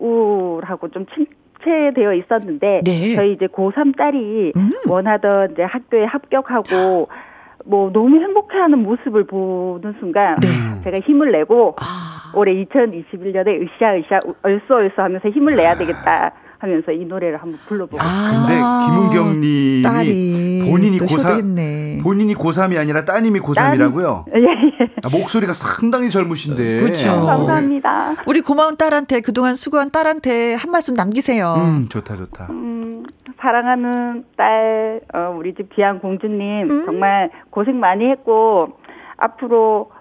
우울하고 0.00 0.88
좀 0.88 1.06
침 1.14 1.26
체되어 1.68 2.14
있었는데 2.14 2.80
네. 2.84 3.14
저희 3.14 3.32
이제 3.32 3.46
고3 3.46 3.96
딸이 3.96 4.52
음. 4.56 4.70
원하던 4.88 5.52
이제 5.52 5.62
학교에 5.62 6.04
합격하고 6.04 7.08
뭐 7.66 7.90
너무 7.92 8.16
행복해하는 8.16 8.78
모습을 8.82 9.24
보는 9.24 9.94
순간 10.00 10.36
네. 10.40 10.48
제가 10.84 11.00
힘을 11.00 11.32
내고 11.32 11.74
아, 11.80 12.07
올해 12.34 12.52
2021년에 12.64 13.62
으쌰 13.62 13.96
으쌰 13.96 14.20
얼쏘얼쏘 14.42 15.02
하면서 15.02 15.28
힘을 15.28 15.56
내야 15.56 15.74
되겠다 15.76 16.32
하면서 16.58 16.90
이 16.90 17.04
노래를 17.04 17.40
한번 17.40 17.58
불러보고 17.66 17.98
근데 17.98 18.60
아, 18.60 18.88
김은경 18.90 19.40
님이 19.40 19.82
딸이 19.82 20.68
본인이 20.70 20.98
또 20.98 21.06
고3 21.06 21.18
효도했네. 21.18 22.00
본인이 22.02 22.34
고3이 22.34 22.78
아니라 22.78 23.04
따님이 23.04 23.40
고3이라고요? 23.40 24.24
예, 24.34 24.40
예. 24.42 24.90
아, 25.04 25.08
목소리가 25.08 25.52
상당히 25.52 26.10
젊으신데. 26.10 26.80
그렇죠. 26.80 27.12
어, 27.12 27.26
감사합니다. 27.26 28.16
우리 28.26 28.40
고마운 28.40 28.76
딸한테 28.76 29.20
그동안 29.20 29.54
수고한 29.54 29.90
딸한테 29.90 30.54
한 30.54 30.70
말씀 30.72 30.94
남기세요. 30.94 31.54
음, 31.58 31.86
좋다 31.88 32.16
좋다. 32.16 32.48
음, 32.50 33.04
사랑하는 33.40 34.24
딸, 34.36 35.00
어, 35.14 35.34
우리 35.38 35.54
집 35.54 35.74
귀한 35.74 36.00
공주님, 36.00 36.68
음. 36.68 36.84
정말 36.86 37.30
고생 37.50 37.78
많이 37.78 38.04
했고, 38.10 38.78
앞으로 39.16 39.92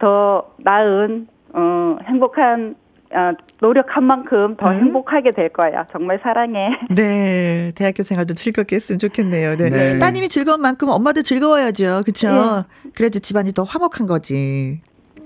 더 0.00 0.50
나은, 0.58 1.28
어, 1.52 1.96
행복한, 2.06 2.74
어, 3.12 3.32
노력한 3.60 4.04
만큼 4.04 4.56
더 4.56 4.70
음. 4.70 4.80
행복하게 4.80 5.32
될 5.32 5.48
거야. 5.50 5.84
정말 5.90 6.20
사랑해. 6.22 6.68
네, 6.90 7.72
대학교 7.74 8.02
생활도 8.02 8.34
즐겁게 8.34 8.76
했으면 8.76 8.98
좋겠네요. 8.98 9.56
네. 9.56 9.70
네. 9.70 9.98
따님이 9.98 10.28
즐거운 10.28 10.60
만큼 10.60 10.88
엄마도 10.88 11.22
즐거워야죠. 11.22 12.02
그렇죠? 12.04 12.66
네. 12.84 12.90
그래야지 12.94 13.20
집안이 13.20 13.52
더 13.52 13.64
화목한 13.64 14.06
거지. 14.06 14.80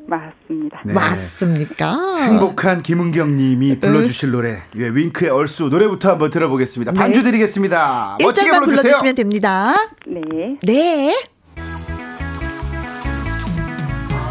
맞습니다. 0.07 0.83
네. 0.85 0.93
맞습니까? 0.93 2.17
행복한 2.25 2.83
김은경 2.83 3.37
님이 3.37 3.81
불러주실 3.81 4.33
노래. 4.33 4.59
예, 4.77 4.89
윙크의 4.89 5.31
얼쑤 5.31 5.69
노래부터 5.71 6.11
한번 6.11 6.31
들어보겠습니다. 6.31 6.93
네. 6.93 6.99
반주 6.99 7.23
드리겠습니다. 7.23 8.19
멋지게 8.23 8.51
1절만 8.51 8.65
불러주세요. 8.65 8.83
불러주시면 8.83 9.15
됩니다. 9.15 9.73
네. 10.07 10.59
네, 10.63 11.15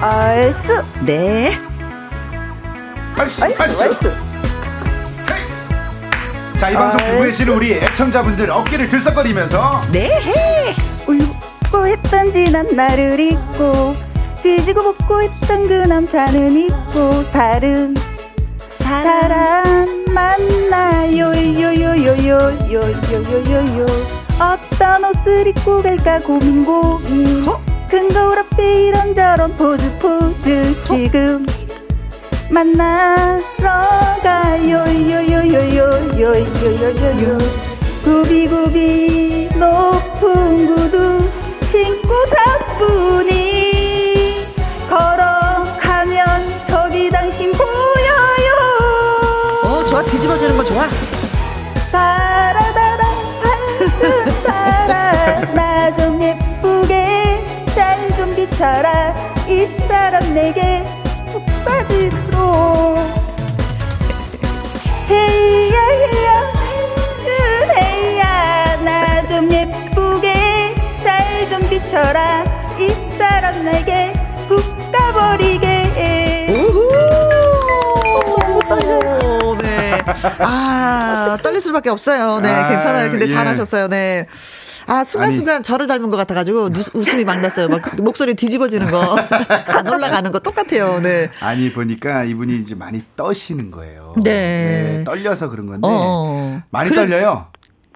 얼쑤! 0.03 1.05
네. 1.05 1.72
자, 6.57 6.69
이 6.69 6.73
방송 6.73 6.99
얼쑤. 6.99 7.11
듣고 7.11 7.23
계시는 7.23 7.53
우리 7.53 7.73
애청자분들 7.73 8.49
어깨를 8.49 8.89
들썩거리면서. 8.89 9.81
네, 9.91 10.09
울고 11.07 11.87
했던 11.87 12.31
지난 12.31 12.75
나를 12.75 13.19
잊고, 13.19 13.95
뒤지고 14.41 14.93
볶고 14.93 15.21
했던 15.21 15.67
그 15.67 15.73
남자는 15.73 16.57
잊고, 16.57 17.29
다른 17.31 17.93
사람 18.67 20.05
만나요. 20.05 21.33
요요요요요요요요요 21.33 23.85
어떤 24.39 25.05
옷을 25.05 25.47
입고 25.47 25.81
갈까 25.81 26.19
고민 26.19 26.63
고민 26.65 27.43
큰 27.89 28.09
거울 28.09 28.39
앞에 28.39 28.87
이런저런 28.87 29.55
포즈 29.55 29.97
포즈. 29.99 30.83
지금 30.85 31.45
만나러 32.49 33.41
가요. 34.21 34.53
요요요요요요요요요 34.67 37.37
구비구비 38.03 39.49
높은 39.55 40.67
구두 40.67 41.27
신고 41.71 42.13
덕분이 42.77 44.45
걸어가면 44.89 46.51
저기 46.69 47.09
당신 47.09 47.51
보여요. 47.51 48.51
어 49.63 49.83
좋아. 49.85 50.03
뒤집어지는 50.03 50.57
거 50.57 50.63
좋아. 50.63 50.83
따라다라 51.91 53.03
따라 54.43 55.41
나 55.53 55.73
좀 55.97 56.21
예쁘게 56.21 57.39
잘 57.75 58.09
좀 58.15 58.33
비춰라. 58.35 59.13
이 59.47 59.65
사람 59.87 60.33
내게 60.33 60.83
비춰라 71.93 72.43
이 72.79 72.89
사람 73.17 73.63
내게 73.63 74.13
푹 74.47 74.61
가버리게 74.91 76.47
우후! 76.49 76.89
네. 79.61 79.99
아, 80.39 81.37
떨릴 81.41 81.61
수밖에 81.61 81.89
없어요. 81.89 82.39
네, 82.41 82.49
아, 82.49 82.67
괜찮아요. 82.67 83.11
근데 83.11 83.25
예. 83.25 83.29
잘하셨어요. 83.29 83.87
네. 83.87 84.27
아, 84.87 85.03
순간순간 85.03 85.63
저를 85.63 85.87
닮은 85.87 86.09
것 86.09 86.17
같아가지고 86.17 86.69
누- 86.71 86.81
웃음이 86.93 87.23
막 87.25 87.39
났어요. 87.39 87.67
막 87.69 87.81
목소리 87.97 88.33
뒤집어지는 88.35 88.91
거. 88.91 89.17
안 89.67 89.87
올라가는 89.87 90.31
거 90.31 90.39
똑같아요. 90.39 90.99
네. 91.01 91.29
아니 91.39 91.71
보니까 91.71 92.23
이분이 92.23 92.55
이제 92.57 92.75
많이 92.75 93.01
떠시는 93.15 93.71
거예요. 93.71 94.15
네. 94.23 95.03
떨려서 95.05 95.49
그런 95.49 95.65
건데 95.67 95.81
어. 95.89 96.61
많이 96.69 96.89
그래- 96.89 97.01
떨려요. 97.07 97.47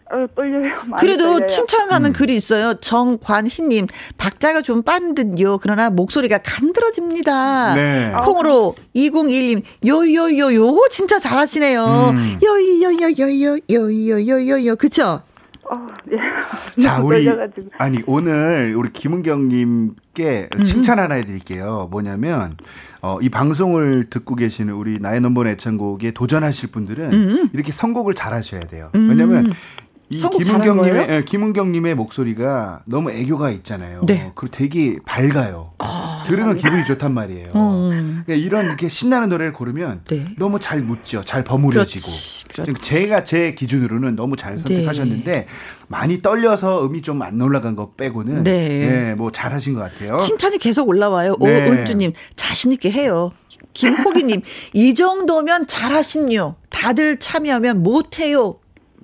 어, 0.10 0.26
떨려요 0.38 0.74
많이 0.86 1.02
그래도 1.02 1.32
떨려요. 1.34 1.48
칭찬하는 1.48 2.12
음. 2.12 2.14
글이 2.14 2.34
있어요. 2.34 2.76
정관희님, 2.76 3.88
박자가 4.18 4.62
좀 4.62 4.82
빠른 4.82 5.14
듯요. 5.16 5.58
그러나 5.58 5.90
목소리가 5.90 6.38
간드러집니다. 6.38 7.76
네. 7.76 8.14
콩으로 8.24 8.76
201님, 8.96 9.64
요요요, 9.86 10.54
요거 10.54 10.88
진짜 10.92 11.20
잘하시네요. 11.20 12.14
음. 12.16 12.40
요요요요요, 12.42 13.60
요요요요요. 13.70 14.76
그쵸? 14.78 15.24
어, 15.70 15.88
예. 16.12 16.18
자, 16.82 17.02
우리 17.02 17.26
떨려가지고. 17.26 17.70
아니 17.78 18.02
오늘 18.06 18.74
우리 18.78 18.92
김은경님께 18.92 20.50
음. 20.56 20.64
칭찬 20.64 21.00
하나 21.00 21.16
해드릴게요. 21.16 21.88
뭐냐면 21.92 22.58
어, 23.02 23.20
이 23.22 23.30
방송을 23.30 24.10
듣고 24.10 24.36
계시는 24.36 24.74
우리 24.74 25.00
나의 25.00 25.22
넘버원 25.22 25.48
애창곡에 25.48 26.12
도전하실 26.12 26.72
분들은 26.72 27.50
이렇게 27.54 27.72
선곡을 27.72 28.14
잘하셔야 28.16 28.62
돼요. 28.62 28.90
왜냐면 28.94 29.54
이 30.10 30.24
음. 30.24 30.30
김은경님의? 30.30 31.08
예, 31.10 31.24
김은경님의 31.26 31.96
목소리가 31.96 32.82
너무 32.86 33.12
애교가 33.12 33.52
있잖아요. 33.52 34.02
네. 34.06 34.32
그리고 34.36 34.56
되게 34.56 35.00
밝아요. 35.06 35.74
들으면 36.26 36.56
기분이 36.58 36.86
좋단 36.86 37.14
말이에요. 37.14 37.52
음. 37.56 38.24
그러니까 38.26 38.34
이런 38.46 38.66
이렇게 38.66 38.88
신나는 38.88 39.28
노래를 39.30 39.52
고르면 39.52 40.02
네. 40.06 40.28
너무 40.38 40.60
잘 40.62 40.82
묻죠. 40.82 41.24
잘 41.26 41.44
버무려지고. 41.44 42.06
그렇지, 42.06 42.46
그렇지. 42.68 42.82
제가 42.82 43.24
제 43.26 43.54
기준으로는 43.54 44.16
너무 44.16 44.38
잘 44.38 44.58
선택하셨는데 44.58 45.48
많이 45.90 46.22
떨려서 46.22 46.86
음이 46.86 47.02
좀 47.02 47.18
안 47.22 47.42
올라간 47.42 47.76
거 47.76 47.92
빼고는 47.94 48.44
네. 48.44 49.10
예, 49.10 49.16
뭐 49.16 49.32
잘하신 49.32 49.74
것 49.74 49.80
같아요. 49.82 50.18
칭찬이 50.20 50.58
계속 50.60 50.88
올라와요. 50.88 51.36
네. 51.42 51.68
오은주님, 51.70 52.14
자신 52.36 52.72
있게 52.72 52.92
해요. 52.92 53.32
김호기님, 53.74 54.42
이 54.74 54.94
정도면 54.94 55.68
잘하신요. 55.68 56.56
다들 56.70 57.20
참여하면 57.20 57.84
못해요. 57.84 58.60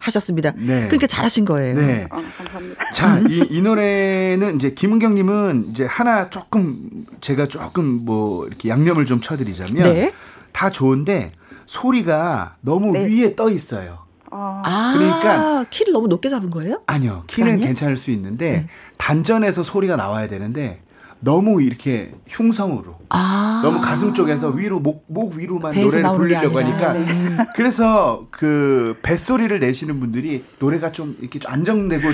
하셨습니다. 0.08 0.52
네. 0.58 0.86
그러니까 0.88 1.08
잘하신 1.08 1.46
거예요. 1.46 1.76
네. 1.76 2.08
어, 2.12 2.22
감사합니다. 2.38 2.84
자, 2.92 3.20
이, 3.30 3.48
이 3.50 3.62
노래는 3.62 4.58
이제 4.58 4.72
김은경님은 4.72 5.70
이제 5.72 5.86
하나 5.86 6.30
조금 6.30 7.06
제가 7.22 7.48
조금 7.48 8.04
뭐 8.06 8.46
이렇게 8.46 8.68
양념을 8.70 9.06
좀 9.06 9.22
쳐드리자면 9.22 9.76
네. 9.76 10.14
다 10.52 10.70
좋은데 10.70 11.32
소리가 11.66 12.56
너무 12.62 12.92
네. 12.92 13.06
위에 13.06 13.36
떠 13.36 13.50
있어요. 13.50 14.00
어, 14.30 14.62
아, 14.66 14.94
그러니까- 14.98 15.66
키를 15.70 15.94
너무 15.94 16.08
높게 16.08 16.28
잡은 16.28 16.50
거예요? 16.50 16.82
아니요. 16.86 17.24
키는 17.28 17.54
아니요? 17.54 17.66
괜찮을 17.68 17.96
수 17.98 18.12
있는데 18.12 18.52
네. 18.52 18.68
단전에서 18.98 19.64
소리가 19.64 19.96
나와야 19.96 20.28
되는데 20.28 20.82
너무 21.24 21.62
이렇게 21.62 22.14
흉성으로 22.28 22.98
아. 23.10 23.62
너무 23.64 23.82
가슴 23.82 24.14
쪽에서 24.14 24.50
위로 24.50 24.80
목, 24.80 25.06
목 25.08 25.36
위로만 25.36 25.74
노래를 25.80 26.12
부르려고 26.12 26.60
아니라. 26.60 26.90
하니까 26.90 27.14
네. 27.14 27.38
그래서 27.56 28.28
그 28.32 28.98
뱃소리를 29.04 29.58
내시는 29.60 30.00
분들이 30.00 30.44
노래가 30.60 30.92
좀 30.92 31.16
이렇게 31.22 31.40
좀 31.40 31.52
안정되고 31.52 32.08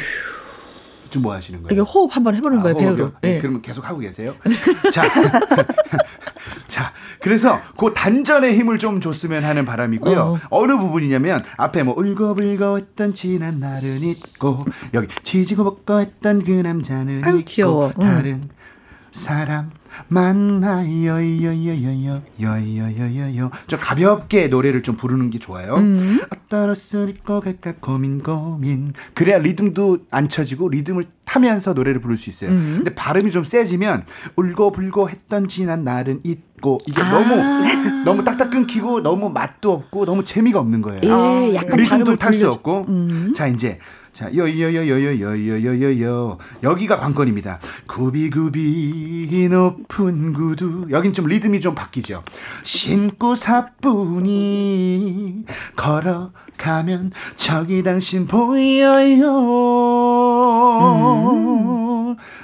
좀 1.09 1.23
뭐 1.23 1.33
하시는 1.33 1.61
거예요? 1.63 1.73
이게 1.73 1.81
호흡 1.81 2.15
한번 2.15 2.35
해보는 2.35 2.61
거예요, 2.61 2.77
아, 2.77 2.79
호흡이요? 2.79 2.95
배우로. 2.95 3.11
네, 3.21 3.33
네. 3.33 3.39
그러면 3.39 3.61
계속 3.63 3.87
하고 3.89 3.99
계세요. 3.99 4.35
자. 4.93 5.09
자, 6.67 6.93
그래서 7.19 7.59
그 7.77 7.93
단전에 7.95 8.53
힘을 8.53 8.77
좀 8.77 9.01
줬으면 9.01 9.43
하는 9.43 9.65
바람이고요. 9.65 10.39
어. 10.51 10.67
느 10.67 10.77
부분이냐면 10.77 11.43
앞에 11.57 11.81
뭐 11.81 11.95
울고불고 11.97 12.77
했던 12.77 13.15
지난 13.15 13.59
날은 13.59 14.03
있고 14.03 14.65
여기 14.93 15.07
지지고 15.23 15.63
볶고 15.63 15.99
했던 15.99 16.43
그 16.43 16.51
남자는 16.51 17.21
아유, 17.25 17.39
있고 17.39 17.45
귀여워. 17.45 17.91
응. 17.99 18.03
다른 18.03 18.49
사람 19.11 19.71
만나요 20.07 21.11
요요요요 21.11 22.21
요요요요 22.39 23.49
좀 23.67 23.79
가볍게 23.81 24.47
노래를 24.47 24.83
좀 24.83 24.95
부르는 24.95 25.29
게 25.29 25.39
좋아요. 25.39 25.75
음. 25.75 26.19
어떤 26.31 26.69
옷을 26.69 27.09
입고 27.09 27.41
갈까 27.41 27.73
고민 27.79 28.21
고민 28.21 28.93
그래야 29.13 29.37
리듬도 29.37 30.05
안 30.11 30.29
쳐지고 30.29 30.69
리듬을 30.69 31.05
타면서 31.25 31.73
노래를 31.73 32.01
부를 32.01 32.17
수 32.17 32.29
있어요. 32.29 32.51
음. 32.51 32.73
근데 32.77 32.93
발음이 32.93 33.31
좀 33.31 33.43
세지면 33.43 34.05
울고 34.35 34.71
불고 34.71 35.09
했던 35.09 35.47
지난 35.47 35.83
날은 35.83 36.21
있고 36.23 36.79
이게 36.87 37.01
아. 37.01 37.11
너무 37.11 38.03
너무 38.05 38.23
딱딱 38.23 38.49
끊기고 38.49 39.01
너무 39.01 39.29
맛도 39.29 39.71
없고 39.71 40.05
너무 40.05 40.23
재미가 40.23 40.59
없는 40.59 40.81
거예요. 40.81 41.01
예, 41.03 41.55
약간 41.55 41.79
리듬도 41.79 42.15
탈 42.17 42.33
수 42.33 42.49
없고 42.49 42.85
음. 42.87 43.33
자 43.35 43.47
이제 43.47 43.79
자 44.13 44.33
요요요요요요요요요 44.33 46.37
여기가 46.63 46.97
관건입니다. 46.97 47.59
구비구비 47.87 49.47
높은 49.49 50.33
구두 50.33 50.87
여긴 50.91 51.13
좀 51.13 51.27
리듬이 51.27 51.61
좀 51.61 51.75
바뀌죠. 51.75 52.23
신고 52.63 53.35
사뿐히 53.35 55.43
걸어가면 55.75 57.11
저기 57.35 57.83
당신 57.83 58.25
보여요. 58.27 59.29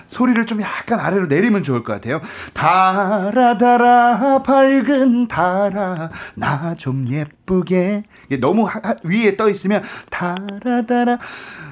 소리를 0.07 0.45
좀 0.45 0.61
약간 0.61 0.99
아래로 0.99 1.27
내리면 1.27 1.63
좋을 1.63 1.83
것 1.83 1.93
같아요. 1.93 2.21
달아 2.53 3.57
달아 3.57 4.43
밝은 4.43 5.27
달아 5.27 6.09
나 6.35 6.75
좀 6.77 7.07
예쁘게 7.07 8.03
너무 8.39 8.63
하- 8.65 8.79
하- 8.83 8.95
위에 9.03 9.35
떠 9.37 9.49
있으면 9.49 9.81
달아 10.09 10.83
달아 10.87 11.17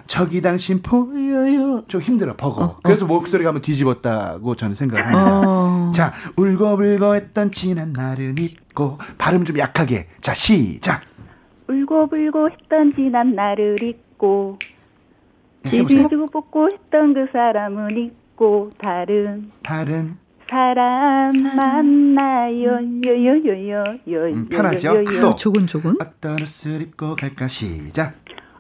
저기 0.08 0.42
당신 0.42 0.82
보여요 0.82 1.84
좀 1.88 2.02
힘들어 2.02 2.36
버거 2.36 2.80
그래서 2.84 3.06
목소리가 3.06 3.50
한번 3.50 3.62
뒤집었다고 3.62 4.56
저는 4.56 4.74
생각을 4.74 5.06
합니다. 5.06 5.42
어. 5.50 5.92
자 5.94 6.12
울고불고 6.38 7.16
했던 7.16 7.52
지난 7.52 7.94
날은 7.94 8.38
있고 8.38 8.98
발음 9.18 9.46
좀 9.46 9.58
약하게 9.58 10.08
자 10.22 10.34
시작 10.34 11.02
울고불고 11.68 12.50
했던 12.52 12.92
지난 12.96 13.36
날을 13.36 13.82
잊고. 13.82 14.60
지지고 15.64 16.28
볶고 16.28 16.70
했던 16.72 17.14
그 17.14 17.28
사람은 17.32 17.92
잊고 17.92 18.23
다른 18.78 19.52
다른 19.64 20.16
사람 20.48 21.32
만나요. 21.56 22.80
요요요요 23.06 23.84
음, 24.34 24.50
편하죠? 24.50 24.96
요요요요 24.96 25.22
또. 25.22 25.36
조근조근. 25.36 25.96
어떤 26.02 26.42
옷을 26.42 26.82
입고 26.82 27.16
갈까? 27.16 27.48
시작. 27.48 28.16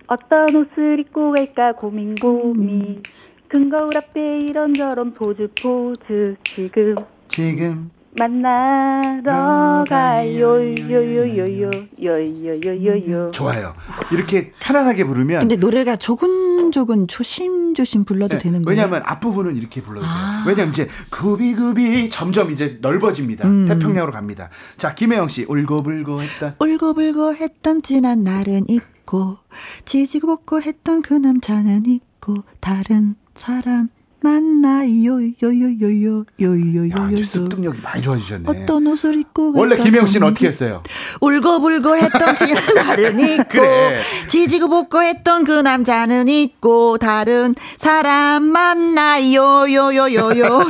어떤 0.08 0.56
옷을 0.56 1.00
입고 1.00 1.32
갈까? 1.32 1.74
고민 1.74 2.16
고민. 2.16 3.02
큰 3.48 3.70
거울 3.70 3.96
앞에 3.96 4.40
이런저런 4.40 5.14
포즈 5.14 5.48
포즈. 5.62 6.36
지금 6.44 6.96
지금 7.28 7.92
만나러 8.16 9.84
가요 9.90 10.60
요요요요 10.62 11.72
요요요요요 12.02 13.32
좋아요 13.32 13.74
이렇게 14.12 14.52
편안하게 14.60 15.06
부르면 15.06 15.40
근데 15.40 15.56
노래가 15.56 15.96
조근조근 15.96 17.08
조심조심 17.08 18.06
불러도 18.06 18.36
네, 18.38 18.42
되는 18.42 18.62
거예요. 18.62 18.70
왜냐하면 18.70 19.02
앞부분은 19.06 19.58
이렇게 19.58 19.82
불러도 19.82 20.06
돼요. 20.06 20.16
아. 20.16 20.44
왜냐하면 20.48 20.72
이제 20.72 20.88
구비구비 21.10 22.10
점점 22.10 22.52
이제 22.52 22.78
넓어집니다. 22.82 23.48
음. 23.48 23.68
태평양으로 23.68 24.12
갑니다. 24.12 24.50
자, 24.78 24.94
김혜영 24.94 25.28
씨 25.28 25.46
울고불고 25.48 26.22
했던 26.22 26.56
울고불고 26.60 27.36
했던 27.36 27.82
지난 27.82 28.24
날은 28.24 28.70
있고 28.70 29.38
지지고 29.86 30.28
볶고 30.28 30.62
했던 30.62 31.02
그 31.02 31.14
남자는 31.14 31.86
있고 31.86 32.44
다른 32.60 33.16
사람 33.36 33.90
만나요 34.24 35.20
요요요요 35.42 36.20
야, 36.20 36.24
요요요요 36.40 37.10
이제 37.12 37.24
습득력이 37.24 37.82
많이 37.82 38.02
좋아지셨네. 38.02 38.44
어떤 38.48 38.88
옷을 38.88 39.16
입고 39.20 39.52
원래 39.54 39.76
김혜영 39.76 40.08
씨는 40.08 40.28
어떻게 40.28 40.48
했어요? 40.48 40.82
울고불고 41.20 41.96
했던 41.98 42.36
지난 42.38 42.64
날은 42.74 43.20
있고 43.20 43.44
그래. 43.50 44.02
지지고 44.28 44.70
볶고 44.70 45.04
했던 45.04 45.44
그 45.44 45.52
남자는 45.52 46.30
있고 46.30 46.98
다른 46.98 47.54
사람 47.78 48.44
만나요 48.44 49.66
요요요요요요 49.70 50.64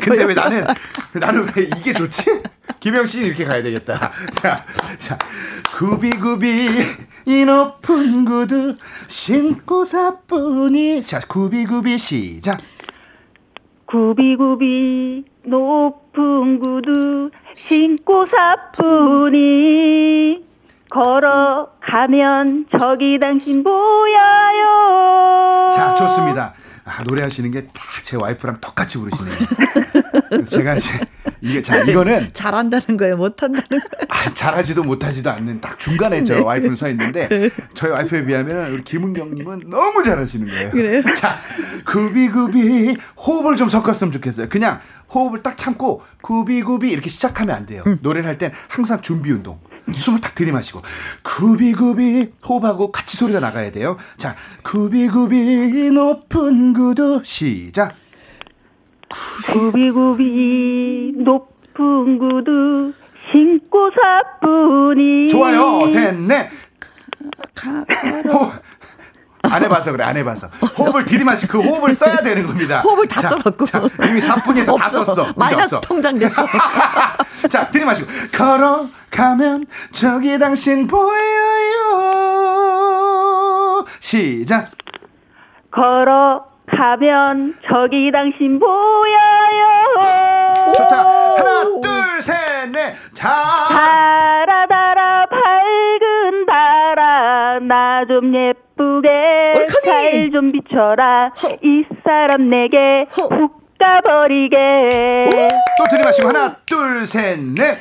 근데 0.00 0.24
왜 0.24 0.34
나는 0.34 0.64
나는 1.12 1.48
왜 1.56 1.64
이게 1.76 1.92
좋지? 1.92 2.24
김영신 2.78 3.24
이렇게 3.24 3.44
가야 3.44 3.62
되겠다. 3.62 4.12
자, 4.32 4.64
자, 4.98 5.16
구비구비 5.76 6.68
이 7.26 7.44
높은 7.44 8.24
구두 8.24 8.76
신고 9.08 9.84
사뿐히. 9.84 11.02
자, 11.04 11.20
구비구비 11.26 11.96
시작. 11.98 12.58
구비구비 13.86 15.24
높은 15.44 16.58
구두 16.58 17.30
신고 17.54 18.26
사뿐히 18.26 19.46
걸어가면 20.90 22.66
저기 22.78 23.18
당신 23.18 23.62
보여요. 23.62 24.60
자, 25.72 25.94
좋습니다. 25.94 26.52
아, 26.86 27.02
노래하시는 27.02 27.50
게 27.50 27.62
다 27.62 27.70
제 28.02 28.16
와이프랑 28.16 28.60
똑같이 28.60 28.98
부르시네요. 28.98 29.34
제가 30.46 30.76
이제 30.76 31.00
이게 31.40 31.60
자 31.60 31.78
이거는 31.82 32.28
잘한다는 32.32 32.96
거예요, 32.96 33.16
못한다는 33.16 33.66
거예요. 33.68 33.82
아, 34.08 34.32
잘하지도 34.32 34.84
못하지도 34.84 35.28
않는 35.30 35.60
딱 35.60 35.76
중간에 35.78 36.22
저 36.22 36.44
와이프는 36.44 36.76
서 36.76 36.88
있는데 36.90 37.50
저희 37.74 37.90
와이프에 37.90 38.24
비하면 38.26 38.70
우리 38.72 38.84
김은경님은 38.84 39.64
너무 39.68 40.04
잘하시는 40.04 40.46
거예요. 40.46 40.70
그래요? 40.70 41.02
자, 41.16 41.40
구비구비 41.86 42.96
호흡을 43.26 43.56
좀 43.56 43.68
섞었으면 43.68 44.12
좋겠어요. 44.12 44.48
그냥 44.48 44.80
호흡을 45.12 45.42
딱 45.42 45.58
참고 45.58 46.02
구비구비 46.22 46.88
이렇게 46.90 47.10
시작하면 47.10 47.56
안 47.56 47.66
돼요. 47.66 47.82
노래를 48.02 48.28
할 48.28 48.38
땐 48.38 48.52
항상 48.68 49.00
준비 49.00 49.32
운동. 49.32 49.58
숨을 49.92 50.20
딱 50.20 50.34
들이마시고 50.34 50.82
구비구비 51.22 52.32
호흡하고 52.46 52.90
같이 52.92 53.16
소리가 53.16 53.40
나가야 53.40 53.70
돼요. 53.70 53.96
자, 54.16 54.34
구비구비 54.62 55.90
높은 55.92 56.72
구두 56.72 57.22
시작. 57.24 57.94
구비구비 59.52 61.12
높은 61.18 62.18
구두 62.18 62.92
신고 63.30 63.90
사뿐히 63.90 65.28
좋아요. 65.28 65.90
됐네. 65.92 66.48
가, 67.54 67.84
가라. 67.84 68.60
안 69.50 69.62
해봐서 69.64 69.92
그래, 69.92 70.04
안 70.04 70.16
해봐서. 70.16 70.48
호흡을 70.78 71.04
들이마시, 71.04 71.46
그 71.46 71.60
호흡을 71.60 71.94
써야 71.94 72.16
되는 72.16 72.46
겁니다. 72.46 72.80
호흡을 72.80 73.06
다 73.08 73.20
자. 73.22 73.28
자, 73.30 73.38
이미 74.08 74.20
4분에서 74.20 74.76
다 74.78 74.86
없어. 74.86 75.04
썼어. 75.04 75.32
마이너스. 75.36 75.78
통장 75.82 76.18
됐어. 76.18 76.44
자, 77.48 77.70
들이마시고. 77.70 78.08
걸어가면 78.32 79.66
저기 79.92 80.38
당신 80.38 80.86
보여요. 82.56 83.84
시작. 84.00 84.70
걸어가면 85.70 87.54
저기 87.68 88.10
당신 88.10 88.58
보여요 88.58 89.66
좋다. 90.74 90.96
하나, 90.98 91.64
둘, 91.82 92.22
셋, 92.22 92.34
넷. 92.70 92.94
자. 93.14 93.28
달아 93.68 94.66
달아 94.66 95.26
밝은 95.26 96.46
달아 96.46 97.58
나 97.60 98.04
좀 98.06 98.34
예 98.34 98.52
쁘게 98.76 99.08
옳거니. 99.56 99.84
잘좀 99.84 100.52
비춰라 100.52 101.30
허. 101.42 101.48
이 101.62 101.84
사람 102.04 102.50
내게 102.50 103.06
허. 103.16 103.22
훅 103.34 103.66
가버리게 103.78 104.88
또 105.78 105.84
들이마시고. 105.90 106.28
하나, 106.28 106.56
둘, 106.66 107.04
셋, 107.06 107.38
넷. 107.40 107.78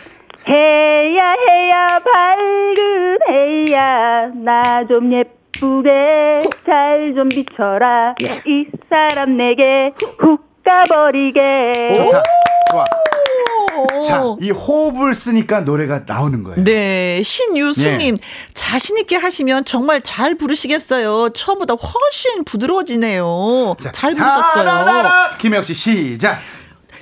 해야 0.48 1.32
해야 1.50 1.88
밝은 2.00 3.18
해야 3.30 4.28
나 4.36 4.84
좀 4.88 5.12
예쁘게 5.12 6.44
잘 6.66 7.14
좀 7.16 7.30
비춰라 7.30 8.14
이 8.46 8.66
사람 8.90 9.38
내게 9.38 9.92
훅 10.20 10.64
가버리게 10.64 11.72
좋다. 11.96 12.24
좋아. 12.72 12.86
자, 14.08 14.24
이 14.42 14.52
호흡을 14.52 15.16
쓰니까 15.16 15.62
노래가 15.62 16.02
나오는 16.06 16.44
거예요. 16.44 16.64
네, 16.64 17.22
신유숙님 17.24 18.18
자신 18.54 18.98
있게 18.98 19.16
하시면 19.18 19.66
정말 19.66 20.02
잘 20.02 20.36
부르시겠어요. 20.36 21.30
처음보다 21.30 21.74
훨씬 21.76 22.44
부드러워지네요. 22.46 23.76
자, 23.82 23.92
잘 23.92 24.14
부르셨어요. 24.14 24.64
김혜영 25.40 25.64
씨 25.64 25.74
시작. 25.74 26.40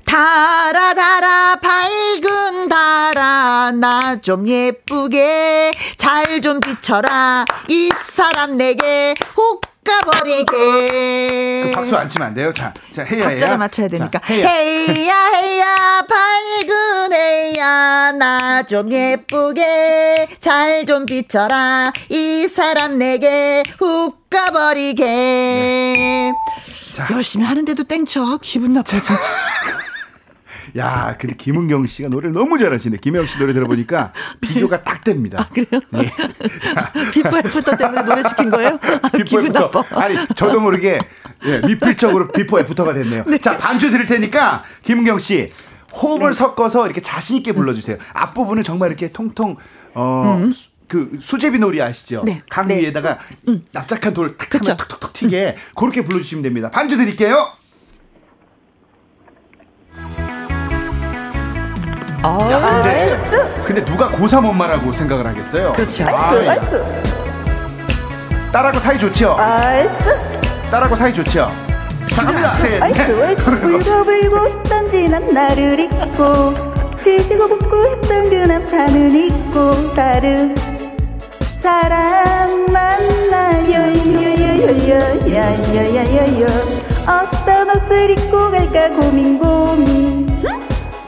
달아 0.06 0.94
달아 0.94 1.56
밝은 1.62 2.68
달아 2.70 3.72
나 3.72 4.18
좀 4.22 4.48
예쁘게 4.48 5.72
잘 5.98 6.42
좀 6.42 6.60
비춰라 6.60 7.46
이 7.70 7.90
사람 8.12 8.58
내게 8.58 9.14
훅 9.36 9.62
가버리게 9.84 10.46
그 11.66 11.72
박수 11.74 11.96
안 11.98 12.08
치면 12.10 12.28
안 12.30 12.34
돼요. 12.34 12.52
자, 12.54 12.74
자 12.94 13.04
해야. 13.04 13.26
박자를 13.30 13.58
맞춰야 13.58 13.88
되니까 13.88 14.20
자. 14.20 14.34
헤이야 14.34 15.26
헤이야 15.34 16.06
밝은 16.08 17.14
헤야 17.14 18.12
나 18.14 18.64
좀 18.68 18.92
예쁘게 18.92 20.28
잘 20.40 20.86
좀 20.86 21.06
비춰라 21.06 21.92
이 22.10 22.48
사람 22.48 22.98
내게 22.98 23.64
훅 23.80 24.30
가버리게 24.30 25.04
네. 25.06 26.32
자. 26.94 27.08
열심히 27.12 27.46
하는데도 27.46 27.84
땡쳐 27.86 28.38
기분 28.42 28.74
나빠 28.74 28.90
진짜 28.90 29.14
야, 30.78 31.16
근데 31.20 31.36
김은경 31.36 31.86
씨가 31.86 32.10
노래를 32.10 32.34
너무 32.34 32.58
잘하시네. 32.58 32.98
김혜영 32.98 33.28
씨 33.28 33.38
노래 33.38 33.54
들어보니까 33.54 34.12
비교가 34.42 34.84
딱 34.84 35.04
됩니다. 35.04 35.38
아, 35.42 35.54
그래요? 35.54 35.82
예. 35.96 36.06
자, 36.74 36.92
before 37.12 37.38
after 37.38 37.78
때문에 37.78 38.02
노래 38.04 38.24
시킨 38.24 38.50
거예요? 38.50 38.80
아, 39.02 39.10
before 39.10 39.40
after. 39.42 39.86
아니, 39.92 40.16
저도 40.36 40.60
모르게 40.60 41.00
예, 41.46 41.60
미필적으로 41.68 42.30
비포 42.30 42.60
애프터가 42.60 42.94
됐네요. 42.94 43.26
자, 43.42 43.58
반주 43.58 43.92
드릴 43.92 44.08
테니까 44.08 44.64
김은경 44.84 45.20
씨 45.20 45.52
호흡을 45.94 46.30
네. 46.30 46.34
섞어서 46.34 46.86
이렇게 46.86 47.02
자신 47.02 47.38
있게 47.38 47.52
불러주세요. 47.52 47.98
앞부분은 48.14 48.64
정말 48.64 48.90
이렇게 48.90 49.12
통통 49.12 49.58
어. 49.94 50.50
수- 50.54 50.70
그 50.88 51.18
수제비 51.20 51.60
놀이 51.60 51.82
아시죠? 51.82 52.22
음. 52.22 52.26
네. 52.26 52.42
강 52.50 52.68
네. 52.68 52.80
위에다가 52.80 53.20
납작한 53.72 54.14
돌탁 54.14 54.50
그쵸. 54.50 54.72
하면 54.72 54.78
톡톡톡 54.78 55.14
튀게 55.14 55.56
그렇게 55.76 56.04
불러주시면 56.04 56.44
됩니다. 56.44 56.70
반주 56.72 56.98
드릴게요. 56.98 57.48
아, 62.24 62.38
근데, 62.82 63.18
근데 63.66 63.86
누가 63.86 64.10
고3 64.10 64.46
엄마라고 64.46 64.94
생각을 64.94 65.28
하겠어요? 65.28 65.74
그렇죠. 65.74 66.06
아, 66.08 66.32
딸하고 68.52 68.80
사이 68.80 68.98
좋죠? 68.98 69.36
아이스 69.38 69.92
딸하고 70.72 70.96
사이 70.96 71.14
좋죠? 71.14 71.52
자, 72.10 72.24
갑니다. 72.26 72.56
셋, 72.58 72.82
아이스 72.82 73.02
넷. 73.12 73.38
아이스 73.38 74.04
불고 74.04 74.64
던지는 74.64 75.34
나를 75.34 75.80
잊고 75.80 76.54
지지고 77.04 77.48
붓고 77.50 77.88
했던 77.92 78.30
그 78.30 78.36
남자는 78.36 79.16
잊고 79.16 79.94
다른 79.94 80.56
사람 81.62 82.66
만나요 82.72 83.74
야야야야야야야야야 85.28 86.46
어떤 87.06 87.70
옷을 87.70 88.12
입고 88.12 88.52
갈까 88.52 88.90
고민 88.90 89.40
고민 89.40 90.33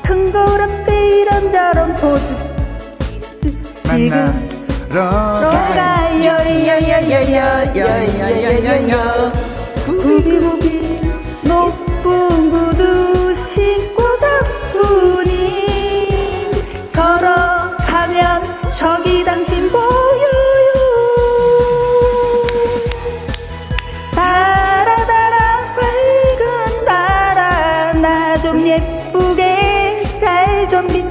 큰 0.06 0.32
앞에 0.36 1.08
이런저런 1.22 1.94
포즈 1.96 2.26
지금 3.84 3.84
만나러 3.88 4.32
가요. 4.90 5.40
돌아요 5.42 6.32
야야야야야야야야야 7.76 8.94
구비구비 9.86 10.66
높은 11.44 12.50
구두 12.52 13.36
신고 13.54 13.98
사뿐히 14.18 15.32
걸어가면 16.94 18.70
저기 18.70 19.24
당신 19.24 19.70
보 19.72 19.95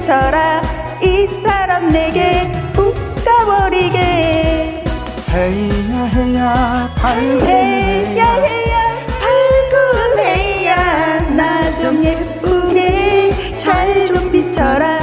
좀 0.05 0.13
비춰라. 0.19 0.61
이 1.01 1.27
사람 1.41 1.89
내게 1.89 2.41
훅 2.73 2.93
가버리게. 3.25 4.83
해야 5.31 6.03
해야 6.05 6.89
밝은 6.95 7.41
해야 7.41 8.33
해야 8.35 9.05
밝은 9.19 10.17
해야 10.19 11.19
나 11.35 11.77
좀 11.79 12.03
예쁘게 12.03 13.57
잘 13.57 14.05
좀 14.05 14.31
비춰라. 14.31 14.99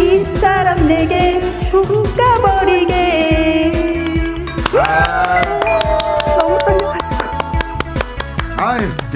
이 0.00 0.24
사람 0.24 0.88
내게 0.88 1.38
훅 1.70 2.16
가버리게 2.16 2.95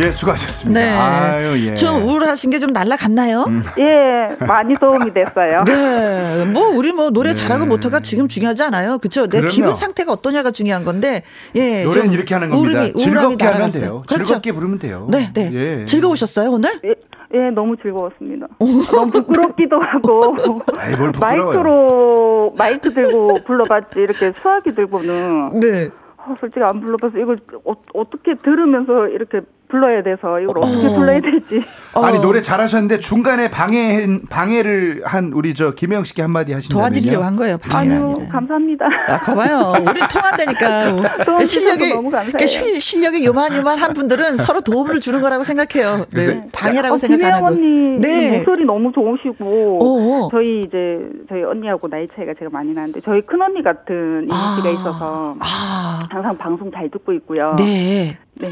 예, 0.03 0.11
수고하셨습니다. 0.12 0.80
네. 0.80 0.90
아유, 0.90 1.66
예. 1.66 1.70
음. 1.70 1.74
좀 1.76 2.03
우울하신 2.09 2.51
게 2.51 2.61
좀 2.61 2.72
날라갔나요? 2.72 3.44
예 3.78 4.44
많이 4.44 4.74
도움이 4.74 5.14
됐어요 5.14 5.64
네. 5.64 6.44
뭐 6.53 6.68
우리 6.76 6.92
뭐 6.92 7.09
노래 7.09 7.32
잘하고 7.32 7.64
못하가 7.64 8.01
지금 8.01 8.28
중요하지 8.28 8.62
않아요. 8.64 8.98
그렇죠? 8.98 9.22
내 9.22 9.28
네. 9.28 9.38
그럼요. 9.38 9.51
기분 9.51 9.76
상태가 9.76 10.12
어떠냐가 10.12 10.51
중요한 10.51 10.84
건데. 10.84 11.22
예. 11.55 11.84
노래는 11.84 12.07
좀 12.09 12.12
이렇게 12.14 12.34
하는 12.34 12.51
겁니다. 12.51 12.70
우울함이 12.80 12.92
즐겁게 12.94 13.44
하면 13.44 13.59
날아갔어요. 13.59 13.80
돼요. 13.82 14.03
그렇죠. 14.07 14.24
즐겁게 14.24 14.53
부르면 14.53 14.78
돼요. 14.78 15.09
네, 15.11 15.32
네. 15.32 15.51
예. 15.53 15.84
즐거우셨어요, 15.86 16.51
오늘? 16.51 16.68
예, 16.84 16.94
예, 17.34 17.51
너무 17.55 17.76
즐거웠습니다. 17.82 18.46
너무 18.59 19.11
부끄럽기도 19.11 19.80
하고. 19.80 20.61
아이, 20.76 20.94
뭘 20.96 21.12
부끄러워요. 21.12 21.44
마이크로, 21.46 22.55
마이크 22.59 22.90
들고 22.90 23.34
불러봤지, 23.46 24.01
이렇게 24.01 24.32
수화기 24.36 24.72
들고는. 24.74 25.61
네. 25.61 25.88
어, 26.18 26.34
솔직히 26.38 26.62
안 26.62 26.80
불러봐서 26.80 27.16
이걸 27.18 27.38
어, 27.64 27.72
어떻게 27.94 28.34
들으면서 28.44 29.09
이렇게 29.09 29.40
불러야 29.70 30.02
돼서 30.02 30.38
이걸 30.40 30.58
어떻게 30.58 30.86
어. 30.88 30.90
불러야 30.96 31.20
될지. 31.20 31.62
아니 31.94 32.18
어. 32.18 32.20
노래 32.20 32.42
잘하셨는데 32.42 33.00
중간에 33.00 33.50
방해 33.50 34.06
방해를 34.28 35.02
한 35.04 35.32
우리 35.34 35.54
저 35.54 35.72
김혜영 35.74 36.04
씨께 36.04 36.22
한마디 36.22 36.52
하신다면요. 36.52 36.78
도와드리려고 36.90 37.24
한 37.24 37.36
거예요. 37.36 37.58
방해가 37.58 37.94
아니요, 37.94 38.12
아니라. 38.16 38.32
감사합니다. 38.32 38.86
아, 39.08 39.18
거봐요. 39.20 39.72
우리 39.88 40.00
통한다니까. 40.08 41.44
실력이, 41.44 41.94
너무 41.94 42.10
감사해요. 42.10 42.32
그러니까 42.32 42.46
실- 42.46 42.80
실력이 42.80 43.24
요만요만한 43.24 43.92
분들은 43.94 44.36
서로 44.36 44.60
도움을 44.60 45.00
주는 45.00 45.20
거라고 45.20 45.44
생각해요. 45.44 46.04
네. 46.12 46.46
방해라고 46.52 46.94
어, 46.94 46.98
생각 46.98 47.14
안 47.14 47.18
김혜영 47.20 47.34
하고. 47.36 47.46
언니 47.46 48.00
네. 48.00 48.36
목소리 48.38 48.64
너무 48.64 48.92
좋으시고 48.92 49.78
어, 49.82 50.24
어. 50.24 50.28
저희 50.30 50.62
이제 50.62 50.98
저희 51.28 51.42
언니하고 51.42 51.88
나이 51.88 52.06
차이가 52.14 52.32
제가 52.38 52.50
많이 52.52 52.72
나는데 52.72 53.00
저희 53.04 53.20
큰 53.22 53.40
언니 53.42 53.62
같은 53.62 54.22
이미지가 54.22 54.70
있어서 54.80 55.34
아, 55.40 56.06
항상 56.10 56.36
방송 56.38 56.70
잘 56.72 56.88
듣고 56.90 57.12
있고요. 57.14 57.54
네. 57.58 58.16
네. 58.34 58.48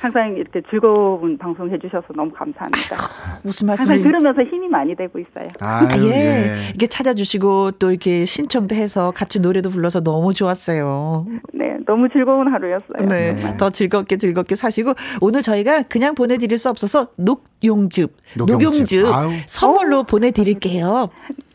항상 0.00 0.34
이렇게 0.34 0.62
즐거운 0.70 1.36
방송 1.36 1.70
해주셔서 1.70 2.06
너무 2.14 2.30
감사합니다. 2.32 2.96
무슨 3.44 3.68
항상 3.68 3.86
말씀을. 3.86 4.10
들으면서 4.10 4.42
힘이 4.42 4.66
많이 4.68 4.96
되고 4.96 5.18
있어요. 5.18 5.46
아유, 5.60 5.86
아, 5.86 5.96
예. 5.98 6.10
예. 6.10 6.68
이렇게 6.70 6.86
찾아주시고 6.86 7.72
또 7.72 7.90
이렇게 7.90 8.24
신청도 8.24 8.74
해서 8.74 9.10
같이 9.10 9.40
노래도 9.40 9.68
불러서 9.68 10.00
너무 10.02 10.32
좋았어요. 10.32 11.26
네, 11.52 11.76
너무 11.86 12.08
즐거운 12.08 12.50
하루였어요. 12.50 13.08
네. 13.08 13.36
정말. 13.36 13.56
더 13.58 13.68
즐겁게 13.68 14.16
즐겁게 14.16 14.56
사시고 14.56 14.94
오늘 15.20 15.42
저희가 15.42 15.82
그냥 15.82 16.14
보내드릴 16.14 16.58
수 16.58 16.70
없어서 16.70 17.08
녹용즙, 17.16 18.16
녹용즙. 18.38 19.06
선물로 19.46 20.04
보내드릴게요. 20.04 21.10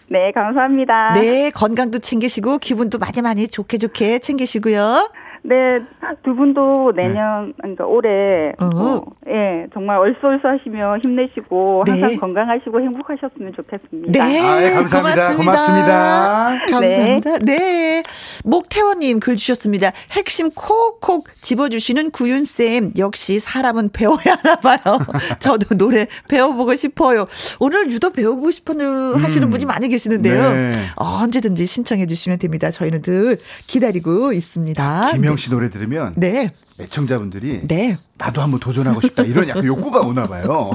네, 0.07 0.31
감사합니다. 0.33 1.13
네, 1.13 1.49
건강도 1.49 1.97
챙기시고 1.97 2.59
기분도 2.59 2.99
많이 2.99 3.23
많이 3.23 3.47
좋게 3.47 3.79
좋게 3.79 4.19
챙기시고요. 4.19 5.09
네, 5.47 5.79
두 6.23 6.35
분도 6.35 6.91
내년, 6.95 7.53
그러니까 7.57 7.85
올해, 7.85 8.51
어. 8.59 8.65
어, 8.65 9.05
예, 9.27 9.67
정말 9.73 9.97
얼쏘얼쏘 9.97 10.47
하시며 10.47 10.97
힘내시고, 11.03 11.83
네. 11.85 11.91
항상 11.91 12.19
건강하시고 12.19 12.81
행복하셨으면 12.81 13.53
좋겠습니다. 13.55 14.11
네, 14.11 14.39
아, 14.39 14.63
예, 14.63 14.71
감사합니다. 14.71 15.35
고맙습니다. 15.35 16.57
감사합니다. 16.69 17.37
네. 17.39 18.03
목태원님 18.43 19.19
글 19.19 19.35
주셨습니다. 19.35 19.91
핵심 20.11 20.49
콕콕 20.51 21.29
집어주시는 21.41 22.11
구윤쌤. 22.11 22.93
역시 22.97 23.39
사람은 23.39 23.89
배워야 23.93 24.37
하나 24.41 24.55
봐요. 24.55 24.99
저도 25.39 25.75
노래 25.75 26.07
배워보고 26.29 26.75
싶어요. 26.75 27.27
오늘 27.59 27.91
유독 27.91 28.13
배우고 28.13 28.51
싶어 28.51 28.73
하시는 29.15 29.49
분이 29.49 29.65
많이 29.65 29.87
계시는데요. 29.87 30.51
네. 30.51 30.71
언제든지 30.95 31.65
신청해 31.65 32.07
주시면 32.07 32.39
됩니다. 32.39 32.71
저희는 32.71 33.01
늘 33.03 33.37
기다리고 33.67 34.33
있습니다. 34.33 35.11
김 35.13 35.34
혜영 35.35 35.37
씨 35.37 35.49
노래 35.49 35.69
들으면 35.69 36.13
네. 36.15 36.49
애청자분들이 36.79 37.61
네. 37.67 37.97
나도 38.17 38.41
한번 38.41 38.59
도전하고 38.59 38.99
싶다 39.01 39.23
이런 39.23 39.47
약간 39.47 39.63
욕구가 39.65 40.01
오나 40.01 40.27
봐요. 40.27 40.71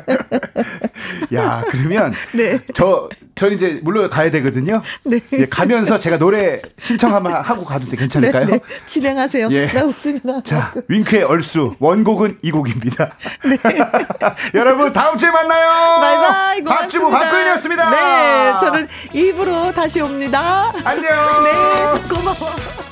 야 1.34 1.64
그러면 1.68 2.12
네. 2.34 2.58
저저 2.74 3.50
이제 3.50 3.80
물론 3.82 4.10
가야 4.10 4.30
되거든요. 4.30 4.82
네. 5.04 5.20
예, 5.32 5.46
가면서 5.46 5.98
제가 5.98 6.18
노래 6.18 6.60
신청하면 6.78 7.32
하고 7.32 7.64
가도 7.64 7.86
돼 7.86 7.96
괜찮을까요? 7.96 8.46
네, 8.46 8.52
네. 8.52 8.60
진행하세요. 8.86 9.48
예. 9.52 9.66
나 9.68 9.84
웃으면 9.84 10.42
자, 10.44 10.74
윙크의 10.88 11.22
얼쑤 11.22 11.76
원곡은 11.78 12.38
이 12.42 12.50
곡입니다. 12.50 13.16
여러분 14.54 14.92
다음 14.92 15.16
주에 15.16 15.30
만나요. 15.30 16.00
바이바이. 16.00 16.62
박주부 16.62 17.10
박근이었습니다. 17.10 17.90
네. 17.90 18.58
저는 18.60 18.86
입으로 19.14 19.72
다시 19.72 20.00
옵니다. 20.00 20.72
안녕. 20.84 21.04
네. 21.44 22.14
고마워. 22.14 22.83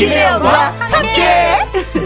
김혜영과 0.00 0.48
함께. 0.78 1.20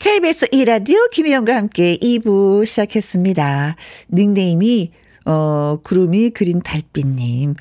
KBS 0.00 0.48
2라디오 0.48 1.08
김혜영과 1.12 1.54
함께 1.54 1.96
2부 1.98 2.66
시작했습니다. 2.66 3.76
닉네임이, 4.12 4.90
어, 5.26 5.78
구름이 5.84 6.30
그린 6.30 6.62
달빛님. 6.62 7.54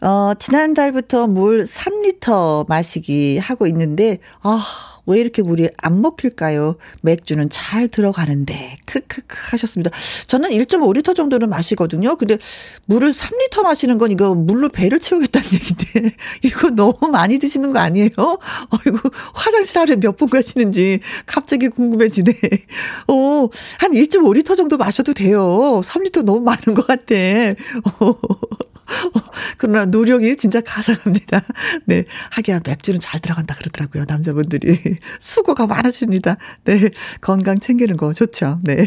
어, 0.00 0.32
지난달부터 0.38 1.26
물 1.26 1.64
3리터 1.64 2.66
마시기 2.66 3.36
하고 3.36 3.66
있는데, 3.66 4.16
아, 4.42 4.64
왜 5.10 5.20
이렇게 5.20 5.42
물이 5.42 5.68
안 5.76 6.00
먹힐까요? 6.00 6.76
맥주는 7.02 7.48
잘 7.50 7.88
들어가는데. 7.88 8.78
크크크 8.86 9.36
하셨습니다. 9.50 9.90
저는 10.28 10.50
1.5리터 10.50 11.14
정도는 11.16 11.48
마시거든요. 11.50 12.16
근데 12.16 12.38
물을 12.86 13.10
3리터 13.12 13.62
마시는 13.62 13.98
건 13.98 14.10
이거 14.12 14.34
물로 14.34 14.68
배를 14.68 15.00
채우겠다는 15.00 15.48
얘기인데. 15.52 16.16
이거 16.44 16.70
너무 16.70 16.96
많이 17.10 17.38
드시는 17.38 17.72
거 17.72 17.80
아니에요? 17.80 18.10
어이구, 18.16 19.10
화장실 19.34 19.78
하루에 19.80 19.96
몇 19.96 20.16
번 20.20 20.28
가시는지 20.28 21.00
갑자기 21.24 21.68
궁금해지네. 21.68 22.32
어, 23.08 23.48
한 23.78 23.92
1.5리터 23.92 24.54
정도 24.56 24.76
마셔도 24.76 25.14
돼요. 25.14 25.80
3리터 25.82 26.22
너무 26.22 26.40
많은 26.40 26.74
것 26.74 26.86
같아. 26.86 27.14
어. 28.00 28.14
그러나 29.58 29.84
노력이 29.84 30.36
진짜 30.36 30.60
가상합니다. 30.60 31.42
네. 31.86 32.04
하기야 32.30 32.60
맥주는 32.64 32.98
잘 33.00 33.20
들어간다 33.20 33.54
그러더라고요. 33.56 34.04
남자분들이. 34.08 34.78
수고가 35.20 35.66
많으십니다. 35.66 36.36
네. 36.64 36.90
건강 37.20 37.58
챙기는 37.58 37.96
거 37.96 38.12
좋죠. 38.12 38.60
네. 38.62 38.86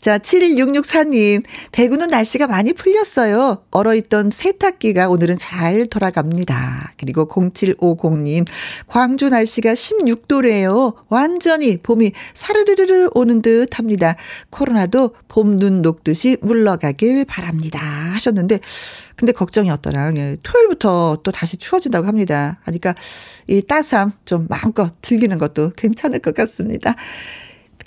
자, 0.00 0.18
7664님. 0.18 1.44
대구는 1.72 2.08
날씨가 2.08 2.46
많이 2.46 2.72
풀렸어요. 2.72 3.64
얼어있던 3.70 4.30
세탁기가 4.30 5.08
오늘은 5.08 5.38
잘 5.38 5.86
돌아갑니다. 5.86 6.94
그리고 6.98 7.28
0750님. 7.28 8.46
광주 8.86 9.28
날씨가 9.28 9.74
16도래요. 9.74 10.94
완전히 11.08 11.76
봄이 11.78 12.12
사르르르 12.34 13.10
오는 13.14 13.42
듯 13.42 13.78
합니다. 13.78 14.16
코로나도 14.50 15.14
봄 15.28 15.48
눈 15.58 15.82
녹듯이 15.82 16.36
물러가길 16.42 17.24
바랍니다. 17.24 17.80
하셨는데, 18.12 18.60
근데 19.18 19.32
걱정이 19.32 19.68
없더라. 19.70 20.12
예, 20.16 20.36
토요일부터 20.42 21.18
또 21.24 21.32
다시 21.32 21.56
추워진다고 21.56 22.06
합니다. 22.06 22.60
하니까 22.62 22.94
이 23.48 23.60
따스함 23.62 24.12
좀 24.24 24.46
마음껏 24.48 24.92
즐기는 25.02 25.36
것도 25.38 25.72
괜찮을 25.76 26.20
것 26.20 26.34
같습니다. 26.34 26.94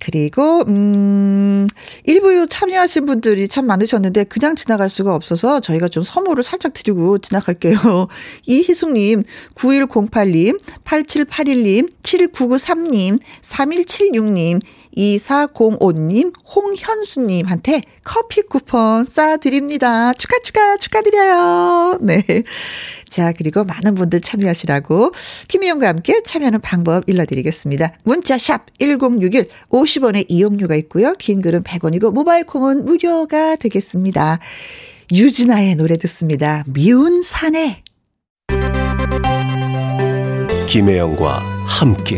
그리고 0.02 0.64
음 0.68 1.68
1부 2.08 2.50
참여하신 2.50 3.06
분들이 3.06 3.48
참 3.48 3.68
많으셨는데 3.68 4.26
그냥 4.26 4.56
지나갈 4.56 4.90
수가 4.90 5.14
없어서 5.14 5.60
저희가 5.62 5.88
좀 5.88 6.04
선물을 6.04 6.44
살짝 6.44 6.74
드리고 6.74 7.20
지나갈게요. 7.20 7.78
이희숙 8.48 8.94
님, 8.94 9.24
9108님, 9.56 10.60
8781님, 10.84 11.90
7993님, 12.02 13.20
3176님, 13.42 14.60
2405님, 14.98 16.34
홍현수님한테 16.56 17.82
커피 18.04 18.42
쿠폰 18.42 19.06
쏴드립니다. 19.06 20.18
축하, 20.18 20.40
축하, 20.44 20.78
축하드려요. 20.78 22.00
네. 22.02 22.24
자, 23.08 23.34
그리고 23.38 23.64
많은 23.64 23.96
분들 23.96 24.22
참여하시라고 24.22 25.12
김희영과 25.48 25.88
함께 25.88 26.22
참여하는 26.24 26.62
방법 26.62 27.04
일러드리겠습니다. 27.08 27.94
문자샵 28.04 28.66
1061 28.80 29.50
50원의 29.70 30.26
이용료가 30.28 30.76
있고요. 30.76 31.14
긴 31.20 31.42
글은 31.42 31.64
100원이고 31.64 32.12
모바일 32.12 32.46
콩은 32.46 32.86
무료가 32.86 33.56
되겠습니다. 33.58 34.40
유진아의 35.12 35.76
노래 35.76 35.98
듣습니다. 35.98 36.64
미운 36.68 37.22
사내. 37.22 37.84
김혜영과 40.70 41.40
함께 41.68 42.18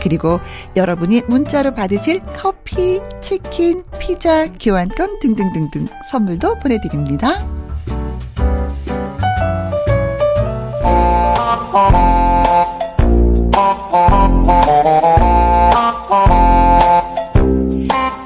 그리고 0.00 0.40
여러분이 0.76 1.22
문자로 1.28 1.74
받으실 1.74 2.20
커피, 2.36 3.00
치킨, 3.20 3.84
피자, 3.98 4.46
교환권 4.52 5.18
등등등등 5.20 5.86
선물도 6.10 6.58
보내드립니다. 6.58 7.38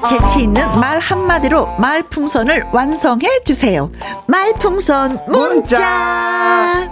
재치 0.07 0.43
있는 0.43 0.79
말 0.79 0.99
한마디로 0.99 1.77
말풍선을 1.77 2.65
완성해 2.71 3.25
주세요. 3.43 3.89
말풍선 4.27 5.25
문자. 5.27 6.89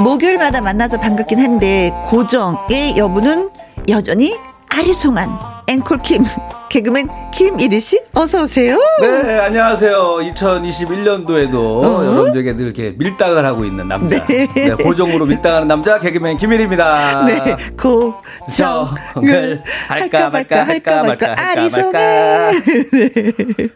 목요일마다 0.00 0.60
만나서 0.60 0.98
반갑긴 0.98 1.40
한데 1.40 1.92
고정의 2.06 2.96
여부는 2.96 3.50
여전히 3.88 4.36
아리송한 4.68 5.28
앵콜 5.66 6.02
킴 6.02 6.22
개그맨 6.70 7.08
김일희 7.32 7.80
씨 7.80 8.00
어서 8.14 8.42
오세요. 8.42 8.78
네, 9.00 9.38
안녕하세요. 9.38 10.18
2021년도에도 10.34 11.54
어? 11.54 12.04
여러분들에게 12.04 12.56
늘 12.56 12.66
이렇게 12.66 12.94
밀당을 12.98 13.44
하고 13.44 13.64
있는 13.64 13.88
남자. 13.88 14.22
네. 14.26 14.46
네. 14.54 14.70
고정으로 14.70 15.24
밀당하는 15.24 15.66
남자 15.66 15.98
개그맨 15.98 16.36
김일입니다. 16.36 17.24
네, 17.24 17.56
고정을 17.80 18.14
정을 18.52 19.62
할까 19.88 20.30
말까 20.30 20.66
할까 20.66 21.02
말까 21.04 21.34
할까 21.34 21.80
말까. 21.92 22.52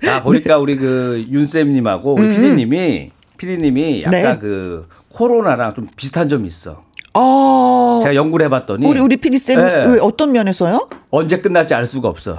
아, 0.13 0.23
보니까 0.23 0.59
우리 0.59 0.77
그 0.77 1.25
윤쌤님하고 1.31 2.15
우리 2.15 2.37
피디님이 2.37 3.11
피 3.11 3.22
디님이 3.47 4.03
약간 4.03 4.15
음. 4.15 4.23
네. 4.23 4.39
그 4.39 4.89
코로나랑 5.11 5.75
좀 5.75 5.89
비슷한 5.97 6.29
점이 6.29 6.47
있어. 6.49 6.83
어. 7.15 8.01
제가 8.03 8.15
연구를 8.15 8.47
해봤더니 8.47 8.87
우리 8.87 9.01
우리 9.01 9.17
PD 9.17 9.39
쌤 9.39 9.59
네. 9.59 9.85
왜 9.87 9.99
어떤 10.01 10.33
면에서요? 10.33 10.89
언제 11.11 11.41
끝날지 11.41 11.75
알 11.75 11.87
수가 11.87 12.09
없어. 12.09 12.39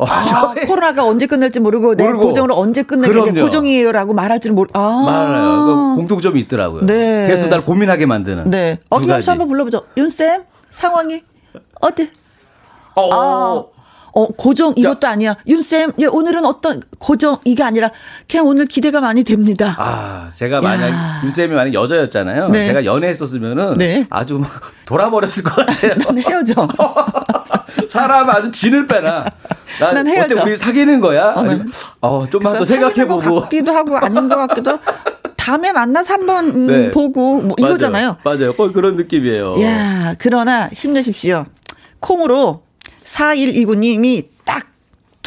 어, 0.00 0.04
아, 0.06 0.54
코로나가 0.66 1.04
언제 1.04 1.26
끝날지 1.26 1.58
모르고 1.58 1.96
내 1.96 2.04
모르고. 2.04 2.26
고정으로 2.26 2.56
언제 2.56 2.82
끝날지. 2.82 3.40
고정이에요라고 3.40 4.12
말할 4.12 4.38
줄은 4.38 4.54
모르. 4.54 4.68
아. 4.74 5.02
많아요. 5.06 5.64
그 5.64 5.96
공통점이 5.96 6.38
있더라고요. 6.42 6.86
네. 6.86 7.26
그래서 7.26 7.48
날 7.48 7.64
고민하게 7.64 8.06
만드는. 8.06 8.50
네. 8.50 8.76
두 8.90 8.96
어김없이. 8.96 9.28
한번 9.30 9.48
불러보죠. 9.48 9.86
윤 9.96 10.08
쌤 10.10 10.44
상황이 10.70 11.22
어때? 11.80 12.10
어, 12.94 13.08
아, 13.12 13.64
어, 14.18 14.22
어, 14.22 14.28
고정 14.36 14.72
이것도 14.76 15.06
아니야. 15.06 15.36
윤쌤, 15.46 15.92
예, 16.00 16.06
오늘은 16.06 16.44
어떤 16.44 16.82
고정 16.98 17.38
이게 17.44 17.62
아니라 17.62 17.90
그냥 18.28 18.46
오늘 18.48 18.66
기대가 18.66 19.00
많이 19.00 19.22
됩니다. 19.22 19.76
아, 19.78 20.28
제가 20.34 20.60
만약 20.60 21.24
윤쌤이 21.24 21.54
만약 21.54 21.72
여자였잖아요. 21.72 22.48
네. 22.48 22.66
제가 22.66 22.84
연애했었으면은 22.84 23.78
네. 23.78 24.06
아주 24.10 24.38
막 24.38 24.50
돌아버렸을 24.86 25.44
것 25.44 25.54
같아요. 25.54 25.94
난 25.94 26.18
헤어져. 26.18 26.66
사람 27.88 28.28
아주 28.30 28.50
진을 28.50 28.88
빼나. 28.88 29.24
난, 29.78 29.94
난 29.94 30.08
헤어져. 30.08 30.34
어때 30.34 30.50
우리 30.50 30.56
사귀는 30.56 31.00
거야? 31.00 31.34
어, 31.36 31.42
네. 31.42 31.50
아니면 31.50 31.72
어, 32.00 32.26
좀만 32.28 32.58
더 32.58 32.64
생각해보고. 32.64 33.20
것 33.20 33.40
같기도 33.42 33.72
하고 33.72 33.96
아닌 33.96 34.28
것 34.28 34.34
같기도. 34.48 34.80
다음에 35.36 35.72
만나서 35.72 36.14
한번 36.14 36.46
음, 36.48 36.66
네. 36.68 36.90
보고 36.90 37.40
뭐 37.40 37.54
맞아요. 37.56 37.72
이거잖아요. 37.74 38.16
맞아요. 38.24 38.52
거의 38.54 38.72
그런 38.72 38.96
느낌이에요. 38.96 39.62
야, 39.62 40.14
그러나 40.18 40.68
힘내십시오. 40.72 41.46
콩으로 42.00 42.67
4129님이 43.08 44.28
딱 44.44 44.78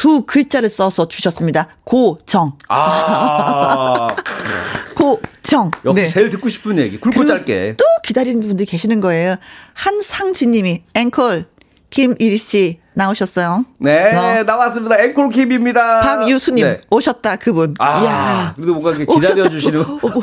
두 0.02 0.22
글자를 0.26 0.68
써서 0.68 1.06
주셨습니다. 1.06 1.68
고정. 1.84 2.58
아, 2.68 4.08
고정. 4.96 5.70
역시 5.84 6.02
네. 6.02 6.08
제일 6.08 6.28
듣고 6.28 6.48
싶은 6.48 6.76
얘기. 6.78 6.98
굵고 6.98 7.10
그리고 7.20 7.24
짧게. 7.24 7.76
또 7.76 7.84
기다리는 8.02 8.40
분들이 8.44 8.66
계시는 8.66 9.00
거예요. 9.00 9.36
한상진 9.74 10.50
님이 10.50 10.82
앵콜 10.94 11.46
김일희 11.90 12.36
씨 12.36 12.80
나오셨어요. 12.94 13.64
네, 13.78 14.14
어. 14.14 14.42
나왔습니다. 14.44 15.00
앵콜 15.00 15.28
킵입니다. 15.30 16.00
박유수님 16.02 16.66
네. 16.66 16.80
오셨다 16.90 17.36
그분. 17.36 17.74
아, 17.78 18.02
이야. 18.02 18.52
그래도 18.54 18.74
뭔가 18.74 18.90
이렇게 18.90 19.06
기다려주시는. 19.06 19.80
오셨다. 19.80 19.92
어, 19.92 20.10
뭐, 20.10 20.22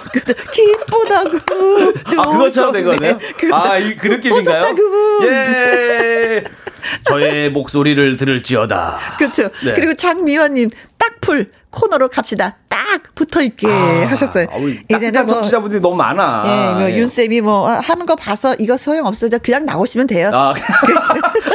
기쁘다고. 0.51 1.37
아, 2.21 2.31
그것처럼? 2.31 2.73
그거 2.73 3.55
아, 3.55 3.77
이, 3.77 3.95
그 3.95 4.07
느낌인가요? 4.07 4.39
오셨다 4.39 4.73
그분. 4.75 5.27
예. 5.27 6.43
저의 7.05 7.49
목소리를 7.51 8.17
들을지어다. 8.17 8.97
그렇죠. 9.17 9.49
네. 9.65 9.73
그리고 9.73 9.93
장미화님 9.95 10.69
딱풀 10.97 11.51
코너로 11.71 12.09
갑시다. 12.09 12.57
딱 12.67 13.03
붙어 13.13 13.41
있게 13.41 13.67
하셨어요. 13.67 14.47
아, 14.51 14.55
우리 14.57 14.81
딱딱한 14.87 15.27
청취자분들이 15.27 15.81
너무 15.81 15.95
많아. 15.95 16.43
예, 16.45 16.73
뭐 16.79 16.89
예. 16.89 16.97
윤 16.97 17.07
쌤이 17.07 17.41
뭐 17.41 17.67
하는 17.69 18.05
거 18.05 18.15
봐서 18.15 18.55
이거 18.57 18.77
소용 18.77 19.05
없어져. 19.05 19.37
그냥 19.37 19.65
나오시면 19.65 20.07
돼요. 20.07 20.31
아, 20.33 20.53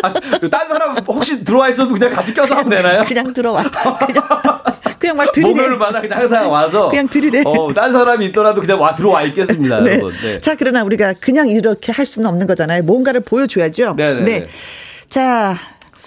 아, 0.03 0.13
딴 0.51 0.69
사람 0.69 0.97
혹시 1.09 1.43
들어와 1.45 1.69
있어도 1.69 1.95
그냥 1.95 2.15
같이 2.15 2.33
껴서 2.33 2.55
하면 2.55 2.71
되나요? 2.71 3.05
그냥 3.05 3.33
들어와. 3.33 3.63
그냥, 3.63 4.25
그냥 5.01 5.17
막 5.17 5.33
들이대. 5.33 5.49
목요일마다 5.49 6.01
그냥 6.01 6.21
항상 6.21 6.51
와서. 6.51 6.91
그냥 6.91 7.09
들이대. 7.09 7.43
어, 7.45 7.73
딴 7.75 7.93
사람이 7.93 8.27
있더라도 8.27 8.61
그냥 8.61 8.81
와, 8.81 8.95
들어와 8.95 9.23
있겠습니다, 9.25 9.81
네. 9.81 10.01
네. 10.23 10.39
자, 10.39 10.55
그러나 10.57 10.85
우리가 10.85 11.15
그냥 11.21 11.49
이렇게 11.49 11.91
할 11.91 12.07
수는 12.07 12.29
없는 12.29 12.47
거잖아요. 12.47 12.83
뭔가를 12.85 13.21
보여줘야죠. 13.21 13.95
네네네. 13.97 14.25
네. 14.25 14.47
자, 15.09 15.57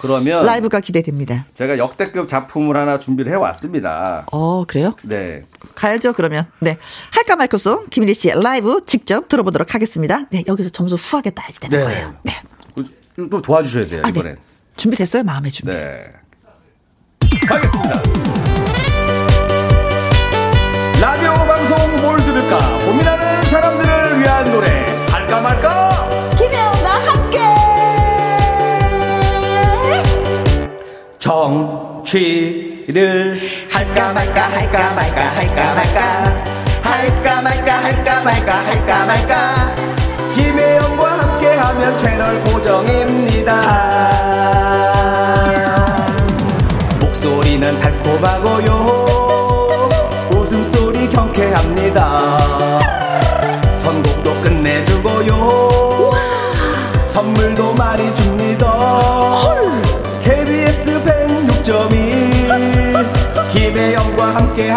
그러면 0.00 0.46
라이브가 0.46 0.80
기대됩니다. 0.80 1.44
제가 1.54 1.78
역대급 1.78 2.28
작품을 2.28 2.76
하나 2.76 2.98
준비를 2.98 3.32
해왔습니다. 3.32 4.26
어, 4.30 4.64
그래요? 4.66 4.94
네. 5.02 5.44
가야죠, 5.74 6.12
그러면. 6.12 6.46
네. 6.60 6.78
할까 7.12 7.36
말까송 7.36 7.86
김일희 7.90 8.14
씨의 8.14 8.42
라이브 8.42 8.84
직접 8.86 9.28
들어보도록 9.28 9.74
하겠습니다. 9.74 10.26
네, 10.30 10.44
여기서 10.46 10.70
점수 10.70 10.94
후하게 10.94 11.30
따야지 11.30 11.60
되는 11.60 11.78
네. 11.78 11.84
거예요. 11.84 12.14
네. 12.22 12.32
또 13.30 13.42
도와주셔야 13.42 13.88
돼요, 13.88 14.02
아, 14.04 14.08
이번엔. 14.10 14.34
네. 14.36 14.40
준비됐어요? 14.76 15.24
마음의 15.24 15.50
준비. 15.50 15.72
네. 15.72 16.06
가겠습니다. 17.48 18.02
라디오 21.00 21.32
방송 21.34 22.02
뭘 22.02 22.16
들을까 22.18 22.78
고민하는 22.84 23.27
정취를 31.28 33.38
할까 33.70 34.14
말까 34.14 34.50
할까 34.50 34.94
말까 34.94 35.36
할까 35.36 35.74
말까 35.74 36.42
할까 36.82 37.42
말까 37.42 37.84
할까 37.84 38.22
말까 38.22 38.64
할까 38.64 39.04
말까. 39.04 39.74
김혜영과 40.34 41.18
함께하면 41.18 41.98
채널 41.98 42.42
고정입니다 42.44 44.27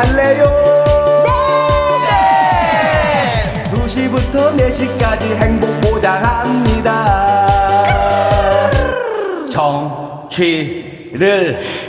할래요? 0.01 0.43
네! 2.09 3.63
2시부터 3.71 4.35
4시까지 4.57 5.23
행복 5.39 5.79
보장합니다. 5.81 7.45
정취를 9.51 10.41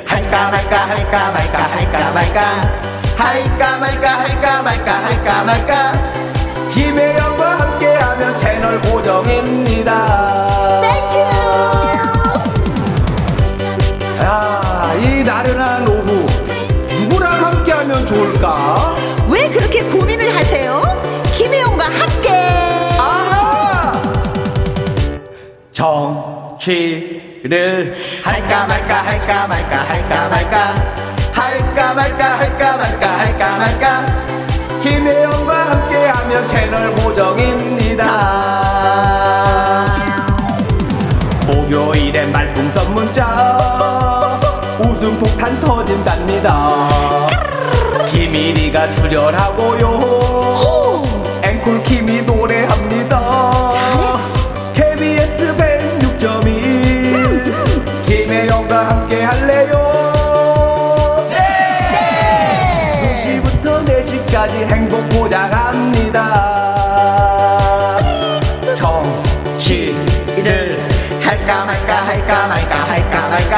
할까 0.04 0.50
말까 0.50 0.76
할까 0.88 1.32
말까 1.32 1.58
할까 1.62 2.12
말까 2.12 2.40
할까 3.16 3.78
말까 3.78 4.06
할까 4.20 4.62
말까 4.62 4.92
할까 5.04 5.44
말까. 5.44 6.12
김혜영과 6.74 7.60
함께하면 7.60 8.36
채널 8.38 8.80
고정입니다 8.80 10.51
정취를 25.72 27.50
할까 28.22 28.66
말까 28.66 28.94
할까 29.06 29.46
말까 29.46 29.78
할까 29.78 30.28
말까 30.28 31.02
할까 31.32 31.94
말까 31.94 32.38
할까 32.38 32.76
말까 32.76 33.18
할까 33.18 33.58
말까. 33.58 34.26
김혜영과 34.82 35.70
함께하면 35.70 36.46
채널 36.48 36.94
고정입니다. 36.96 38.04
목요일엔 41.46 42.30
말풍선 42.32 42.94
문자 42.94 44.38
웃음 44.84 45.18
폭탄 45.18 45.58
터진답니다. 45.60 46.68
김일이가 48.10 48.90
출연하고요 48.90 49.98
할까 71.42 71.66
말까 71.66 72.06
할까 72.06 72.46
말까 72.46 72.76
할까 72.86 73.28
말까 73.28 73.56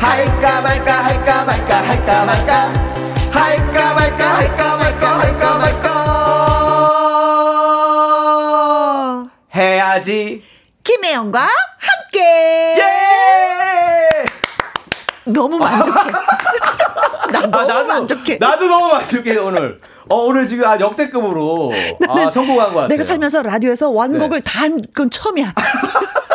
할까 0.00 0.60
말까 0.60 0.92
할까 1.06 1.44
말까 1.44 1.82
할까 1.86 2.24
말까 2.24 2.52
할까 3.30 3.94
말까 3.94 4.22
할까 4.38 4.76
말까 4.76 5.18
할까 5.20 5.58
말까 5.58 5.86
해야지 9.54 10.42
김혜영과 10.82 11.48
함께. 11.78 12.20
예! 12.78 12.82
너무 15.24 15.58
만족해. 15.58 16.10
나 17.32 17.40
너무 17.66 17.86
만족해. 17.86 18.38
나도 18.40 18.66
너무 18.66 18.88
만족해 18.92 19.36
오늘. 19.38 19.80
어 20.08 20.16
오늘 20.16 20.46
지금 20.46 20.64
아 20.64 20.78
역대급으로 20.78 21.72
아, 22.08 22.30
성공한 22.30 22.68
것 22.68 22.74
같아요. 22.74 22.88
내가 22.88 23.04
살면서 23.04 23.42
라디오에서 23.42 23.90
완곡을 23.90 24.42
다한건 24.42 25.10
처음이야. 25.10 25.54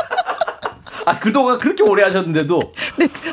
아 1.06 1.20
그동안 1.20 1.60
그렇게 1.60 1.84
오래 1.84 2.04
하셨는데도 2.04 2.74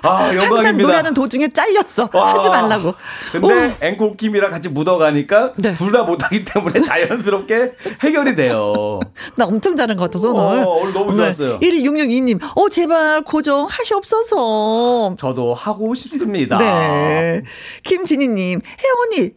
아 0.03 0.09
항상 0.29 0.37
영광입니다. 0.37 0.83
노래하는 0.87 1.15
도중에 1.15 1.49
잘렸어. 1.49 2.09
와. 2.13 2.35
하지 2.35 2.49
말라고. 2.49 2.95
근데 3.33 3.77
앵콜 3.81 4.17
김이랑 4.17 4.51
같이 4.51 4.69
묻어가니까 4.69 5.53
네. 5.57 5.75
둘다 5.75 6.05
못하기 6.05 6.45
때문에 6.45 6.81
자연스럽게 6.85 7.75
해결이 8.03 8.37
돼요. 8.37 9.01
나 9.37 9.45
엄청 9.47 9.77
잘한 9.77 9.97
것 9.97 10.05
같아서 10.05 10.31
오늘. 10.31 10.65
어, 10.65 10.69
오늘 10.71 10.93
너무 10.93 11.17
좋았어요. 11.17 11.61
1662님, 11.61 12.41
어, 12.57 12.69
제발 12.69 13.23
고정 13.23 13.67
하시옵소서. 13.69 15.17
저도 15.19 15.55
하고 15.55 15.95
싶습니다. 15.95 16.59
네. 16.59 17.43
김진희님, 17.85 18.61
혜영 18.61 18.97
언니, 19.03 19.31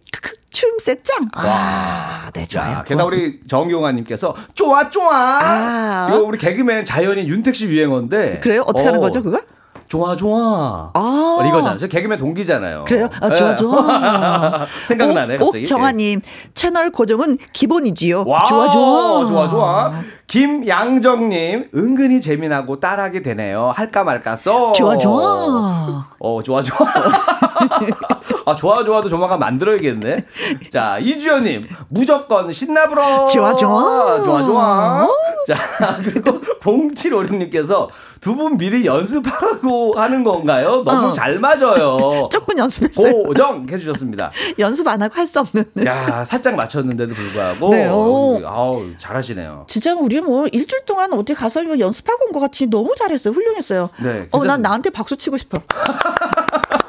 추임새 0.52 0.98
짱. 1.02 1.28
아, 1.36 2.30
네, 2.34 2.46
좋아요. 2.46 2.76
자, 2.76 2.84
게다가 2.84 3.06
우리 3.08 3.40
정용아님께서 3.48 4.36
좋아 4.54 4.90
좋아. 4.90 5.40
아. 5.42 6.08
이거 6.10 6.24
우리 6.24 6.38
개그맨 6.38 6.84
자연인 6.86 7.28
윤택 7.28 7.56
씨 7.56 7.68
유행어인데. 7.68 8.21
그래요? 8.42 8.64
어떻게 8.68 8.86
하는 8.86 9.00
어, 9.00 9.02
거죠, 9.02 9.22
그거? 9.24 9.40
좋아 9.88 10.16
좋아. 10.16 10.90
아. 10.94 11.38
어, 11.42 11.46
이거잖아요. 11.46 11.78
저 11.78 11.88
개그맨 11.88 12.18
동기잖아요. 12.18 12.86
그래요? 12.88 13.10
아, 13.20 13.30
좋아, 13.30 13.50
네. 13.50 13.56
좋아. 13.56 14.66
생각나네 14.88 15.36
옥- 15.36 15.48
갑자기. 15.48 15.64
옥정아님, 15.64 16.22
채널 16.54 16.92
고정은 16.92 17.38
기본이지요. 17.52 18.24
와, 18.26 18.46
좋아, 18.46 18.70
좋아. 18.70 19.26
좋아, 19.26 19.50
좋아. 19.50 19.92
김양정님, 20.28 21.72
은근히 21.76 22.22
재미나고 22.22 22.80
따라하게 22.80 23.22
되네요. 23.22 23.74
할까 23.76 24.06
말까 24.06 24.38
써. 24.38 24.72
좋아, 24.72 24.98
좋아. 24.98 26.06
어, 26.20 26.42
좋아, 26.42 26.64
좋아. 26.64 26.88
아, 28.46 28.56
좋아, 28.56 28.84
좋아도 28.84 29.10
조만간 29.10 29.40
만들어야겠네. 29.40 30.26
자, 30.72 30.98
이주연님, 31.00 31.64
무조건 31.90 32.52
신나불어. 32.52 33.28
좋아, 33.28 33.56
좋아. 33.56 34.22
좋아, 34.24 34.44
좋아. 34.44 35.08
자, 35.48 36.00
그리고 36.04 36.40
0756님께서 36.62 37.88
두 38.22 38.36
분 38.36 38.58
미리 38.58 38.86
연습하고 38.86 39.94
하는 40.00 40.24
건가요? 40.24 40.84
너무 40.86 41.08
어. 41.08 41.12
잘 41.12 41.40
맞아요. 41.40 42.30
조금 42.32 42.56
연습했어요. 42.58 43.24
고정 43.24 43.66
해주셨습니다. 43.68 44.30
연습 44.60 44.88
안 44.88 45.02
하고 45.02 45.16
할 45.16 45.26
수 45.26 45.40
없는. 45.40 45.66
야, 45.86 46.24
살짝 46.26 46.56
맞췄는데도 46.56 47.14
불구하고. 47.16 47.70
네, 47.72 47.90
오. 47.90 48.40
아우, 48.46 48.86
잘하시네요. 49.00 49.66
진짜 49.68 49.96
우리 49.96 50.22
뭐 50.22 50.46
일주일 50.52 50.86
동안 50.86 51.12
어디 51.14 51.34
가서 51.34 51.64
이거 51.64 51.80
연습하고 51.80 52.26
온 52.28 52.32
것 52.32 52.40
같이 52.40 52.68
너무 52.68 52.94
잘했어요. 52.96 53.34
훌륭했어요. 53.34 53.90
네, 54.04 54.10
어, 54.10 54.14
난 54.14 54.22
괜찮습니다. 54.22 54.58
나한테 54.58 54.90
박수 54.92 55.18
치고 55.18 55.38
싶어. 55.38 55.58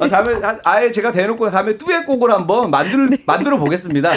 아, 0.00 0.08
다음에 0.08 0.34
아- 0.44 0.58
아예 0.64 0.90
제가 0.90 1.12
대놓고 1.12 1.50
다음에 1.50 1.76
듀엣곡을 1.76 2.30
한번 2.30 2.70
만들 2.70 3.10
만들어 3.26 3.58
보겠습니다. 3.58 4.12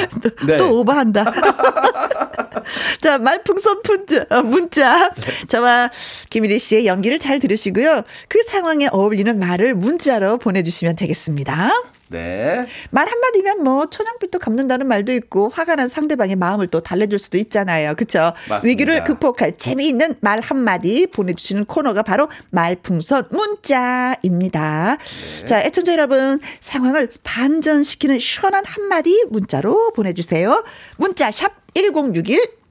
네. 0.45 0.57
또 0.57 0.79
오버한다. 0.79 1.31
자, 3.01 3.17
말풍선 3.17 3.81
문자, 3.87 4.25
어, 4.29 4.41
문자. 4.43 5.11
저와 5.47 5.89
김일희 6.29 6.59
씨의 6.59 6.85
연기를 6.85 7.19
잘 7.19 7.39
들으시고요. 7.39 8.03
그 8.27 8.43
상황에 8.43 8.87
어울리는 8.91 9.37
말을 9.37 9.73
문자로 9.75 10.37
보내주시면 10.37 10.95
되겠습니다. 10.95 11.71
네. 12.11 12.67
말 12.89 13.09
한마디면 13.09 13.63
뭐 13.63 13.85
천연빛도 13.87 14.37
갚는다는 14.39 14.87
말도 14.87 15.13
있고 15.13 15.49
화가 15.49 15.75
난 15.75 15.87
상대방의 15.87 16.35
마음을 16.35 16.67
또 16.67 16.81
달래줄 16.81 17.17
수도 17.17 17.37
있잖아요. 17.37 17.95
맞습니다. 17.95 18.59
위기를 18.63 19.03
극복할 19.03 19.57
재미있는 19.57 20.15
말 20.19 20.41
한마디 20.41 21.07
보내주시는 21.07 21.65
코너가 21.65 22.03
바로 22.03 22.29
말풍선 22.49 23.29
문자입니다. 23.31 24.97
네. 24.97 25.45
자, 25.45 25.61
애청자 25.61 25.93
여러분 25.93 26.39
상황을 26.59 27.09
반전시키는 27.23 28.19
시원한 28.19 28.63
한마디 28.65 29.25
문자로 29.29 29.91
보내주세요. 29.91 30.63
문자 30.97 31.31
샵 31.31 31.53
1061 31.73 32.61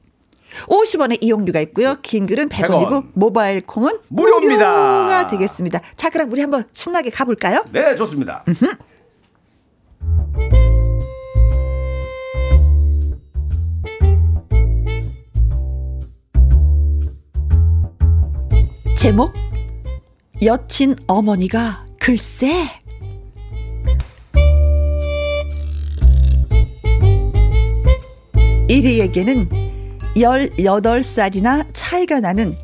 50원의 0.66 1.18
이용료가 1.22 1.61
있고요. 1.61 1.97
긴 2.03 2.26
글은 2.26 2.49
100원이고 2.49 2.88
100원. 2.88 3.07
모바일 3.14 3.61
콩은 3.62 4.01
무료입니다. 4.09 5.01
무료가 5.01 5.26
되겠습니다. 5.28 5.80
자, 5.97 6.11
그럼 6.11 6.30
우리 6.30 6.41
한번 6.41 6.64
신나게 6.72 7.11
가볼까요? 7.11 7.64
네, 7.72 7.95
좋습니다. 7.95 8.45
제목 19.01 19.32
여친 20.42 20.94
어머니가 21.09 21.84
글쎄 21.98 22.68
이리에게는 28.68 29.48
18살이나 30.16 31.66
차이가 31.72 32.20
나는 32.20 32.55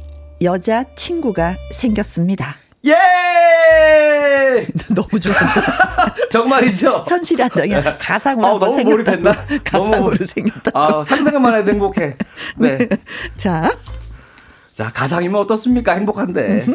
여자 0.42 0.84
친구가 0.94 1.54
생겼습니다. 1.72 2.56
예! 2.84 4.66
너무 4.94 5.18
좋아. 5.18 5.34
정말이죠? 6.30 7.06
현실이 7.08 7.42
아니라 7.44 7.80
그냥 7.80 7.96
가상으로 7.98 8.46
한번 8.46 8.60
너무 8.60 8.76
생겼다고. 8.76 9.22
몰입했나? 9.22 9.60
가상으로 9.64 10.16
너무 10.16 10.24
생겼다. 10.26 10.70
아, 10.74 11.02
상상만 11.02 11.54
해도 11.54 11.70
행복해. 11.70 12.14
네. 12.58 12.86
자, 13.38 13.74
자, 14.76 14.90
가상이면 14.92 15.40
어떻습니까? 15.40 15.94
행복한데. 15.94 16.66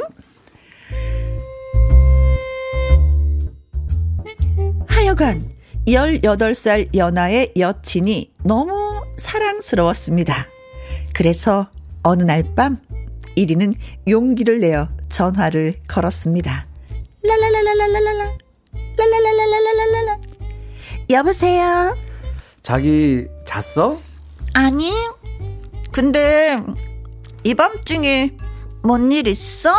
하여간 4.88 5.40
18살 5.88 6.96
연하의 6.96 7.54
여친이 7.58 8.32
너무 8.44 9.02
사랑스러웠습니다. 9.18 10.48
그래서 11.14 11.68
어느 12.04 12.24
날 12.24 12.44
밤 12.56 12.78
1위는 13.38 13.76
용기를 14.08 14.60
내어 14.62 14.90
전화를 15.10 15.76
걸었습니다. 15.88 16.66
랄랄랄랄랄랄라 17.24 18.26
랄랄랄랄랄랄라 18.98 20.18
여보세요? 21.12 21.94
자기 22.64 23.28
잤어? 23.46 24.00
아니 24.54 24.92
근데 25.92 26.60
이 27.44 27.54
밤 27.56 27.72
중에 27.86 28.36
뭔 28.84 29.12
일 29.12 29.28
있어? 29.28 29.74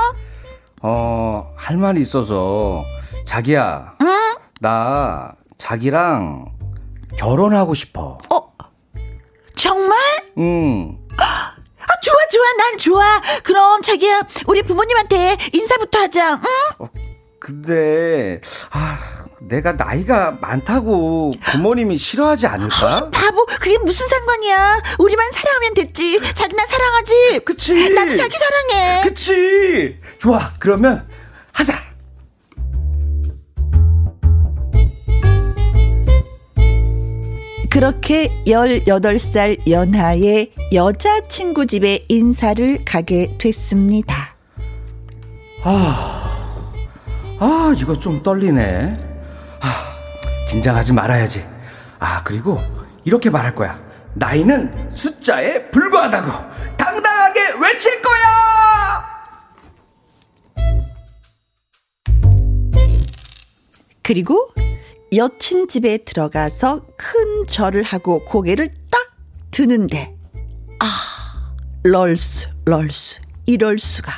어, 0.83 1.53
할 1.57 1.77
말이 1.77 2.01
있어서. 2.01 2.83
자기야. 3.27 3.97
응? 4.03 4.37
나 4.61 5.33
자기랑 5.59 6.47
결혼하고 7.17 7.75
싶어. 7.75 8.19
어? 8.31 8.53
정말? 9.57 9.97
응. 10.39 10.99
아, 11.19 12.01
좋아, 12.03 12.17
좋아, 12.31 12.53
난 12.59 12.79
좋아. 12.79 13.21
그럼 13.45 13.83
자기야, 13.83 14.23
우리 14.47 14.63
부모님한테 14.63 15.37
인사부터 15.53 16.01
하자, 16.01 16.35
응? 16.81 16.89
근데, 17.39 18.41
아, 18.71 18.99
내가 19.49 19.73
나이가 19.73 20.37
많다고 20.41 21.35
부모님이 21.43 21.99
싫어하지 21.99 22.47
않을까? 22.47 23.11
바보, 23.11 23.45
그게 23.47 23.77
무슨 23.79 24.07
상관이야. 24.09 24.83
우리만 24.99 25.31
사랑하면 25.33 25.75
됐지. 25.75 26.21
자기 26.35 26.55
나 26.57 26.65
사랑하지? 26.65 27.41
그치. 27.45 27.91
나도 27.95 28.17
자기 28.17 28.35
사랑해. 28.37 29.03
그치. 29.03 29.99
좋아. 30.19 30.53
그러면 30.59 31.07
하자. 31.53 31.75
그렇게 37.71 38.29
18살 38.47 39.69
연하의 39.71 40.53
여자친구 40.73 41.67
집에 41.67 42.05
인사를 42.09 42.85
가게 42.85 43.29
됐습니다. 43.39 44.37
아, 45.65 47.75
이거 47.79 47.99
좀 47.99 48.23
떨리네. 48.23 49.12
아, 49.63 49.97
긴장하지 50.51 50.93
말아야지. 50.93 51.47
아, 51.99 52.23
그리고 52.25 52.59
이렇게 53.05 53.31
말할 53.31 53.55
거야. 53.55 53.79
나이는 54.15 54.91
숫자에 54.95 55.71
불과하다고 55.71 56.77
당당하게 56.77 57.41
외칠 57.63 58.03
거야! 58.03 58.23
그리고 64.03 64.53
여친 65.15 65.69
집에 65.69 65.99
들어가서 65.99 66.83
큰 66.97 67.47
절을 67.47 67.83
하고 67.83 68.25
고개를 68.25 68.71
딱 68.91 69.01
드는데 69.51 70.17
아 70.81 71.55
럴수 71.85 72.49
럴수 72.65 73.21
이럴 73.47 73.79
수가 73.79 74.13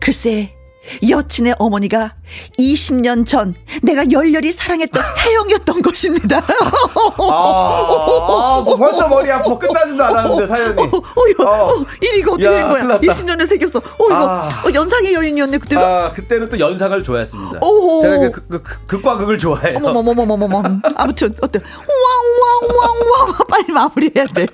글쎄 0.00 0.54
여친의 1.08 1.54
어머니가 1.58 2.14
20년 2.58 3.26
전 3.26 3.54
내가 3.82 4.10
열렬히 4.10 4.52
사랑했던 4.52 5.02
혜영이었던 5.26 5.82
것입니다. 5.82 6.38
아, 6.38 6.42
아, 7.18 8.62
뭐 8.64 8.76
벌써 8.76 9.08
머리 9.08 9.30
아파. 9.30 9.56
끝나지도 9.56 10.02
않았는데, 10.04 10.46
사연이. 10.46 10.80
어, 10.80 10.86
이거, 11.30 11.44
어. 11.44 11.70
어, 11.80 11.86
이거 12.02 12.32
어떻게 12.32 12.46
야, 12.46 12.50
된 12.58 12.68
거야? 12.68 12.82
큰일 12.82 12.88
났다. 12.88 13.00
20년을 13.00 13.46
새겼어. 13.46 13.78
어, 13.78 14.06
이거 14.06 14.28
아. 14.28 14.48
어, 14.64 14.72
연상의 14.72 15.14
여인이었네, 15.14 15.58
그때도. 15.58 15.80
아, 15.80 16.12
그때는 16.12 16.48
또 16.48 16.58
연상을 16.58 17.02
좋아했습니다. 17.02 17.60
오. 17.64 18.00
제가 18.02 18.16
그, 18.18 18.30
그, 18.30 18.62
그, 18.62 18.86
극과 18.86 19.16
극을 19.18 19.38
좋아해요. 19.38 19.78
어머머머머머머. 19.78 20.62
아무튼, 20.96 21.34
어때? 21.40 21.60
왕왕왕왕. 22.60 23.34
빨리 23.48 23.72
마무리해야 23.72 24.26
돼. 24.34 24.46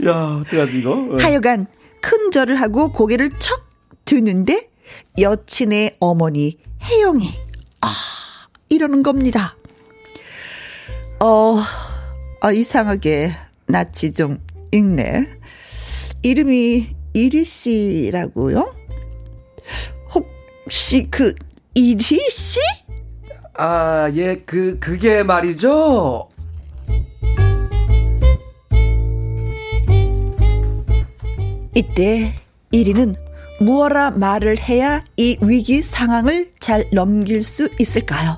야, 0.06 0.40
어떡하지, 0.42 0.78
이거? 0.78 0.92
어. 0.92 1.16
하여간 1.20 1.66
큰 2.00 2.30
절을 2.30 2.56
하고 2.56 2.92
고개를 2.92 3.30
척 3.38 3.64
드는데 4.04 4.70
여친의 5.18 5.96
어머니 6.00 6.58
혜영이 6.82 7.28
아 7.80 7.88
이러는 8.68 9.02
겁니다. 9.02 9.56
어, 11.22 11.58
아, 12.40 12.50
이상하게 12.50 13.32
낯이 13.66 14.12
좀 14.16 14.38
익네. 14.72 15.26
이름이 16.22 16.88
이리 17.12 17.44
씨라고요? 17.44 18.74
혹시 20.14 21.08
그 21.10 21.34
이리 21.74 22.18
씨? 22.30 22.58
아, 23.54 24.10
예, 24.14 24.36
그, 24.46 24.78
그게 24.80 25.22
말이죠. 25.22 26.30
이때 31.74 32.34
이리는 32.72 33.14
무어라 33.60 34.12
말을 34.12 34.58
해야 34.58 35.04
이 35.16 35.36
위기 35.42 35.82
상황을 35.82 36.50
잘 36.60 36.84
넘길 36.92 37.44
수 37.44 37.68
있을까요? 37.78 38.36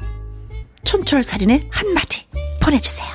촌철살인의 0.84 1.68
한마디 1.70 2.26
보내주세요. 2.60 3.08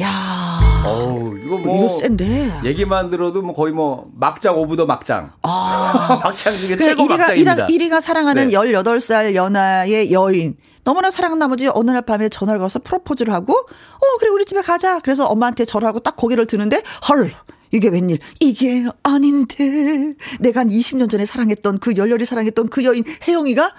야, 0.00 0.60
어우, 0.86 1.36
이거 1.44 1.58
뭐. 1.58 1.86
이거 1.86 1.98
센데. 1.98 2.60
얘기만 2.64 3.10
들어도 3.10 3.42
뭐 3.42 3.52
거의 3.52 3.72
뭐 3.72 4.08
막장 4.14 4.56
of 4.56 4.76
the 4.76 4.86
막장. 4.86 5.32
아, 5.42 6.20
막장 6.22 6.54
중에 6.56 6.76
그 6.76 6.84
최고 6.84 7.06
막장입니다. 7.06 7.64
이리, 7.66 7.74
이리가 7.74 8.00
사랑하는 8.00 8.48
네. 8.48 8.54
18살 8.54 9.34
연하의 9.34 10.12
여인. 10.12 10.56
너무나 10.88 11.10
사랑한 11.10 11.38
나머지 11.38 11.68
어느 11.74 11.90
날 11.90 12.00
밤에 12.00 12.30
전화를 12.30 12.58
걸어서 12.60 12.78
프로포즈를 12.78 13.34
하고, 13.34 13.52
어, 13.52 14.18
그래, 14.18 14.30
우리 14.30 14.46
집에 14.46 14.62
가자. 14.62 15.00
그래서 15.00 15.26
엄마한테 15.26 15.66
절하고 15.66 16.00
딱 16.00 16.16
고개를 16.16 16.46
드는데, 16.46 16.82
헐, 17.10 17.30
이게 17.72 17.90
웬일. 17.90 18.20
이게 18.40 18.86
아닌데. 19.02 20.14
내가 20.40 20.60
한 20.60 20.68
20년 20.68 21.10
전에 21.10 21.26
사랑했던 21.26 21.80
그 21.80 21.94
열렬히 21.94 22.24
사랑했던 22.24 22.70
그 22.70 22.84
여인, 22.84 23.04
혜영이가 23.28 23.74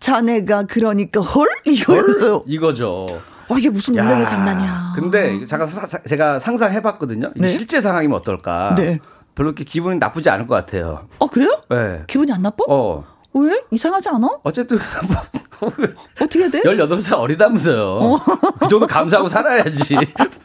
자네가 0.00 0.62
그러니까 0.62 1.20
헐? 1.20 1.46
이거였어요. 1.66 2.44
이거죠. 2.46 3.20
어, 3.48 3.58
이게 3.58 3.68
무슨 3.68 3.94
야, 3.96 4.02
운명의 4.02 4.26
장난이야. 4.26 4.92
근데 4.96 5.44
잠깐 5.44 5.68
사- 5.68 5.86
제가 6.08 6.38
상상해 6.38 6.80
봤거든요. 6.80 7.30
이게 7.36 7.46
네. 7.46 7.48
실제 7.50 7.82
상황이면 7.82 8.16
어떨까? 8.20 8.74
네. 8.74 9.00
별로 9.34 9.50
이렇게 9.50 9.64
기분이 9.64 9.98
나쁘지 9.98 10.30
않을 10.30 10.46
것 10.46 10.54
같아요. 10.54 11.08
어, 11.18 11.26
그래요? 11.26 11.60
네. 11.68 12.04
기분이 12.06 12.32
안 12.32 12.40
나빠? 12.40 12.64
어. 12.70 13.04
왜? 13.34 13.60
이상하지 13.70 14.08
않아? 14.10 14.28
어쨌든 14.44 14.78
어떻게 16.20 16.50
돼? 16.50 16.62
18살 16.62 17.18
어리다면서요. 17.18 18.20
그 18.60 18.68
정도 18.68 18.86
감사하고 18.86 19.28
살아야지. 19.28 19.96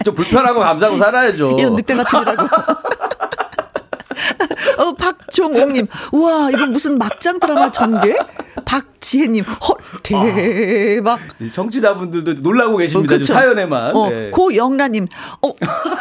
좀 0.04 0.16
불편하고 0.16 0.60
감사하고 0.60 0.98
살아야죠. 0.98 1.58
이런 1.60 1.76
늑대 1.76 1.96
같은 1.96 2.22
이라고. 2.22 2.48
어, 5.30 5.50
박종옥님, 5.50 5.88
우와, 6.14 6.50
이거 6.52 6.66
무슨 6.66 6.98
막장 6.98 7.40
드라마 7.40 7.72
전개? 7.72 8.16
박지혜님, 8.66 9.44
헐, 9.44 9.78
대박. 10.04 11.20
이 11.40 11.52
청취자분들도 11.52 12.42
놀라고 12.42 12.78
계십니다. 12.78 13.16
어, 13.16 13.24
사연에만. 13.24 13.96
어, 13.96 14.10
네. 14.10 14.32
고영란님, 14.32 15.08
어, 15.42 15.54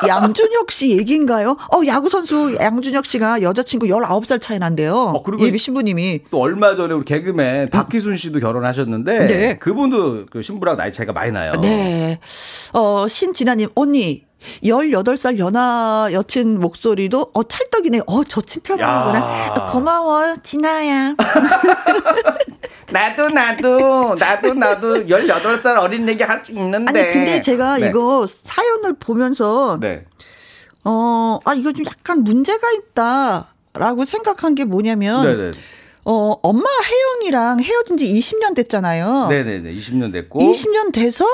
양준혁 0.07 0.71
씨 0.71 0.91
얘기인가요? 0.99 1.51
어, 1.73 1.87
야구선수 1.87 2.57
양준혁 2.59 3.07
씨가 3.07 3.43
여자친구 3.43 3.87
19살 3.87 4.41
차이 4.41 4.59
난대요. 4.59 4.95
어, 4.95 5.23
그리고 5.23 5.47
예비 5.47 5.59
신부님이. 5.59 6.21
또 6.31 6.41
얼마 6.41 6.75
전에 6.75 6.95
우리 6.95 7.05
개그맨 7.05 7.69
박희순 7.71 8.17
씨도 8.17 8.41
결혼하셨는데 8.41 9.27
네. 9.27 9.59
그분도 9.59 10.27
그 10.31 10.43
신부랑 10.43 10.77
나이 10.77 10.91
차이가 10.91 11.13
많이 11.13 11.31
나요. 11.31 11.53
네. 11.61 12.19
어, 12.73 13.07
신진아님, 13.09 13.69
언니. 13.75 14.28
18살 14.63 15.39
연하 15.39 16.09
여친 16.13 16.61
목소리도, 16.61 17.31
어, 17.35 17.43
찰떡이네. 17.43 18.01
어, 18.07 18.25
저 18.25 18.41
칭찬하는구나. 18.41 19.19
야. 19.19 19.55
어, 19.57 19.67
고마워, 19.73 20.37
진아야. 20.43 21.15
나도 22.91 23.29
나도 23.29 24.15
나도 24.15 24.55
나도 24.55 24.95
18살 25.07 25.79
어린 25.79 26.09
얘기 26.09 26.23
할 26.25 26.43
수 26.45 26.53
있는데. 26.53 27.01
아니, 27.03 27.13
근데 27.13 27.43
제가 27.43 27.79
네. 27.79 27.89
이거 27.89 28.27
사연을 28.27 28.95
보면서, 28.99 29.79
네. 29.81 30.05
어, 30.85 31.39
아, 31.45 31.55
이거 31.55 31.73
좀 31.73 31.85
약간 31.87 32.23
문제가 32.25 32.71
있다. 32.73 33.55
라고 33.75 34.05
생각한 34.05 34.55
게 34.55 34.65
뭐냐면, 34.65 35.25
네네. 35.25 35.51
어, 36.05 36.35
엄마 36.43 36.65
혜영이랑 36.85 37.61
헤어진 37.61 37.97
지 37.99 38.07
20년 38.07 38.55
됐잖아요. 38.55 39.27
네네네. 39.29 39.75
20년 39.75 40.13
됐고. 40.13 40.39
20년 40.41 40.93
돼서 40.93 41.27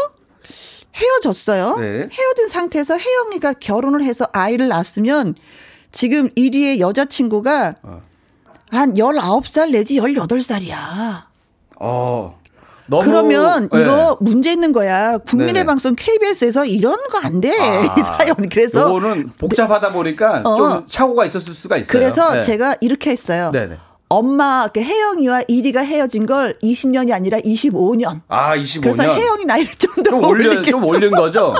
헤어졌어요. 0.94 1.76
네. 1.76 2.08
헤어진 2.12 2.48
상태에서 2.48 2.96
혜영이가 2.98 3.54
결혼을 3.54 4.02
해서 4.04 4.26
아이를 4.32 4.68
낳았으면 4.68 5.34
지금 5.92 6.28
1위의 6.30 6.78
여자친구가 6.80 7.74
어. 7.82 8.02
한 8.70 8.94
19살 8.94 9.70
내지 9.72 9.96
18살이야. 9.98 11.22
어. 11.80 12.38
너무 12.86 13.02
그러면 13.02 13.68
네. 13.72 13.80
이거 13.80 14.18
문제 14.20 14.52
있는 14.52 14.72
거야. 14.72 15.16
국민의 15.18 15.54
네네. 15.54 15.64
방송 15.66 15.94
KBS에서 15.96 16.66
이런 16.66 16.96
거 17.10 17.18
안 17.18 17.40
돼. 17.40 17.58
아, 17.58 17.82
이 17.98 18.02
사연. 18.02 18.36
그래서 18.50 18.82
요거는 18.82 19.30
복잡하다 19.38 19.92
보니까 19.92 20.42
어. 20.44 20.56
좀 20.56 20.86
착오가 20.86 21.24
있었을 21.24 21.54
수가 21.54 21.78
있어요. 21.78 21.90
그래서 21.90 22.34
네. 22.34 22.42
제가 22.42 22.76
이렇게 22.82 23.10
했어요. 23.10 23.50
네네. 23.52 23.78
엄마 24.08 24.68
그 24.72 24.80
혜영이와 24.80 25.42
이리가 25.48 25.80
헤어진 25.80 26.26
걸 26.26 26.56
20년이 26.62 27.12
아니라 27.12 27.38
25년. 27.40 28.20
아, 28.28 28.56
25년. 28.56 28.82
그래서 28.82 29.02
혜영이 29.02 29.44
나이를 29.44 29.72
좀더좀 29.74 30.24
올려. 30.24 30.62
좀 30.62 30.84
올린 30.84 31.10
거죠. 31.10 31.54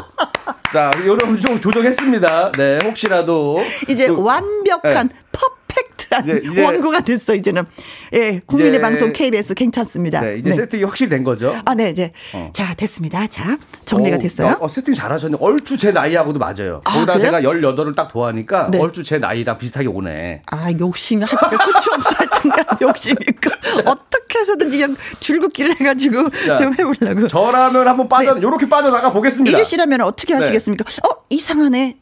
자, 0.73 0.91
여러분 1.07 1.41
좀 1.41 1.61
조정했습니다. 1.61 2.53
네, 2.53 2.79
혹시라도 2.85 3.61
이제 3.89 4.09
또- 4.09 4.23
완벽한 4.23 5.09
네. 5.09 5.15
퍼펙트 5.33 5.94
한 6.15 6.25
이제- 6.25 6.41
이제- 6.45 6.63
원고가 6.65 7.01
됐어 7.01 7.35
이제는. 7.35 7.65
예, 8.13 8.41
국민의 8.47 8.73
이제- 8.75 8.81
방송 8.81 9.13
KBS 9.13 9.55
괜찮습니다. 9.55 10.21
네, 10.21 10.39
이제 10.39 10.51
네. 10.51 10.57
세팅이 10.57 10.85
확실히 10.85 11.11
된 11.11 11.25
거죠. 11.25 11.57
아, 11.65 11.75
네, 11.75 11.91
이제 11.91 12.13
어. 12.33 12.51
자 12.53 12.75
됐습니다. 12.75 13.27
자 13.27 13.59
정리가 13.85 14.17
어, 14.17 14.19
됐어요. 14.19 14.57
어, 14.61 14.69
세팅 14.69 14.95
잘하셨네. 14.95 15.37
얼추 15.41 15.77
제 15.77 15.93
나이하고도 15.93 16.39
맞아요. 16.39 16.81
아, 16.85 16.93
거기다? 16.95 17.21
제가 17.21 17.43
18을 17.43 17.95
딱 17.95 18.13
도하니까 18.13 18.69
네. 18.71 18.79
얼추 18.79 19.03
제 19.03 19.19
나이랑 19.19 19.59
비슷하게 19.59 19.89
오네. 19.89 20.43
아 20.51 20.69
욕심이 20.79 21.23
할 21.25 21.51
필요 21.51 21.59
끝이 21.59 21.85
없어 21.95 22.11
하여튼간 22.17 22.65
욕심이 22.83 23.17
있고 23.29 23.51
어떻게 23.91 24.39
해서든지 24.39 24.79
그냥 24.79 24.97
줄긋기를 25.21 25.81
해가지고 25.81 26.31
자, 26.47 26.57
좀 26.57 26.73
해보려고. 26.79 27.29
저라면 27.29 27.89
한번 27.89 28.09
빠져, 28.09 28.41
요렇게 28.41 28.69
빠져나가 28.69 29.13
보겠습니다. 29.13 29.57
이리 29.57 29.65
씨라면 29.65 30.01
어떻게 30.03 30.35
네. 30.35 30.41
하시겠습니까? 30.41 30.85
어 31.09 31.23
이상하네 31.31 31.97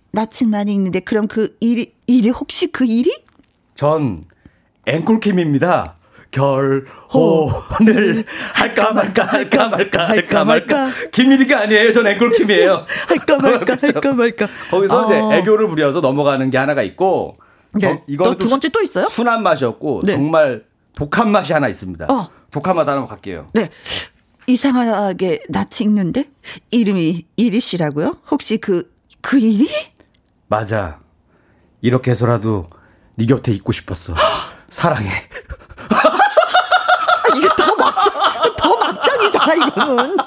많이 0.50 0.74
있는데 0.74 1.00
그럼 1.00 1.26
그 1.28 1.56
일이 1.60 1.94
일이 2.06 2.28
혹시 2.30 2.66
그 2.68 2.84
일이? 2.84 3.10
전 3.82 4.26
앵콜킴입니다. 4.86 5.96
결혼을 6.30 8.24
할까 8.54 8.92
말까 8.92 9.24
할까 9.24 9.68
말까 9.70 10.08
할까 10.08 10.44
말까 10.44 10.90
김일이가 11.10 11.62
아니에요. 11.62 11.90
전 11.90 12.06
앵콜킴이에요. 12.06 12.86
할까 13.08 13.38
말까 13.38 13.74
할까 13.82 14.12
말까. 14.12 14.46
거기서 14.70 15.02
아. 15.02 15.06
이제 15.06 15.36
애교를 15.38 15.66
부려서 15.66 16.00
넘어가는 16.00 16.48
게 16.50 16.58
하나가 16.58 16.84
있고 16.84 17.34
네. 17.72 18.04
또두좀 18.16 18.50
번째 18.50 18.68
또 18.68 18.80
있어요? 18.82 19.06
순한 19.06 19.42
맛이었고 19.42 20.02
네. 20.04 20.12
정말 20.12 20.62
독한 20.94 21.32
맛이 21.32 21.52
하나 21.52 21.66
있습니다. 21.66 22.06
어. 22.08 22.28
독한 22.52 22.76
맛 22.76 22.88
하나 22.88 23.04
갈게요. 23.04 23.48
네. 23.52 23.68
이상하게 24.46 25.42
낯이 25.48 25.68
익는데 25.80 26.30
이름이 26.70 27.26
이리 27.34 27.58
씨라고요? 27.58 28.18
혹시 28.30 28.58
그그 28.58 29.40
일이? 29.40 29.68
맞아. 30.46 31.00
이렇게 31.80 32.12
해서라도 32.12 32.68
네 33.14 33.26
곁에 33.26 33.52
있고 33.52 33.72
싶었어. 33.72 34.14
사랑해. 34.68 35.10
아, 35.90 36.18
이게 37.36 37.46
더 37.56 37.74
막장 37.76 38.12
더 38.56 38.76
막장이잖아 38.76 39.54
이거는. 39.54 40.16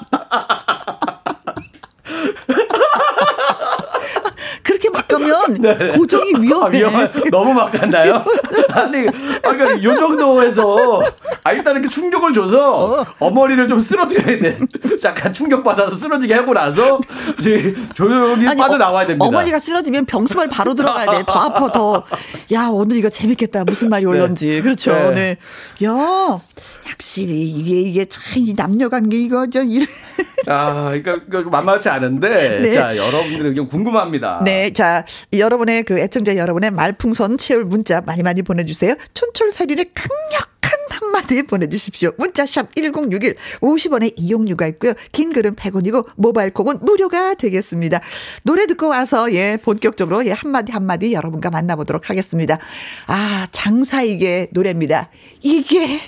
그렇게 4.62 4.90
막 4.90 5.06
가면 5.08 5.92
고정이 5.96 6.32
아, 6.36 6.66
위험해. 6.68 7.10
너무 7.30 7.52
막 7.54 7.72
갔나요? 7.72 8.24
아니, 8.72 9.06
아, 9.42 9.50
그러니까 9.52 9.82
요 9.82 9.94
정도에서, 9.94 11.00
아, 11.46 11.52
일단 11.52 11.76
이렇게 11.76 11.88
충격을 11.88 12.32
줘서, 12.32 13.06
어머니를 13.20 13.30
좀 13.30 13.80
쓰러뜨려야 13.80 14.40
돼. 14.40 14.58
약간 15.04 15.32
충격받아서 15.32 15.94
쓰러지게 15.94 16.34
하고 16.34 16.52
나서, 16.52 17.00
이제 17.38 17.72
조용히 17.94 18.48
아니, 18.48 18.60
빠져나와야 18.60 19.06
됩니다. 19.06 19.24
어, 19.24 19.30
머니가 19.30 19.60
쓰러지면 19.60 20.06
병수발 20.06 20.48
바로 20.48 20.74
들어가야 20.74 21.08
돼. 21.08 21.22
더 21.24 21.32
아파, 21.38 21.70
더. 21.70 22.02
야, 22.52 22.68
오늘 22.72 22.96
이거 22.96 23.08
재밌겠다. 23.08 23.62
무슨 23.62 23.90
말이 23.90 24.04
올런지. 24.04 24.60
그렇죠. 24.60 24.92
네. 24.92 25.38
네. 25.78 25.86
야, 25.86 26.40
확실히 26.84 27.48
이게, 27.48 27.80
이게 27.80 28.04
참, 28.06 28.22
이 28.34 28.52
남녀 28.54 28.88
관계 28.88 29.16
이거, 29.16 29.46
저, 29.48 29.62
이런. 29.62 29.86
아, 30.48 30.88
그러니까, 30.90 31.12
그러니까 31.28 31.50
만만치 31.50 31.88
않은데, 31.88 32.60
네. 32.60 32.74
자, 32.74 32.96
여러분들의 32.96 33.50
의견 33.50 33.68
궁금합니다. 33.68 34.42
네, 34.44 34.72
자, 34.72 35.04
여러분의 35.32 35.84
그 35.84 35.96
애청자 35.98 36.36
여러분의 36.36 36.72
말풍선 36.72 37.38
채울 37.38 37.64
문자 37.64 38.00
많이 38.00 38.24
많이 38.24 38.42
보내주세요. 38.42 38.96
촌철살인의 39.14 39.92
강력 39.94 40.55
한 41.16 41.26
한마디 41.26 41.42
보내주십시오. 41.42 42.12
문자샵 42.18 42.74
1061, 42.74 43.36
50원의 43.60 44.12
이용료가 44.16 44.66
있고요. 44.68 44.92
긴 45.12 45.32
글은 45.32 45.56
100원이고, 45.56 46.06
모바일 46.16 46.52
콩은 46.52 46.80
무료가 46.82 47.34
되겠습니다. 47.34 48.00
노래 48.42 48.66
듣고 48.66 48.88
와서, 48.88 49.32
예, 49.32 49.58
본격적으로, 49.62 50.26
예, 50.26 50.32
한마디 50.32 50.72
한마디 50.72 51.12
여러분과 51.12 51.50
만나보도록 51.50 52.10
하겠습니다. 52.10 52.58
아, 53.06 53.48
장사이게 53.50 54.48
노래입니다. 54.52 55.10
이게 55.40 56.00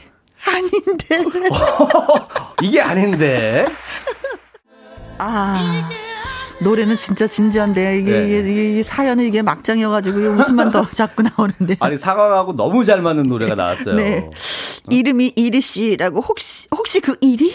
아닌데. 0.45 1.25
이게 2.63 2.81
아닌데. 2.81 3.67
아. 5.19 5.89
노래는 6.61 6.97
진짜 6.97 7.29
진지한데 7.29 8.01
이게, 8.01 8.11
네. 8.11 8.41
이게, 8.41 8.73
이게 8.73 8.83
사연은 8.83 9.25
이게 9.25 9.43
막장이어가지고 9.43 10.19
웃음만 10.19 10.73
더 10.73 10.85
자꾸 10.91 11.23
나오는데. 11.23 11.77
아니, 11.81 11.97
상황하고 11.97 12.57
너무 12.57 12.85
잘 12.85 13.01
맞는 13.01 13.25
노래가 13.25 13.55
나왔어요. 13.55 13.95
네. 13.95 14.29
이름이 14.91 15.33
이리 15.37 15.61
씨라고 15.61 16.21
혹시 16.21 16.67
혹시 16.71 17.01
그 17.01 17.17
이리? 17.21 17.55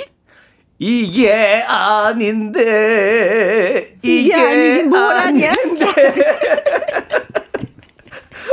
이게 0.80 1.64
아닌데 1.68 2.68
이게 4.02 4.34
아니긴 4.34 4.90
뭘 4.90 5.16
아니야? 5.18 5.52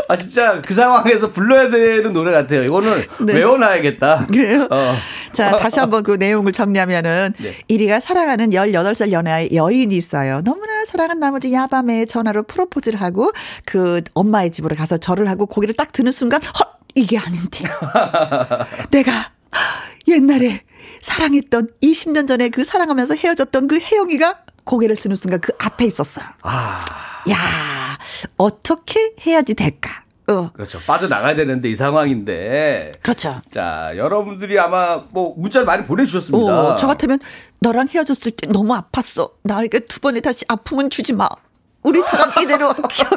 아 0.08 0.16
진짜 0.16 0.60
그 0.60 0.74
상황에서 0.74 1.30
불러야 1.30 1.70
되는 1.70 2.12
노래 2.12 2.32
같아요. 2.32 2.64
이거는 2.64 3.04
네. 3.26 3.32
외워놔야겠다. 3.32 4.26
그래요? 4.32 4.66
어. 4.70 4.94
자, 5.32 5.56
다시 5.56 5.78
한번 5.78 6.02
그 6.02 6.12
내용을 6.12 6.52
정리하면은 6.52 7.32
네. 7.38 7.54
이리가 7.68 8.00
사랑하는 8.00 8.50
18살 8.50 9.12
연하의 9.12 9.50
여인이 9.54 9.96
있어요. 9.96 10.42
너무나 10.42 10.84
사랑한 10.84 11.20
나머지 11.20 11.52
야밤에 11.52 12.06
전화로 12.06 12.42
프로포즈를 12.44 13.00
하고 13.00 13.30
그 13.64 14.02
엄마의 14.14 14.50
집으로 14.50 14.74
가서 14.74 14.96
절을 14.96 15.28
하고 15.28 15.46
고개를 15.46 15.76
딱 15.76 15.92
드는 15.92 16.10
순간 16.10 16.40
헐 16.42 16.66
이게 16.94 17.18
아닌데. 17.18 17.64
내가 18.90 19.32
옛날에 20.08 20.62
사랑했던 21.00 21.68
20년 21.82 22.26
전에 22.28 22.48
그 22.48 22.64
사랑하면서 22.64 23.14
헤어졌던 23.14 23.68
그 23.68 23.78
혜영이가 23.78 24.40
고개를 24.64 24.96
쓰는 24.96 25.16
순간 25.16 25.40
그 25.40 25.52
앞에 25.58 25.84
있었어요. 25.86 26.26
아 26.42 26.84
야, 27.30 27.98
어떻게 28.36 29.14
해야지 29.26 29.54
될까? 29.54 30.04
어, 30.28 30.50
그렇죠. 30.52 30.78
빠져나가야 30.86 31.34
되는데 31.34 31.68
이 31.70 31.74
상황인데. 31.74 32.92
그렇죠. 33.02 33.40
자 33.52 33.92
여러분들이 33.96 34.58
아마 34.58 35.02
뭐 35.10 35.34
문자를 35.36 35.66
많이 35.66 35.84
보내주셨습니다. 35.84 36.60
어, 36.72 36.76
저 36.76 36.86
같으면 36.86 37.18
너랑 37.60 37.88
헤어졌을 37.88 38.32
때 38.32 38.48
너무 38.48 38.74
아팠어. 38.74 39.32
나에게 39.42 39.80
두 39.80 40.00
번에 40.00 40.20
다시 40.20 40.44
아픔은 40.48 40.90
주지 40.90 41.12
마. 41.12 41.28
우리 41.82 42.00
사랑 42.02 42.30
이대로 42.42 42.72
기억. 42.88 43.10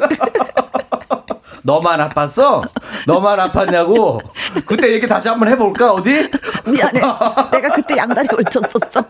너만 1.64 1.98
아팠어? 2.08 2.70
너만 3.06 3.38
아팠냐고? 3.38 4.20
그때 4.66 4.92
얘기 4.92 5.08
다시 5.08 5.28
한번 5.28 5.48
해볼까 5.48 5.92
어디? 5.94 6.30
미안해. 6.66 7.00
내가 7.00 7.70
그때 7.74 7.96
양다리 7.96 8.28
걸쳤었어. 8.28 9.02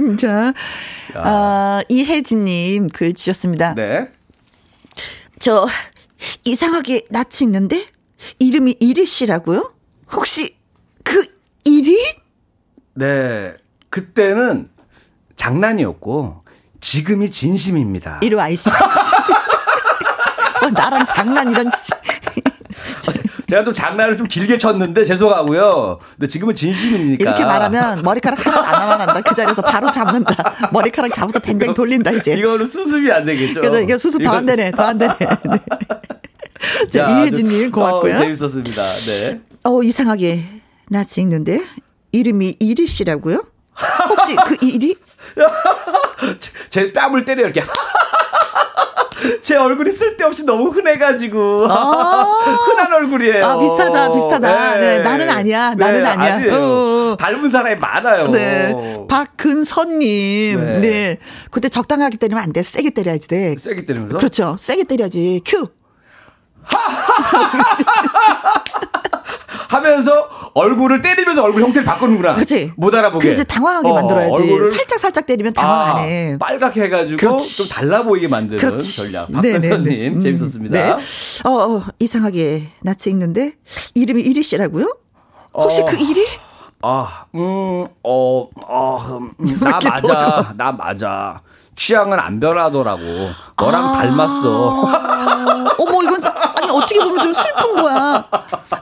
음, 0.00 0.16
자, 0.18 0.52
아, 1.14 1.82
이혜진님 1.88 2.88
글 2.90 3.14
주셨습니다. 3.14 3.74
네. 3.74 4.10
저 5.38 5.66
이상하게 6.44 7.06
낯이 7.10 7.42
있는데 7.42 7.84
이름이 8.38 8.76
이리 8.80 9.06
씨라고요? 9.06 9.72
혹시 10.12 10.56
그 11.02 11.24
이리? 11.64 11.96
네. 12.94 13.54
그때는 13.88 14.68
장난이었고 15.36 16.44
지금이 16.80 17.30
진심입니다. 17.30 18.20
이리 18.22 18.34
와 18.34 18.48
이씨. 18.48 18.68
어, 18.68 18.72
나랑 20.72 21.06
장난 21.06 21.50
이런 21.50 21.68
씨. 21.70 21.92
제가 23.48 23.64
좀 23.64 23.72
장난을 23.72 24.18
좀 24.18 24.26
길게 24.26 24.58
쳤는데 24.58 25.04
죄송하고요. 25.06 25.98
근데 26.16 26.26
지금은 26.26 26.54
진심이니까. 26.54 27.22
이렇게 27.24 27.44
말하면 27.44 28.02
머리카락 28.02 28.44
하나 28.46 28.58
안 28.60 28.72
남아난다. 28.72 29.20
그 29.22 29.34
자리에서 29.34 29.62
바로 29.62 29.90
잡는다. 29.90 30.68
머리카락 30.72 31.14
잡아서 31.14 31.38
뱅뱅 31.38 31.72
돌린다 31.72 32.10
이제. 32.12 32.34
이거는 32.34 32.66
수습이 32.66 33.10
안 33.10 33.24
되겠죠. 33.24 33.60
그래서 33.60 33.80
이게 33.80 33.96
수습 33.96 34.22
더 34.22 34.32
안 34.34 34.44
되네. 34.44 34.70
더 34.72 34.82
안 34.84 34.98
되네. 34.98 35.14
네. 35.18 35.26
자, 36.92 37.06
자, 37.08 37.20
이혜진님 37.20 37.70
고맙고요. 37.70 38.14
어, 38.16 38.18
재밌었습니다. 38.18 38.82
네. 39.06 39.40
어, 39.64 39.82
이상하게 39.82 40.44
낯이 40.90 41.06
익는데 41.18 41.62
이름이 42.12 42.56
이리 42.60 42.86
씨라고요? 42.86 43.44
혹시 44.10 44.36
그 44.46 44.56
이리? 44.66 44.96
제 46.68 46.92
뺨을 46.92 47.24
때려 47.24 47.44
이렇게. 47.44 47.62
제 49.42 49.56
얼굴이 49.56 49.90
쓸데없이 49.90 50.44
너무 50.44 50.70
흔해가지고 50.70 51.66
아. 51.68 52.22
흔한 52.66 52.92
얼굴이에요. 52.92 53.44
아, 53.44 53.58
비슷하다, 53.58 54.12
비슷하다. 54.12 54.78
네, 54.78 54.98
나는 55.00 55.28
아니야, 55.28 55.74
나는 55.74 56.04
아니야. 56.04 56.34
아니에요. 56.34 56.54
어, 56.54 56.58
어. 57.12 57.16
닮은 57.16 57.50
사람이 57.50 57.76
많아요. 57.76 58.28
네. 58.28 58.74
박근선님. 59.08 60.60
네. 60.60 60.80
네. 60.80 61.18
그때 61.50 61.68
적당하게 61.68 62.16
때리면 62.18 62.42
안 62.42 62.52
돼. 62.52 62.62
세게 62.62 62.90
때려야지 62.90 63.28
돼. 63.28 63.56
세게 63.56 63.84
때리면서. 63.84 64.16
그렇죠. 64.18 64.56
세게 64.60 64.84
때려야지. 64.84 65.40
큐. 65.44 65.68
하면서 69.68 70.28
얼굴을 70.54 71.02
때리면서 71.02 71.42
얼굴 71.44 71.62
형태를 71.62 71.84
바꾸는구나. 71.84 72.34
그치? 72.36 72.72
못 72.76 72.94
알아보게. 72.94 73.26
그래서 73.26 73.44
당황하게 73.44 73.88
어, 73.88 73.94
만들어야지. 73.94 74.32
얼굴을 74.32 74.72
살짝 74.72 74.98
살짝 74.98 75.26
때리면 75.26 75.52
당황 75.52 75.80
안 75.80 75.96
아, 75.96 76.00
해. 76.00 76.36
빨갛게 76.38 76.82
해가지고 76.84 77.16
그렇지. 77.18 77.56
좀 77.58 77.68
달라 77.68 78.02
보이게 78.02 78.28
만드는 78.28 78.58
그렇지. 78.58 78.96
전략. 78.96 79.30
네, 79.30 79.40
네, 79.40 79.52
박근선님 79.52 80.14
네. 80.14 80.20
재밌었습니다. 80.20 80.96
네. 80.96 81.02
어, 81.44 81.50
어, 81.50 81.84
이상하게 81.98 82.68
낯이 82.80 82.96
익는데 83.08 83.52
이름이 83.94 84.22
이리 84.22 84.42
씨라고요? 84.42 84.96
혹시 85.54 85.82
어. 85.82 85.84
그 85.84 85.96
일이? 85.96 86.26
아, 86.80 87.24
음, 87.34 87.86
어, 88.04 88.48
어, 88.54 89.18
음, 89.18 89.32
나 89.60 89.80
맞아, 89.82 90.54
나 90.56 90.72
맞아. 90.72 91.42
취향은 91.78 92.18
안 92.18 92.40
변하더라고. 92.40 93.02
너랑 93.56 93.92
닮았어. 93.94 94.84
아, 94.86 95.66
어머 95.78 96.02
이건 96.02 96.20
아니 96.24 96.70
어떻게 96.72 96.98
보면 96.98 97.22
좀 97.22 97.32
슬픈 97.32 97.80
거야. 97.80 98.28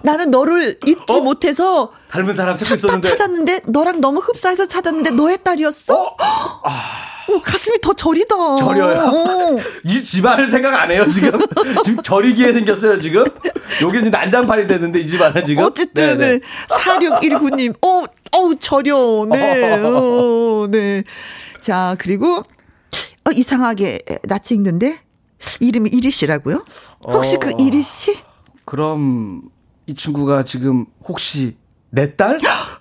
나는 0.03 0.31
너를 0.31 0.79
잊지 0.87 1.05
어? 1.09 1.19
못해서 1.21 1.93
닮은 2.11 2.35
사람 2.35 2.57
찾고 2.57 2.75
있었는데. 2.75 3.11
찾았는데 3.11 3.61
너랑 3.67 4.01
너무 4.01 4.21
흡사해서 4.21 4.67
찾았는데 4.67 5.11
너의 5.11 5.39
딸이었어? 5.45 5.95
어? 5.95 6.17
어, 7.29 7.41
가슴이 7.43 7.79
더 7.83 7.93
저리다. 7.93 8.35
저려요. 8.57 9.01
어. 9.13 9.57
이 9.85 10.03
집안을 10.03 10.49
생각 10.49 10.75
안 10.81 10.91
해요, 10.91 11.05
지금? 11.13 11.39
지금 11.85 12.03
저리기에 12.03 12.53
생겼어요, 12.55 12.99
지금? 13.01 13.25
요게 13.83 13.99
이제 14.01 14.11
난장판이 14.11 14.67
됐는데, 14.69 15.01
이 15.01 15.09
집안은 15.09 15.45
지금? 15.45 15.65
어쨌든 15.65 16.19
네네. 16.19 16.39
네. 16.39 16.41
4619님. 16.69 17.75
어, 17.85 18.05
어우 18.33 18.57
저려. 18.61 19.27
네. 19.31 19.83
어, 19.83 20.67
네. 20.71 21.03
자, 21.61 21.97
그리고 21.99 22.45
어, 23.27 23.31
이상하게 23.33 23.99
낯이 24.25 24.53
익는데 24.53 25.01
이름이 25.61 25.91
이리 25.91 26.11
씨라고요? 26.13 26.65
혹시 27.05 27.37
그 27.39 27.51
어. 27.51 27.57
이리 27.59 27.83
씨? 27.83 28.17
그럼, 28.65 29.51
이 29.87 29.95
친구가 29.95 30.45
지금 30.45 30.87
혹시 31.03 31.57
내 31.91 32.15
딸? 32.17 32.39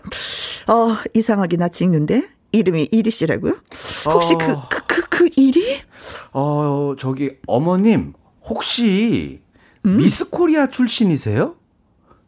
어, 0.67 0.97
이상하게 1.13 1.55
낯이 1.57 1.71
익는데 1.81 2.23
이름이 2.51 2.89
이리 2.91 3.09
씨라고요? 3.11 3.55
혹시 4.05 4.33
어. 4.33 4.37
그, 4.37 4.55
그, 4.69 4.81
그, 4.87 5.01
그 5.09 5.29
이리? 5.37 5.77
어, 6.33 6.93
저기 6.99 7.29
어머님 7.47 8.13
혹시 8.45 9.41
음? 9.87 9.97
미스 9.97 10.29
코리아 10.29 10.67
출신이세요? 10.67 11.55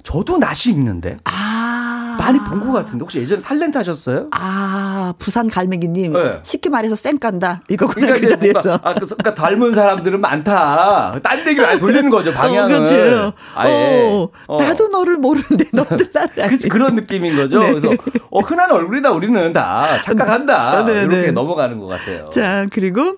저도 0.03 0.37
낯이 0.37 0.73
익는데 0.73 1.17
아. 1.25 2.15
많이 2.17 2.37
본 2.39 2.59
것 2.59 2.71
같은데 2.73 2.99
혹시 3.01 3.19
예전에 3.19 3.41
탤런트 3.41 3.75
하셨어요? 3.75 4.27
아, 4.31 5.13
부산 5.19 5.47
갈매기님. 5.49 6.13
네. 6.13 6.39
쉽게 6.43 6.69
말해서 6.69 6.95
쌩 6.95 7.17
깐다. 7.17 7.61
이거구나, 7.69 8.07
그러니까 8.07 8.27
그 8.27 8.33
자리에서. 8.35 8.69
뭔가, 8.69 8.89
아, 8.89 8.93
그, 8.93 9.05
그러니까 9.07 9.33
닮은 9.35 9.73
사람들은 9.73 10.19
많다. 10.21 11.19
딴 11.23 11.39
얘기를 11.39 11.65
아예 11.65 11.79
돌리는 11.79 12.09
거죠 12.09 12.33
방향을. 12.33 12.75
어, 12.75 12.79
그렇지. 12.79 13.33
아예. 13.55 14.03
어, 14.11 14.29
어. 14.47 14.57
나도 14.61 14.89
너를 14.89 15.17
모르는데 15.17 15.65
너도 15.73 15.97
나를 16.13 16.43
알지. 16.43 16.67
그런 16.69 16.95
느낌인 16.95 17.35
거죠. 17.37 17.59
네. 17.61 17.73
그래서 17.73 17.89
어, 18.29 18.41
흔한 18.41 18.71
얼굴이다 18.71 19.11
우리는 19.11 19.53
다 19.53 20.01
착각한다. 20.01 20.85
네, 20.85 21.01
이렇게 21.01 21.15
네. 21.21 21.31
넘어가는 21.31 21.79
것 21.79 21.87
같아요. 21.87 22.29
자, 22.31 22.65
그리고, 22.71 23.15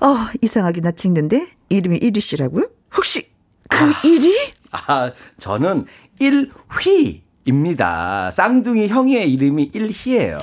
어, 0.00 0.16
이상하게 0.40 0.80
나 0.82 0.92
찍는데, 0.92 1.48
이름이 1.68 1.96
이리 1.98 2.20
씨라고요? 2.20 2.68
혹시, 2.96 3.28
그 3.70 4.08
일이? 4.08 4.34
아, 4.72 5.12
저는 5.38 5.86
일휘입니다. 6.18 8.30
쌍둥이 8.32 8.88
형의 8.88 9.32
이름이 9.32 9.70
일희예요. 9.72 10.38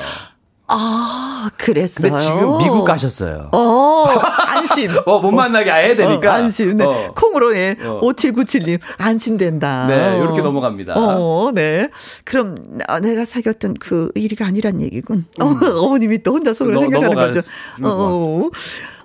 아, 0.69 1.49
그랬어요. 1.57 2.11
근데 2.11 2.21
지금 2.21 2.57
미국 2.57 2.83
가셨어요. 2.83 3.51
어, 3.53 4.05
안심. 4.47 4.89
어, 5.07 5.19
못 5.21 5.31
만나게 5.31 5.71
해야 5.71 5.95
되니까. 5.95 6.29
어, 6.29 6.33
안심. 6.33 6.75
네. 6.75 6.83
어. 6.83 7.13
콩으로, 7.15 7.55
예. 7.55 7.77
어. 7.81 8.01
5797님, 8.01 8.77
안심된다. 8.97 9.87
네, 9.87 10.19
요렇게 10.19 10.41
넘어갑니다. 10.41 10.95
어, 10.97 11.51
네. 11.53 11.87
그럼, 12.25 12.57
아, 12.87 12.99
내가 12.99 13.23
사귀었던 13.23 13.75
그 13.75 14.11
일이가 14.15 14.45
아니란 14.45 14.81
얘기군. 14.81 15.25
어, 15.39 15.45
어머님이 15.85 16.21
또 16.23 16.33
혼자 16.33 16.51
속으로 16.53 16.81
음. 16.81 16.83
너- 16.83 16.91
생각하는 16.99 17.15
거죠. 17.15 17.41
수 17.41 17.49
어, 17.83 18.49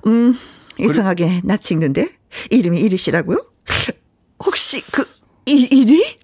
음, 0.08 0.34
이상하게 0.80 1.42
나 1.44 1.56
찍는데, 1.56 2.08
이름이 2.50 2.80
이리씨라고요? 2.80 3.38
혹시 4.44 4.82
그, 4.90 5.04
이, 5.46 5.68
이리? 5.70 6.18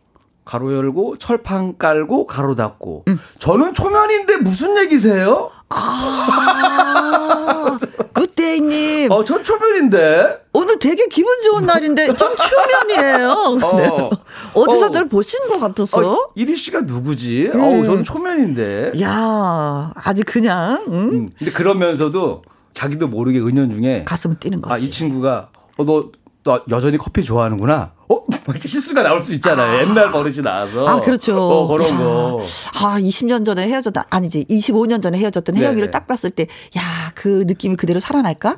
가로 0.44 0.74
열고 0.74 1.18
철판 1.18 1.76
깔고 1.76 2.26
가로 2.26 2.54
닫고. 2.54 3.04
음. 3.08 3.18
저는 3.38 3.74
초면인데 3.74 4.38
무슨 4.38 4.78
얘기세요? 4.78 5.50
아, 5.68 7.78
굿데이님. 8.14 9.12
어, 9.12 9.22
전 9.24 9.44
초면인데. 9.44 10.46
오늘 10.54 10.78
되게 10.78 11.04
기분 11.06 11.42
좋은 11.42 11.66
날인데 11.66 12.16
좀 12.16 12.34
추면이에요. 12.34 13.30
어. 13.62 14.10
어디서 14.54 14.86
어. 14.86 14.90
저를 14.90 15.08
보신 15.08 15.46
것 15.48 15.58
같았어? 15.60 16.00
어, 16.00 16.30
이리 16.34 16.56
씨가 16.56 16.80
누구지? 16.80 17.50
음. 17.52 17.60
어우, 17.60 17.84
저는 17.84 18.04
초면인데. 18.04 18.92
야, 19.02 19.92
아주 19.94 20.22
그냥 20.26 20.82
응? 20.88 20.94
음, 20.94 21.30
근데 21.38 21.52
그러면서도 21.52 22.42
자기도 22.72 23.06
모르게 23.08 23.38
은연 23.40 23.70
중에 23.70 24.04
가슴 24.06 24.34
뛰는 24.38 24.62
거지. 24.62 24.72
아, 24.72 24.86
이 24.86 24.90
친구가 24.90 25.50
어, 25.76 25.84
너, 25.84 26.10
너 26.44 26.62
여전히 26.70 26.98
커피 26.98 27.24
좋아하는구나. 27.24 27.92
어? 28.08 28.20
이렇게 28.48 28.68
실수가 28.68 29.02
나올 29.02 29.22
수 29.22 29.34
있잖아요. 29.34 29.86
옛날 29.86 30.10
버릇이 30.10 30.40
나와서. 30.40 30.86
아, 30.86 31.00
그렇죠. 31.00 31.36
어, 31.36 31.66
그런 31.68 31.90
야, 31.90 31.98
거. 31.98 32.42
아, 32.82 32.98
20년 32.98 33.44
전에 33.44 33.68
헤어졌다. 33.68 34.06
아니지. 34.10 34.44
25년 34.48 35.02
전에 35.02 35.18
헤어졌던 35.18 35.54
네네. 35.54 35.66
혜영이를 35.66 35.90
딱 35.90 36.06
봤을 36.06 36.30
때, 36.30 36.46
야, 36.76 37.10
그 37.14 37.44
느낌이 37.46 37.76
그대로 37.76 38.00
살아날까? 38.00 38.56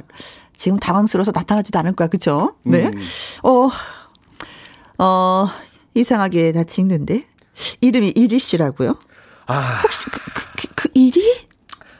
지금 0.54 0.78
당황스러워서 0.78 1.32
나타나지도 1.34 1.78
않을 1.80 1.92
거야. 1.94 2.08
그쵸? 2.08 2.54
네. 2.62 2.86
음. 2.86 3.00
어, 3.42 3.68
어, 5.02 5.48
이상하게 5.94 6.52
나 6.52 6.64
찍는데. 6.64 7.24
이름이 7.80 8.12
이리 8.14 8.38
씨라고요? 8.38 8.96
아, 9.46 9.80
혹시 9.82 10.06
그, 10.06 10.20
그, 10.32 10.46
그, 10.56 10.68
그 10.74 10.88
이리? 10.94 11.48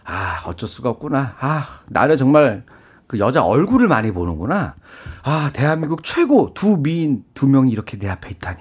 아, 0.05 0.43
어쩔 0.47 0.69
수가 0.69 0.91
없구나. 0.91 1.37
아, 1.41 1.81
나는 1.89 2.17
정말 2.17 2.65
그 3.07 3.19
여자 3.19 3.43
얼굴을 3.43 3.89
많이 3.89 4.13
보는구나. 4.13 4.75
아, 5.23 5.51
대한민국 5.53 6.03
최고 6.05 6.53
두 6.55 6.77
미인 6.77 7.25
두 7.35 7.47
명이 7.47 7.71
이렇게 7.71 7.99
내 7.99 8.09
앞에 8.09 8.31
있다니. 8.31 8.59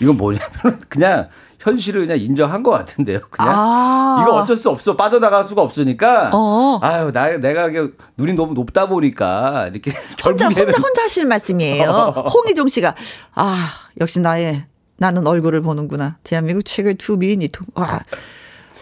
이건 0.00 0.16
뭐냐면 0.16 0.80
그냥 0.88 1.28
현실을 1.60 2.02
그냥 2.02 2.18
인정한 2.18 2.62
것 2.62 2.70
같은데요. 2.70 3.20
그냥 3.30 3.54
아. 3.56 4.18
이거 4.22 4.36
어쩔 4.36 4.56
수 4.56 4.68
없어 4.70 4.96
빠져나갈 4.96 5.44
수가 5.44 5.62
없으니까. 5.62 6.30
어. 6.34 6.78
아유 6.82 7.10
나 7.12 7.28
내가 7.38 7.68
눈이 8.16 8.34
너무 8.34 8.52
높다 8.54 8.86
보니까 8.88 9.68
이렇게 9.72 9.92
혼자 10.24 10.46
결국에는 10.48 10.66
혼자 10.74 10.82
혼자 10.82 11.02
하시는 11.04 11.28
말씀이에요. 11.28 11.88
홍희종 12.34 12.68
씨가 12.68 12.94
아 13.34 13.70
역시 14.00 14.20
나의 14.20 14.64
나는 14.96 15.26
얼굴을 15.26 15.62
보는구나. 15.62 16.18
대한민국 16.22 16.64
최고의 16.64 16.94
두 16.94 17.16
미인이 17.16 17.48
두- 17.48 17.64
와 17.74 18.00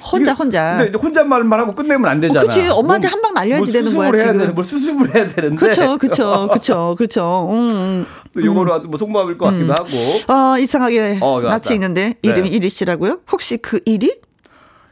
혼자 0.05 0.33
혼자. 0.33 0.79
근데 0.79 0.99
혼잣말만 0.99 1.61
하고 1.61 1.75
끝내면 1.75 2.11
안 2.11 2.21
되잖아. 2.21 2.41
어, 2.41 2.47
그치. 2.47 2.69
엄마한테 2.69 3.09
뭐- 3.09 3.13
한방 3.13 3.35
날려야지 3.35 3.73
뭐 3.73 3.73
되는 3.73 3.97
거야, 3.97 4.07
수습을 4.09 4.19
해야 4.19 4.27
지금. 4.27 4.39
되는, 4.41 4.55
뭘 4.55 4.65
수습을 4.65 5.15
해야 5.15 5.29
되는데. 5.29 5.57
그렇죠, 5.57 5.99
그렇죠, 5.99 6.49
그렇죠, 6.49 6.95
그렇죠. 6.99 7.49
음, 7.51 8.07
또 8.35 8.45
요거로 8.45 8.81
뭐 8.83 8.99
속마음일 8.99 9.39
것 9.39 9.47
같기도 9.47 9.73
하고. 9.73 9.87
음. 9.87 10.31
어 10.31 10.59
이상하게 10.59 11.19
어, 11.21 11.41
낯이. 11.41 11.75
있는데 11.75 12.15
네. 12.23 12.29
이름이 12.29 12.49
이리 12.49 12.69
씨라고요? 12.69 13.21
혹시 13.31 13.59
그 13.59 13.81
일이? 13.85 14.13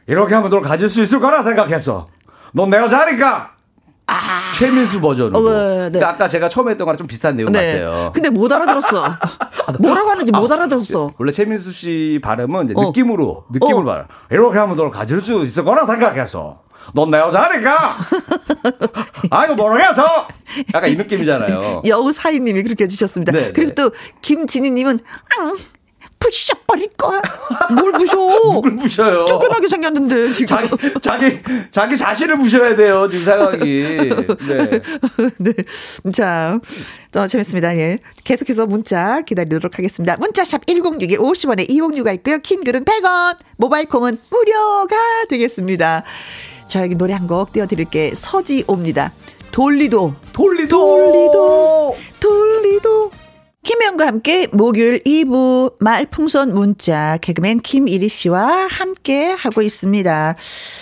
이렇게 0.07 0.33
하면 0.35 0.49
널 0.49 0.61
가질 0.61 0.89
수 0.89 1.01
있을 1.01 1.19
거라 1.19 1.43
생각했어. 1.43 2.07
넌 2.53 2.69
내가 2.69 2.89
자니까. 2.89 3.50
최민수 4.55 5.01
버전으로. 5.01 5.37
어, 5.37 5.41
네, 5.51 5.75
네. 5.85 5.91
근데 5.91 6.05
아까 6.05 6.27
제가 6.27 6.49
처음 6.49 6.69
했던 6.69 6.85
거랑 6.85 6.97
좀 6.97 7.07
비슷한 7.07 7.35
내용 7.35 7.51
같아요. 7.51 8.11
근데 8.13 8.29
못 8.29 8.51
알아들었어. 8.51 9.17
뭐라고 9.79 10.09
하는지 10.09 10.31
못 10.31 10.51
알아들었어. 10.51 11.09
원래 11.17 11.31
최민수 11.31 11.71
씨 11.71 12.19
발음은 12.23 12.73
어. 12.75 12.85
느낌으로 12.87 13.45
느낌으로 13.51 13.81
어. 13.81 13.93
발음. 13.93 14.05
이렇게 14.29 14.59
하면 14.59 14.75
널 14.75 14.91
가질 14.91 15.21
수 15.21 15.43
있을 15.43 15.63
거라 15.63 15.85
생각했어. 15.85 16.61
넌내 16.93 17.17
여자니까. 17.17 17.97
아이고 19.31 19.55
모르겠어. 19.55 20.27
약간 20.73 20.89
이 20.89 20.95
느낌이잖아요. 20.95 21.83
여우 21.87 22.11
사이님이 22.11 22.63
그렇게 22.63 22.85
해주셨습니다. 22.85 23.31
네, 23.31 23.51
그리고 23.53 23.71
네. 23.71 23.75
또 23.75 23.91
김진희님은 24.21 24.99
앙, 25.39 25.57
부셔버릴 26.21 26.89
거야. 26.97 27.21
뭘 27.75 27.91
부셔? 27.93 28.15
누굴 28.53 28.75
부셔요? 28.77 29.25
쫓겨나게 29.25 29.67
생겼는데 29.67 30.31
지금. 30.33 30.55
자기 30.55 30.69
자기 31.01 31.39
자기 31.71 31.97
자신을 31.97 32.37
부셔야 32.37 32.75
돼요 32.75 33.09
지금 33.09 33.25
상황이. 33.25 33.59
네. 33.65 34.09
네. 35.39 36.11
자, 36.13 36.59
어, 37.15 37.27
재밌습니다. 37.27 37.75
예. 37.77 37.99
계속해서 38.23 38.67
문자 38.67 39.21
기다리도록 39.21 39.77
하겠습니다. 39.77 40.15
문자샵 40.17 40.65
1061 40.67 41.17
50원에 41.17 41.69
이용료가 41.69 42.11
있고요. 42.13 42.37
킹글은 42.39 42.85
100원, 42.85 43.37
모바일 43.57 43.87
콩은 43.87 44.17
무료가 44.29 44.95
되겠습니다. 45.27 46.03
자, 46.67 46.83
여기 46.83 46.95
노래 46.95 47.13
한 47.13 47.27
곡 47.27 47.51
띄워드릴게. 47.51 48.13
서지옵니다. 48.15 49.11
돌리도, 49.51 50.13
돌리도 50.31 50.77
돌리도, 50.77 51.97
돌리도. 52.19 53.11
김혜영과 53.63 54.07
함께 54.07 54.47
목요일 54.51 55.03
2부 55.03 55.73
말풍선 55.79 56.51
문자 56.55 57.19
개그맨 57.21 57.59
김일희 57.59 58.09
씨와 58.09 58.67
함께 58.71 59.27
하고 59.33 59.61
있습니다. 59.61 60.35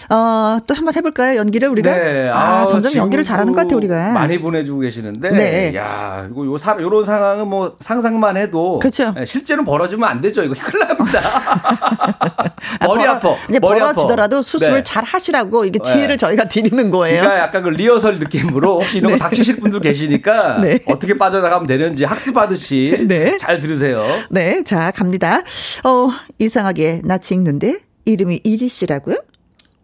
어, 0.10 0.57
또 0.65 0.73
한번 0.76 0.95
해볼까요? 0.95 1.38
연기를 1.38 1.68
우리가? 1.68 1.93
네. 1.93 2.30
아, 2.30 2.65
점점 2.68 2.89
지금 2.91 3.03
연기를 3.03 3.26
잘하는 3.26 3.51
것 3.51 3.64
같아, 3.64 3.76
우리가. 3.76 4.14
많이 4.14 4.39
보내주고 4.39 4.80
계시는데. 4.80 5.30
네. 5.30 5.76
야, 5.76 6.26
이거 6.31 6.45
요 6.45 6.57
사, 6.57 6.77
요런 6.80 7.03
상황은 7.03 7.49
뭐 7.49 7.76
상상만 7.81 8.38
해도. 8.38 8.80
그쵸. 8.80 9.11
네, 9.14 9.26
실제로 9.26 9.65
벌어지면 9.65 10.07
안 10.07 10.22
되죠. 10.22 10.41
이거 10.43 10.56
큰일 10.57 10.88
납니다. 10.88 11.19
머리 12.88 13.01
벌어- 13.03 13.10
아파. 13.10 13.35
이제 13.49 13.60
머리 13.60 13.80
벌어지더라도 13.81 14.38
아파. 14.38 14.41
수습을 14.41 14.76
네. 14.76 14.84
잘 14.84 15.03
하시라고 15.03 15.65
이게 15.65 15.80
지혜를 15.84 16.15
네. 16.15 16.18
저희가 16.18 16.45
드리는 16.47 16.89
거예요. 16.91 17.22
그러니까 17.23 17.43
약간 17.43 17.61
그 17.64 17.69
리허설 17.69 18.19
느낌으로 18.19 18.76
혹시 18.80 18.99
이런 18.99 19.11
거 19.14 19.18
닥치실 19.18 19.57
분들 19.60 19.81
계시니까 19.81 20.60
네. 20.64 20.80
어떻게 20.88 21.18
빠져나가면 21.18 21.68
되는지 21.68 22.06
학습하듯이 22.06 22.68
네. 23.07 23.37
잘 23.37 23.59
들으세요. 23.59 24.03
네, 24.29 24.63
자, 24.63 24.91
갑니다. 24.91 25.41
어, 25.83 26.09
이상하게 26.37 27.01
낯이 27.03 27.21
익는데 27.31 27.79
이름이 28.05 28.41
이리 28.43 28.67
씨라고요? 28.67 29.17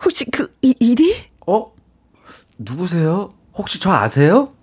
혹시 0.04 0.26
그 0.32 0.54
이, 0.62 0.76
이리? 0.80 1.16
어? 1.48 1.72
누구세요? 2.58 3.34
혹시 3.54 3.80
저 3.80 3.92
아세요? 3.92 4.54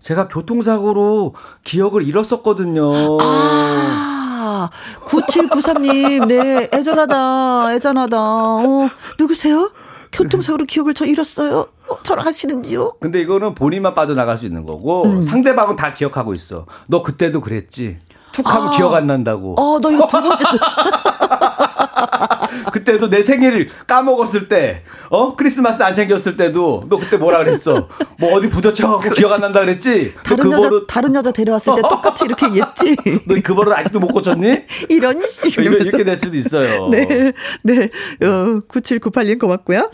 제가 0.00 0.28
교통사고로 0.28 1.34
기억을 1.64 2.06
잃었었거든요. 2.06 3.18
아, 3.20 4.68
9793님, 5.06 6.26
네, 6.26 6.68
애절하다, 6.72 7.74
애잔하다. 7.74 8.18
어, 8.18 8.88
누구세요? 9.18 9.70
교통사고로 10.12 10.66
기억을 10.66 10.94
저 10.94 11.04
잃었어요. 11.04 11.66
어, 11.88 12.02
저랑 12.02 12.26
하시는지요? 12.26 12.94
근데 13.00 13.20
이거는 13.20 13.54
본인만 13.54 13.94
빠져나갈 13.94 14.36
수 14.38 14.46
있는 14.46 14.64
거고 14.64 15.04
음. 15.04 15.22
상대방은 15.22 15.76
다 15.76 15.94
기억하고 15.94 16.34
있어. 16.34 16.66
너 16.86 17.02
그때도 17.02 17.40
그랬지. 17.40 17.98
툭 18.32 18.46
하면 18.48 18.68
아. 18.68 18.70
기억 18.72 18.94
안 18.94 19.06
난다고. 19.06 19.54
어, 19.58 19.78
너 19.80 19.90
이거 19.90 20.06
두 20.06 20.20
번째. 20.20 20.44
그때도 22.72 23.08
내 23.08 23.22
생일 23.22 23.70
까먹었을 23.86 24.48
때, 24.48 24.82
어? 25.10 25.36
크리스마스 25.36 25.82
안 25.82 25.94
챙겼을 25.94 26.36
때도 26.36 26.84
너 26.88 26.98
그때 26.98 27.16
뭐라 27.16 27.38
그랬어? 27.38 27.88
뭐 28.18 28.34
어디 28.34 28.48
부딪혀갖고 28.48 29.10
기억 29.14 29.32
안 29.32 29.40
난다 29.40 29.60
그랬지? 29.60 30.14
너 30.14 30.22
다른 30.22 30.44
그 30.44 30.50
여자, 30.52 30.68
버릇, 30.68 30.86
다른 30.86 31.14
여자 31.14 31.32
데려왔을 31.32 31.74
때 31.76 31.82
똑같이 31.82 32.24
이렇게 32.24 32.46
얘기했지. 32.46 32.96
너 33.28 33.42
그 33.42 33.54
버릇 33.54 33.72
아직도 33.72 34.00
못 34.00 34.08
고쳤니? 34.08 34.64
이런 34.88 35.26
식으로. 35.26 35.62
이렇게, 35.64 35.84
이렇게 35.88 36.04
될 36.04 36.18
수도 36.18 36.36
있어요. 36.36 36.88
네, 36.88 37.32
네. 37.62 37.84
어, 38.22 38.60
9798님 38.68 39.38
고맙고요. 39.40 39.90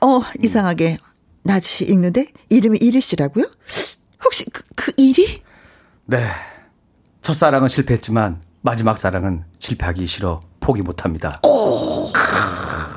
어, 0.00 0.20
이상하게 0.42 0.98
낯이 1.42 1.82
읽는데 1.88 2.28
이름이 2.48 2.78
이리 2.80 3.00
씨라고요? 3.00 3.44
혹시 4.24 4.44
그, 4.52 4.62
그 4.74 4.92
이리? 4.96 5.42
네. 6.06 6.26
첫사랑은 7.30 7.66
실패했지만 7.66 8.40
마지막 8.62 8.96
사랑은 8.96 9.42
실패하기 9.58 10.06
싫어 10.06 10.40
포기 10.60 10.82
못합니다. 10.82 11.40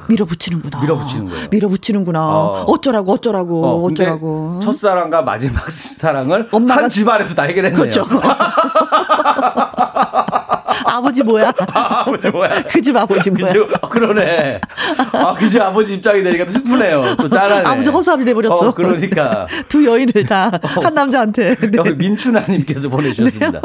밀어붙이는구나. 0.07 0.81
밀어붙이는 0.81 1.29
거예요. 1.29 1.47
밀어붙이는구나. 1.49 2.27
어. 2.27 2.63
어. 2.67 2.79
쩌라고 2.81 3.11
어쩌라고, 3.13 3.65
어, 3.65 3.83
어쩌라고. 3.85 4.59
첫사랑과 4.61 5.23
마지막 5.23 5.69
사랑을 5.71 6.47
엄마가- 6.51 6.69
한 6.81 6.89
집안에서 6.89 7.33
다 7.33 7.41
해결했네요. 7.43 7.81
그렇죠. 7.81 8.05
아버지 10.99 11.23
뭐야? 11.23 11.51
아 11.73 12.05
버지 12.05 12.29
뭐야? 12.29 12.63
그 12.69 12.81
집 12.81 12.95
아버지 12.95 13.29
뭐야? 13.31 13.47
그죠? 13.51 13.67
아, 13.81 13.87
그러네. 13.89 14.61
아, 15.13 15.33
그 15.33 15.49
집 15.49 15.59
아버지 15.61 15.93
입장이 15.95 16.23
되니까 16.23 16.45
또 16.45 16.51
슬프네요. 16.51 17.15
또 17.17 17.27
짠하네. 17.29 17.67
아버지 17.69 17.89
허수아비 17.89 18.25
돼버렸어. 18.25 18.55
어, 18.69 18.73
그러니까. 18.73 19.45
두 19.67 19.85
여인을 19.85 20.25
다 20.25 20.51
한 20.83 20.93
남자한테. 20.93 21.55
네. 21.55 21.69
여기 21.75 21.93
민춘아님께서 21.93 22.89
보내주셨습니다. 22.89 23.59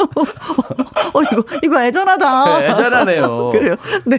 어, 1.13 1.23
이거, 1.23 1.45
이거 1.63 1.83
애전하다. 1.83 2.59
네, 2.61 2.67
애전하네요. 2.67 3.51
그래요. 3.53 3.77
네. 4.05 4.19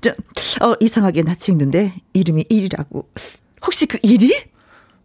자, 0.00 0.12
어, 0.60 0.74
이상하게 0.80 1.22
낯이 1.22 1.36
익는데, 1.48 1.94
이름이 2.12 2.46
일이라고. 2.48 3.08
혹시 3.66 3.86
그 3.86 3.98
일이? 4.02 4.32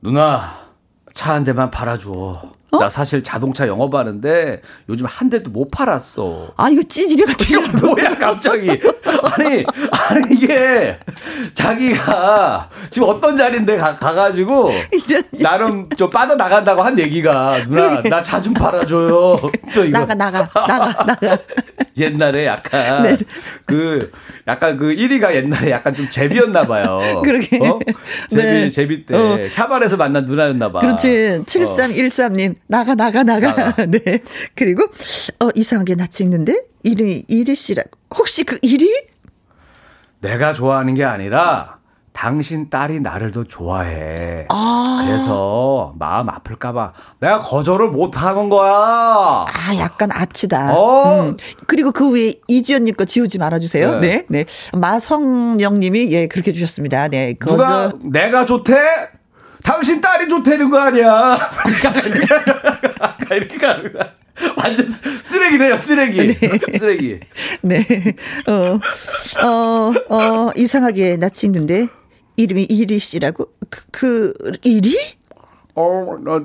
누나, 0.01 0.55
차 1.13 1.33
한 1.33 1.43
대만 1.43 1.69
팔아줘. 1.71 2.51
어? 2.71 2.77
나 2.79 2.87
사실 2.89 3.23
자동차 3.23 3.67
영업하는데 3.67 4.61
요즘 4.89 5.05
한 5.07 5.29
대도 5.29 5.49
못 5.49 5.71
팔았어. 5.71 6.51
아, 6.55 6.69
이거 6.69 6.83
찌질이 6.83 7.23
같은 7.23 7.47
이거 7.49 7.87
뭐야 7.87 8.15
갑자기 8.17 8.69
아니 9.23 9.65
아니 9.91 10.35
이게 10.35 10.97
자기가 11.55 12.69
지금 12.89 13.09
어떤 13.09 13.35
자리인데 13.37 13.77
가, 13.77 13.97
가가지고 13.97 14.69
나름 15.41 15.89
좀 15.97 16.09
빠져 16.09 16.35
나간다고 16.35 16.81
한 16.81 16.97
얘기가 16.99 17.57
누나 17.67 18.01
나 18.03 18.21
차 18.23 18.39
좀 18.41 18.53
팔아줘요 18.53 19.09
또 19.73 19.83
이거 19.85 19.99
나가, 19.99 20.13
나가, 20.13 20.47
나가, 20.53 21.03
나가. 21.05 21.37
옛날에 21.97 22.45
약간 22.45 23.03
네. 23.03 23.17
그 23.65 24.11
약간 24.47 24.77
그 24.77 24.95
1위가 24.95 25.33
옛날에 25.35 25.71
약간 25.71 25.93
좀 25.93 26.07
제비였나 26.09 26.65
봐요 26.67 26.99
그러게. 27.23 27.57
어? 27.59 27.79
제비 28.29 28.41
네. 28.43 28.69
제비 28.71 29.05
때 29.05 29.15
어. 29.15 29.37
캬바레에서 29.55 29.97
만난 29.97 30.23
누나였나 30.25 30.71
봐 30.71 30.79
그렇지. 30.79 31.39
어. 31.41 31.43
7313님, 31.43 32.55
나가, 32.69 32.93
나가, 32.93 33.23
나가. 33.23 33.73
네. 33.89 34.21
그리고, 34.55 34.83
어, 35.39 35.49
이상하게 35.55 35.95
낯이 35.95 36.09
익는데, 36.21 36.53
이름이 36.83 37.25
이리 37.27 37.55
씨라고. 37.55 37.89
혹시 38.15 38.43
그 38.43 38.59
일이? 38.61 38.87
내가 40.21 40.53
좋아하는 40.53 40.93
게 40.93 41.03
아니라 41.03 41.79
당신 42.13 42.69
딸이 42.69 42.99
나를 42.99 43.31
더 43.31 43.43
좋아해. 43.43 44.45
아. 44.49 45.03
그래서 45.07 45.93
마음 45.97 46.29
아플까봐 46.29 46.93
내가 47.21 47.39
거절을 47.39 47.89
못 47.89 48.21
하는 48.21 48.49
거야. 48.49 48.71
아, 48.71 49.75
약간 49.77 50.09
아치다. 50.11 50.75
어. 50.77 51.21
음. 51.21 51.37
그리고 51.65 51.91
그 51.91 52.11
위에 52.11 52.35
이지연님 52.47 52.95
거 52.95 53.05
지우지 53.05 53.39
말아주세요. 53.39 53.99
네. 53.99 54.25
네. 54.27 54.43
네. 54.43 54.45
마성영님이 54.77 56.11
예, 56.11 56.27
그렇게 56.27 56.51
주셨습니다. 56.51 57.07
네. 57.07 57.33
누가 57.39 57.89
거절. 57.89 57.93
내가 58.11 58.45
좋대? 58.45 58.75
당신 59.63 59.99
딸이 60.01 60.27
좋다는 60.29 60.69
거 60.69 60.77
아니야. 60.79 61.37
이렇게 63.31 63.57
가는 63.57 63.93
거야. 63.93 64.13
완전 64.57 64.85
쓰- 64.85 65.23
쓰레기네요, 65.23 65.77
쓰레기. 65.77 66.33
쓰레기. 66.77 67.19
네. 67.61 67.85
어, 68.47 68.79
어, 69.45 70.15
어, 70.15 70.51
이상하게 70.55 71.17
낯이 71.17 71.31
익는데, 71.43 71.87
이름이 72.37 72.63
이리 72.63 72.99
씨라고? 72.99 73.47
그, 73.69 73.81
그, 73.91 74.33
이리? 74.63 74.95
Oh, 75.75 76.17
no, 76.19 76.39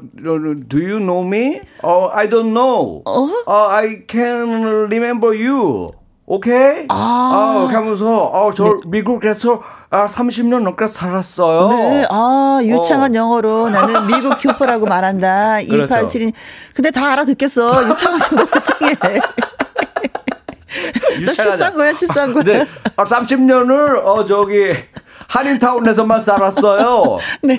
do 0.69 0.79
you 0.79 0.99
know 0.99 1.25
me? 1.27 1.61
Oh, 1.83 2.11
I 2.13 2.29
don't 2.29 2.53
know. 2.53 3.03
어? 3.05 3.29
Oh, 3.47 3.69
I 3.71 4.03
can 4.09 4.63
remember 4.91 5.33
you. 5.35 5.91
오케이. 6.27 6.87
아. 6.89 7.59
이렇게 7.61 7.75
하면서, 7.77 8.25
어, 8.25 8.53
저 8.55 8.79
미국에서 8.87 9.61
아, 9.91 10.07
30년 10.07 10.63
넘게 10.63 10.87
살았어요. 10.87 11.69
네, 11.69 12.07
아, 12.11 12.61
유창한 12.63 13.13
어. 13.15 13.19
영어로 13.19 13.69
나는 13.69 14.07
미국 14.07 14.39
교포라고 14.41 14.87
말한다. 14.87 15.59
그렇죠. 15.63 15.95
287이. 15.95 16.33
근데 16.75 16.91
다 16.91 17.13
알아듣겠어. 17.13 17.89
유창한 17.89 18.21
영어 18.33 18.43
어떻게 18.43 19.21
너 21.25 21.33
실수한 21.33 21.75
거야, 21.75 21.93
실수한 21.93 22.33
거야. 22.33 22.43
네. 22.43 22.67
아, 22.97 23.05
30년을, 23.05 24.05
어, 24.05 24.25
저기, 24.27 24.75
한인타운에서만 25.29 26.21
살았어요. 26.21 27.19
네. 27.43 27.57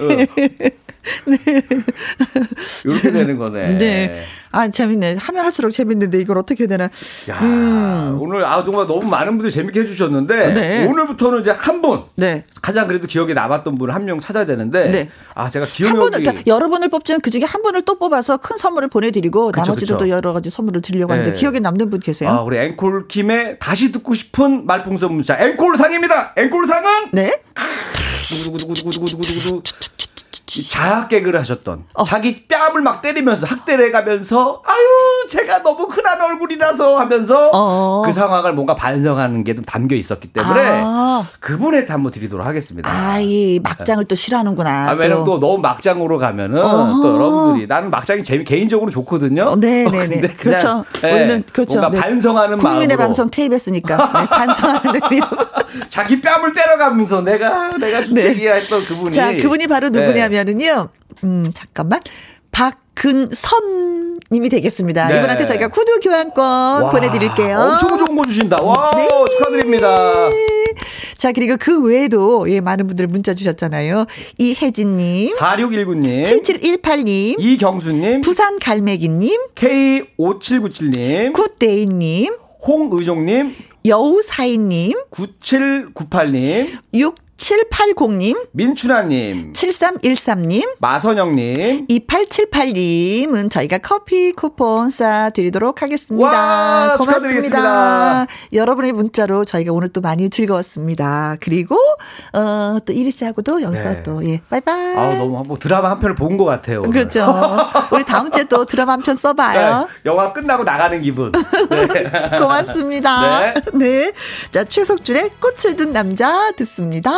이렇게 2.86 3.11
되는 3.11 3.38
거네. 3.38 3.77
네. 3.77 4.23
아, 4.52 4.69
재밌네. 4.69 5.18
하면 5.19 5.44
할수록 5.44 5.72
재밌는데 5.72 6.19
이걸 6.22 6.38
어떻게 6.38 6.65
되나. 6.65 6.90
야, 7.30 8.15
오늘 8.18 8.45
아 8.45 8.64
정말 8.64 8.88
너무 8.88 9.03
많은 9.10 9.34
분들이 9.34 9.52
재밌게 9.52 9.82
해주셨는데 9.82 10.45
음. 10.48 10.53
네. 10.53 10.86
오늘부터는 10.86 11.41
이제 11.41 11.52
한 11.52 11.76
분 11.82 12.03
네. 12.15 12.44
가장 12.61 12.88
그래도 12.88 13.06
기억에 13.06 13.34
남았던 13.34 13.77
분한명 13.77 14.22
찾아야 14.22 14.45
되는데 14.45 14.90
네. 14.90 15.10
아 15.36 15.49
제가 15.49 15.65
한 15.65 15.72
기억력이 15.73 15.99
분을, 15.99 16.19
그러니까 16.22 16.44
여러 16.48 16.69
분을 16.69 16.88
뽑지만 16.88 17.19
그 17.22 17.30
중에 17.30 17.44
한 17.44 17.61
분을 17.61 17.82
또 17.84 17.99
뽑아서 17.99 18.38
큰 18.38 18.57
선물을 18.57 18.88
보내드리고 18.88 19.52
그쵸, 19.52 19.64
나머지도. 19.73 19.98
또 19.98 20.07
여러 20.10 20.32
가지 20.32 20.49
선물을 20.49 20.82
드리려고 20.82 21.11
하는데 21.11 21.34
네. 21.34 21.38
기억에 21.38 21.60
남는 21.60 21.90
분 21.90 21.99
계세요? 21.99 22.30
아, 22.30 22.41
우리 22.41 22.57
앵콜 22.57 23.07
킴의 23.10 23.57
다시 23.60 23.91
듣고 23.91 24.14
싶은 24.15 24.65
말풍선 24.65 25.14
문자 25.14 25.38
앵콜 25.38 25.76
상입니다. 25.76 26.34
앵콜 26.38 26.65
상은 26.65 26.90
네? 27.11 27.40
두구두구두구두구두구두구두구 28.30 29.61
이 29.65 30.14
자학 30.45 31.09
개그를 31.09 31.39
하셨던 31.39 31.85
어. 31.95 32.03
자기 32.03 32.47
뺨을 32.47 32.81
막 32.81 33.01
때리면서 33.01 33.47
학대를 33.47 33.88
해가면서 33.88 34.61
아유 34.63 35.27
제가 35.27 35.63
너무 35.63 35.85
흔한 35.85 36.22
얼굴이라서 36.22 36.97
하면서 36.99 37.49
어. 37.51 38.03
그 38.05 38.11
상황을 38.13 38.53
뭔가 38.53 38.76
반성하는 38.76 39.43
게 39.43 39.55
좀 39.55 39.63
담겨 39.63 39.95
있었기 39.95 40.27
때문에 40.34 40.61
아. 40.84 41.23
그분한테 41.39 41.91
한번 41.91 42.11
드리도록 42.11 42.45
하겠습니다. 42.45 42.89
아이, 42.91 43.57
막장을 43.63 44.03
또 44.05 44.15
싫어하는구나. 44.15 44.89
아, 44.89 44.91
왜냐면 44.91 45.23
또. 45.23 45.39
또 45.39 45.39
너무 45.39 45.59
막장으로 45.59 46.17
가면은 46.17 46.59
어허. 46.61 47.01
또 47.01 47.15
여러분들이 47.15 47.67
나는 47.67 47.89
막장이 47.89 48.23
재미 48.23 48.43
개인적으로 48.43 48.91
좋거든요. 48.91 49.43
어, 49.43 49.55
네, 49.55 49.85
어, 49.85 49.89
네, 49.91 50.07
네. 50.07 50.19
근데 50.19 50.34
그냥, 50.35 50.38
그렇죠. 50.38 50.85
예, 51.07 51.13
우리는 51.13 51.43
그렇죠. 51.53 51.80
뭔가 51.80 51.89
네. 51.89 52.01
반성하는 52.01 52.57
국민의 52.57 52.88
마음으로 52.89 52.97
방송 52.97 53.30
KBS니까 53.30 53.95
네, 53.97 54.27
반성하는 54.27 55.01
의미로. 55.01 55.27
자기 55.89 56.19
뺨을 56.19 56.51
때려가면서 56.51 57.22
내가 57.22 57.77
내가 57.77 58.03
주책이야 58.03 58.53
했던 58.55 58.84
그분이 58.84 59.11
자, 59.13 59.31
그분이 59.34 59.67
바로 59.67 59.89
네. 59.89 60.01
누구냐면 60.01 60.34
은요. 60.43 60.89
음, 61.23 61.51
잠깐만. 61.53 62.01
박근선 62.51 64.19
님이 64.31 64.49
되겠습니다. 64.49 65.07
네. 65.09 65.17
이분한테 65.17 65.45
저희가 65.45 65.67
구두 65.67 65.99
교환권 65.99 66.83
와, 66.83 66.89
보내드릴게요. 66.89 67.57
엄청 67.57 67.97
좋은 67.97 68.17
거 68.17 68.25
주신다. 68.25 68.57
와 68.63 68.91
네. 68.95 69.07
축하드립니다. 69.37 70.29
자, 71.17 71.31
그리고 71.31 71.55
그 71.59 71.81
외에도 71.83 72.49
예, 72.49 72.61
많은 72.61 72.87
분들 72.87 73.07
문자 73.07 73.33
주셨잖아요. 73.33 74.05
이혜진님, 74.37 75.35
4619님, 75.37 76.23
7718님, 76.23 77.35
이경수님, 77.39 78.21
부산 78.21 78.59
갈매기님, 78.59 79.47
K5797님, 79.55 81.33
굿데이님, 81.33 82.35
홍의종님, 82.65 83.55
여우사이님, 83.85 84.97
9798님, 85.11 86.71
6780님, 87.37 88.47
민춘아님, 88.53 89.51
7313님, 89.53 90.75
마선영님, 90.79 91.87
2878님은 91.87 93.51
저희가 93.51 93.77
커피 93.79 94.31
쿠폰 94.31 94.87
쏴드리도록 94.87 95.79
하겠습니다. 95.79 96.27
와, 96.27 96.95
고맙습니다. 96.97 97.19
축하드리겠습니다. 97.19 98.27
여러분의 98.53 98.93
문자로 98.93 99.43
저희가 99.45 99.73
오늘 99.73 99.89
또 99.89 99.99
많이 100.01 100.29
즐거웠습니다. 100.29 101.35
그리고, 101.41 101.77
어, 102.33 102.77
또 102.85 102.93
이리 102.93 103.11
씨하고도 103.11 103.61
여기서 103.61 103.83
네. 103.83 104.03
또, 104.03 104.25
예, 104.25 104.41
바이바이. 104.49 104.95
아 104.95 105.15
너무 105.17 105.43
뭐 105.45 105.57
드라마 105.59 105.91
한 105.91 105.99
편을 105.99 106.15
본 106.15 106.35
것 106.37 106.45
같아요. 106.45 106.81
오늘. 106.81 106.91
그렇죠. 106.91 107.33
우리 107.91 108.03
다음 108.05 108.31
주에 108.31 108.43
또 108.45 108.65
드라마 108.65 108.93
한 108.93 109.01
편 109.01 109.15
써봐요. 109.15 109.79
네, 109.81 109.87
영화 110.05 110.33
끝나고 110.33 110.63
나가는 110.63 110.99
기분. 111.01 111.31
네. 111.69 111.87
고맙습니다. 112.39 113.53
네. 113.73 114.11
자, 114.51 114.63
최석준의 114.63 115.31
꽃을 115.39 115.75
든 115.75 115.91
남자 115.93 116.51
듣습니다. 116.53 117.11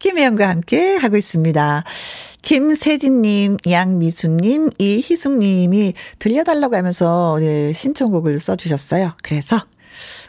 김혜영과 0.00 0.48
함께 0.48 0.96
하고 0.96 1.16
있습니다. 1.16 1.84
김세진님, 2.42 3.58
양미수님, 3.70 4.70
이희숙님이 4.78 5.92
들려달라고 6.18 6.74
하면서 6.74 7.36
네, 7.38 7.72
신청곡을 7.72 8.40
써주셨어요. 8.40 9.12
그래서 9.22 9.60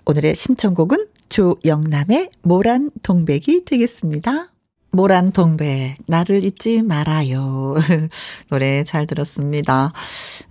오늘의 0.05 0.35
신청곡은 0.35 1.07
조영남의 1.29 2.29
모란 2.41 2.91
동백이 3.01 3.63
되겠습니다. 3.63 4.50
모란 4.91 5.31
동백, 5.31 5.95
나를 6.05 6.45
잊지 6.45 6.81
말아요. 6.81 7.75
노래 8.49 8.83
잘 8.83 9.07
들었습니다. 9.07 9.93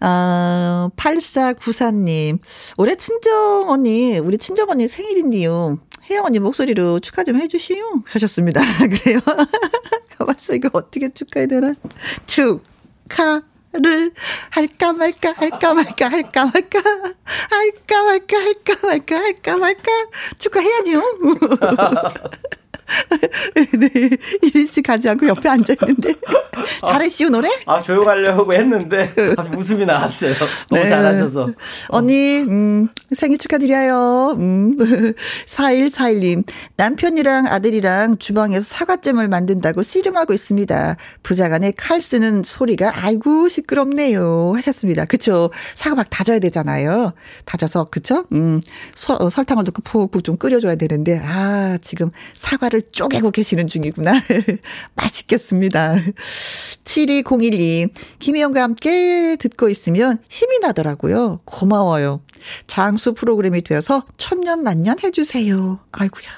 아, 0.01 0.91
8494님, 0.97 2.39
올해 2.79 2.97
친정 2.97 3.69
언니, 3.69 4.19
우리 4.19 4.39
친정 4.39 4.71
언니 4.71 4.89
생일인데요. 4.89 5.79
혜영 6.09 6.25
언니 6.25 6.39
목소리로 6.39 7.01
축하 7.01 7.23
좀 7.23 7.39
해주시오. 7.39 8.03
하셨습니다. 8.07 8.63
그래요. 8.89 9.21
가만있어, 10.17 10.55
이거 10.55 10.71
어떻게 10.73 11.11
축하해야 11.11 11.47
되나? 11.47 11.75
축하 12.25 13.43
를 13.73 14.13
할까 14.51 14.93
말까, 14.93 15.33
할까 15.37 15.75
말까, 15.75 16.09
할까 16.09 16.45
말까, 16.47 16.81
할까 16.83 18.03
말까, 18.03 18.37
할까 18.37 18.75
말까, 18.83 19.17
할까 19.17 19.57
말까, 19.59 19.91
축하해야죠. 20.39 21.03
네, 23.79 24.11
이리 24.43 24.67
씨 24.67 24.83
가지 24.83 25.09
않고 25.09 25.27
옆에 25.29 25.49
앉아 25.49 25.75
있는데. 25.83 26.15
잘했시오, 26.87 27.29
노래? 27.29 27.49
아 27.67 27.83
조용하려고 27.83 28.53
했는데 28.53 29.13
갑자기 29.37 29.57
웃음이 29.57 29.85
나왔어요. 29.87 30.33
너무 30.71 30.83
네. 30.83 30.89
잘하셔서. 30.89 31.51
언니, 31.89 32.41
음, 32.41 32.89
생일 33.13 33.39
축하드려요. 33.39 34.37
음. 34.39 34.77
4141님, 35.47 36.45
남편이랑 36.77 37.47
아들이랑 37.47 38.19
주방에서 38.19 38.63
사과잼을 38.65 39.29
만든다고 39.29 39.83
씨름하고 39.83 40.33
있습니다. 40.33 40.97
부자간에 41.23 41.73
칼 41.77 42.03
쓰는 42.03 42.43
소리가 42.45 42.93
아이고 43.05 43.49
시끄럽네요. 43.49 44.53
하셨습니다. 44.57 45.05
그쵸. 45.05 45.51
사과 45.75 45.97
막 45.97 46.07
다져야 46.11 46.39
되잖아요. 46.39 47.13
다져서, 47.45 47.89
그쵸? 47.91 48.25
음, 48.33 48.61
서, 48.95 49.17
어, 49.21 49.29
설탕을 49.31 49.65
넣고 49.65 49.83
푹푹 49.83 50.25
좀 50.25 50.37
끓여줘야 50.37 50.77
되는데, 50.77 51.21
아, 51.23 51.79
지금 51.81 52.11
사과를 52.35 52.80
쪼개고 52.93 53.31
계시는 53.31 53.67
중이구나. 53.67 54.13
맛있겠습니다. 54.97 55.97
7201님, 56.85 57.91
김혜영과 58.19 58.63
함께 58.63 59.37
듣고 59.39 59.69
있으면 59.69 60.19
힘이 60.29 60.59
나더라고요. 60.61 61.41
고마워요. 61.45 62.21
장수 62.67 63.15
프로그램이 63.15 63.63
되어서 63.63 64.05
천년 64.17 64.63
만년 64.63 64.97
해주세요. 65.03 65.79
아이고야. 65.93 66.29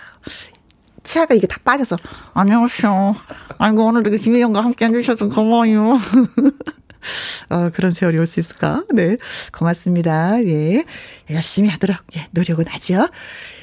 치아가 1.04 1.34
이게 1.34 1.46
다 1.46 1.58
빠져서 1.64 1.96
안녕하세요. 2.34 3.16
아이고 3.58 3.84
오늘도 3.84 4.10
그 4.10 4.16
김혜영과 4.18 4.62
함께 4.62 4.86
해주셔서 4.86 5.28
고마워요. 5.28 5.98
어, 7.50 7.70
그런 7.74 7.90
세월이 7.90 8.16
올 8.18 8.26
수 8.26 8.38
있을까? 8.38 8.84
네. 8.94 9.16
고맙습니다. 9.52 10.42
예. 10.44 10.84
열심히 11.30 11.68
하도록, 11.70 11.96
예, 12.16 12.26
노력은 12.30 12.66
하죠. 12.68 13.08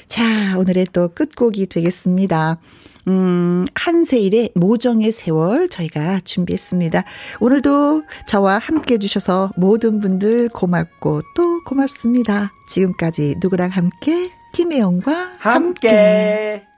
자, 0.09 0.57
오늘의 0.57 0.87
또 0.91 1.09
끝곡이 1.13 1.67
되겠습니다. 1.67 2.59
음, 3.07 3.65
한세일의 3.75 4.51
모정의 4.55 5.11
세월 5.11 5.69
저희가 5.69 6.19
준비했습니다. 6.21 7.03
오늘도 7.39 8.03
저와 8.27 8.57
함께 8.57 8.95
해주셔서 8.95 9.51
모든 9.55 9.99
분들 9.99 10.49
고맙고 10.49 11.21
또 11.35 11.63
고맙습니다. 11.63 12.51
지금까지 12.67 13.35
누구랑 13.39 13.69
함께? 13.69 14.31
김혜영과 14.53 15.33
함께. 15.37 15.87
함께. 15.87 16.68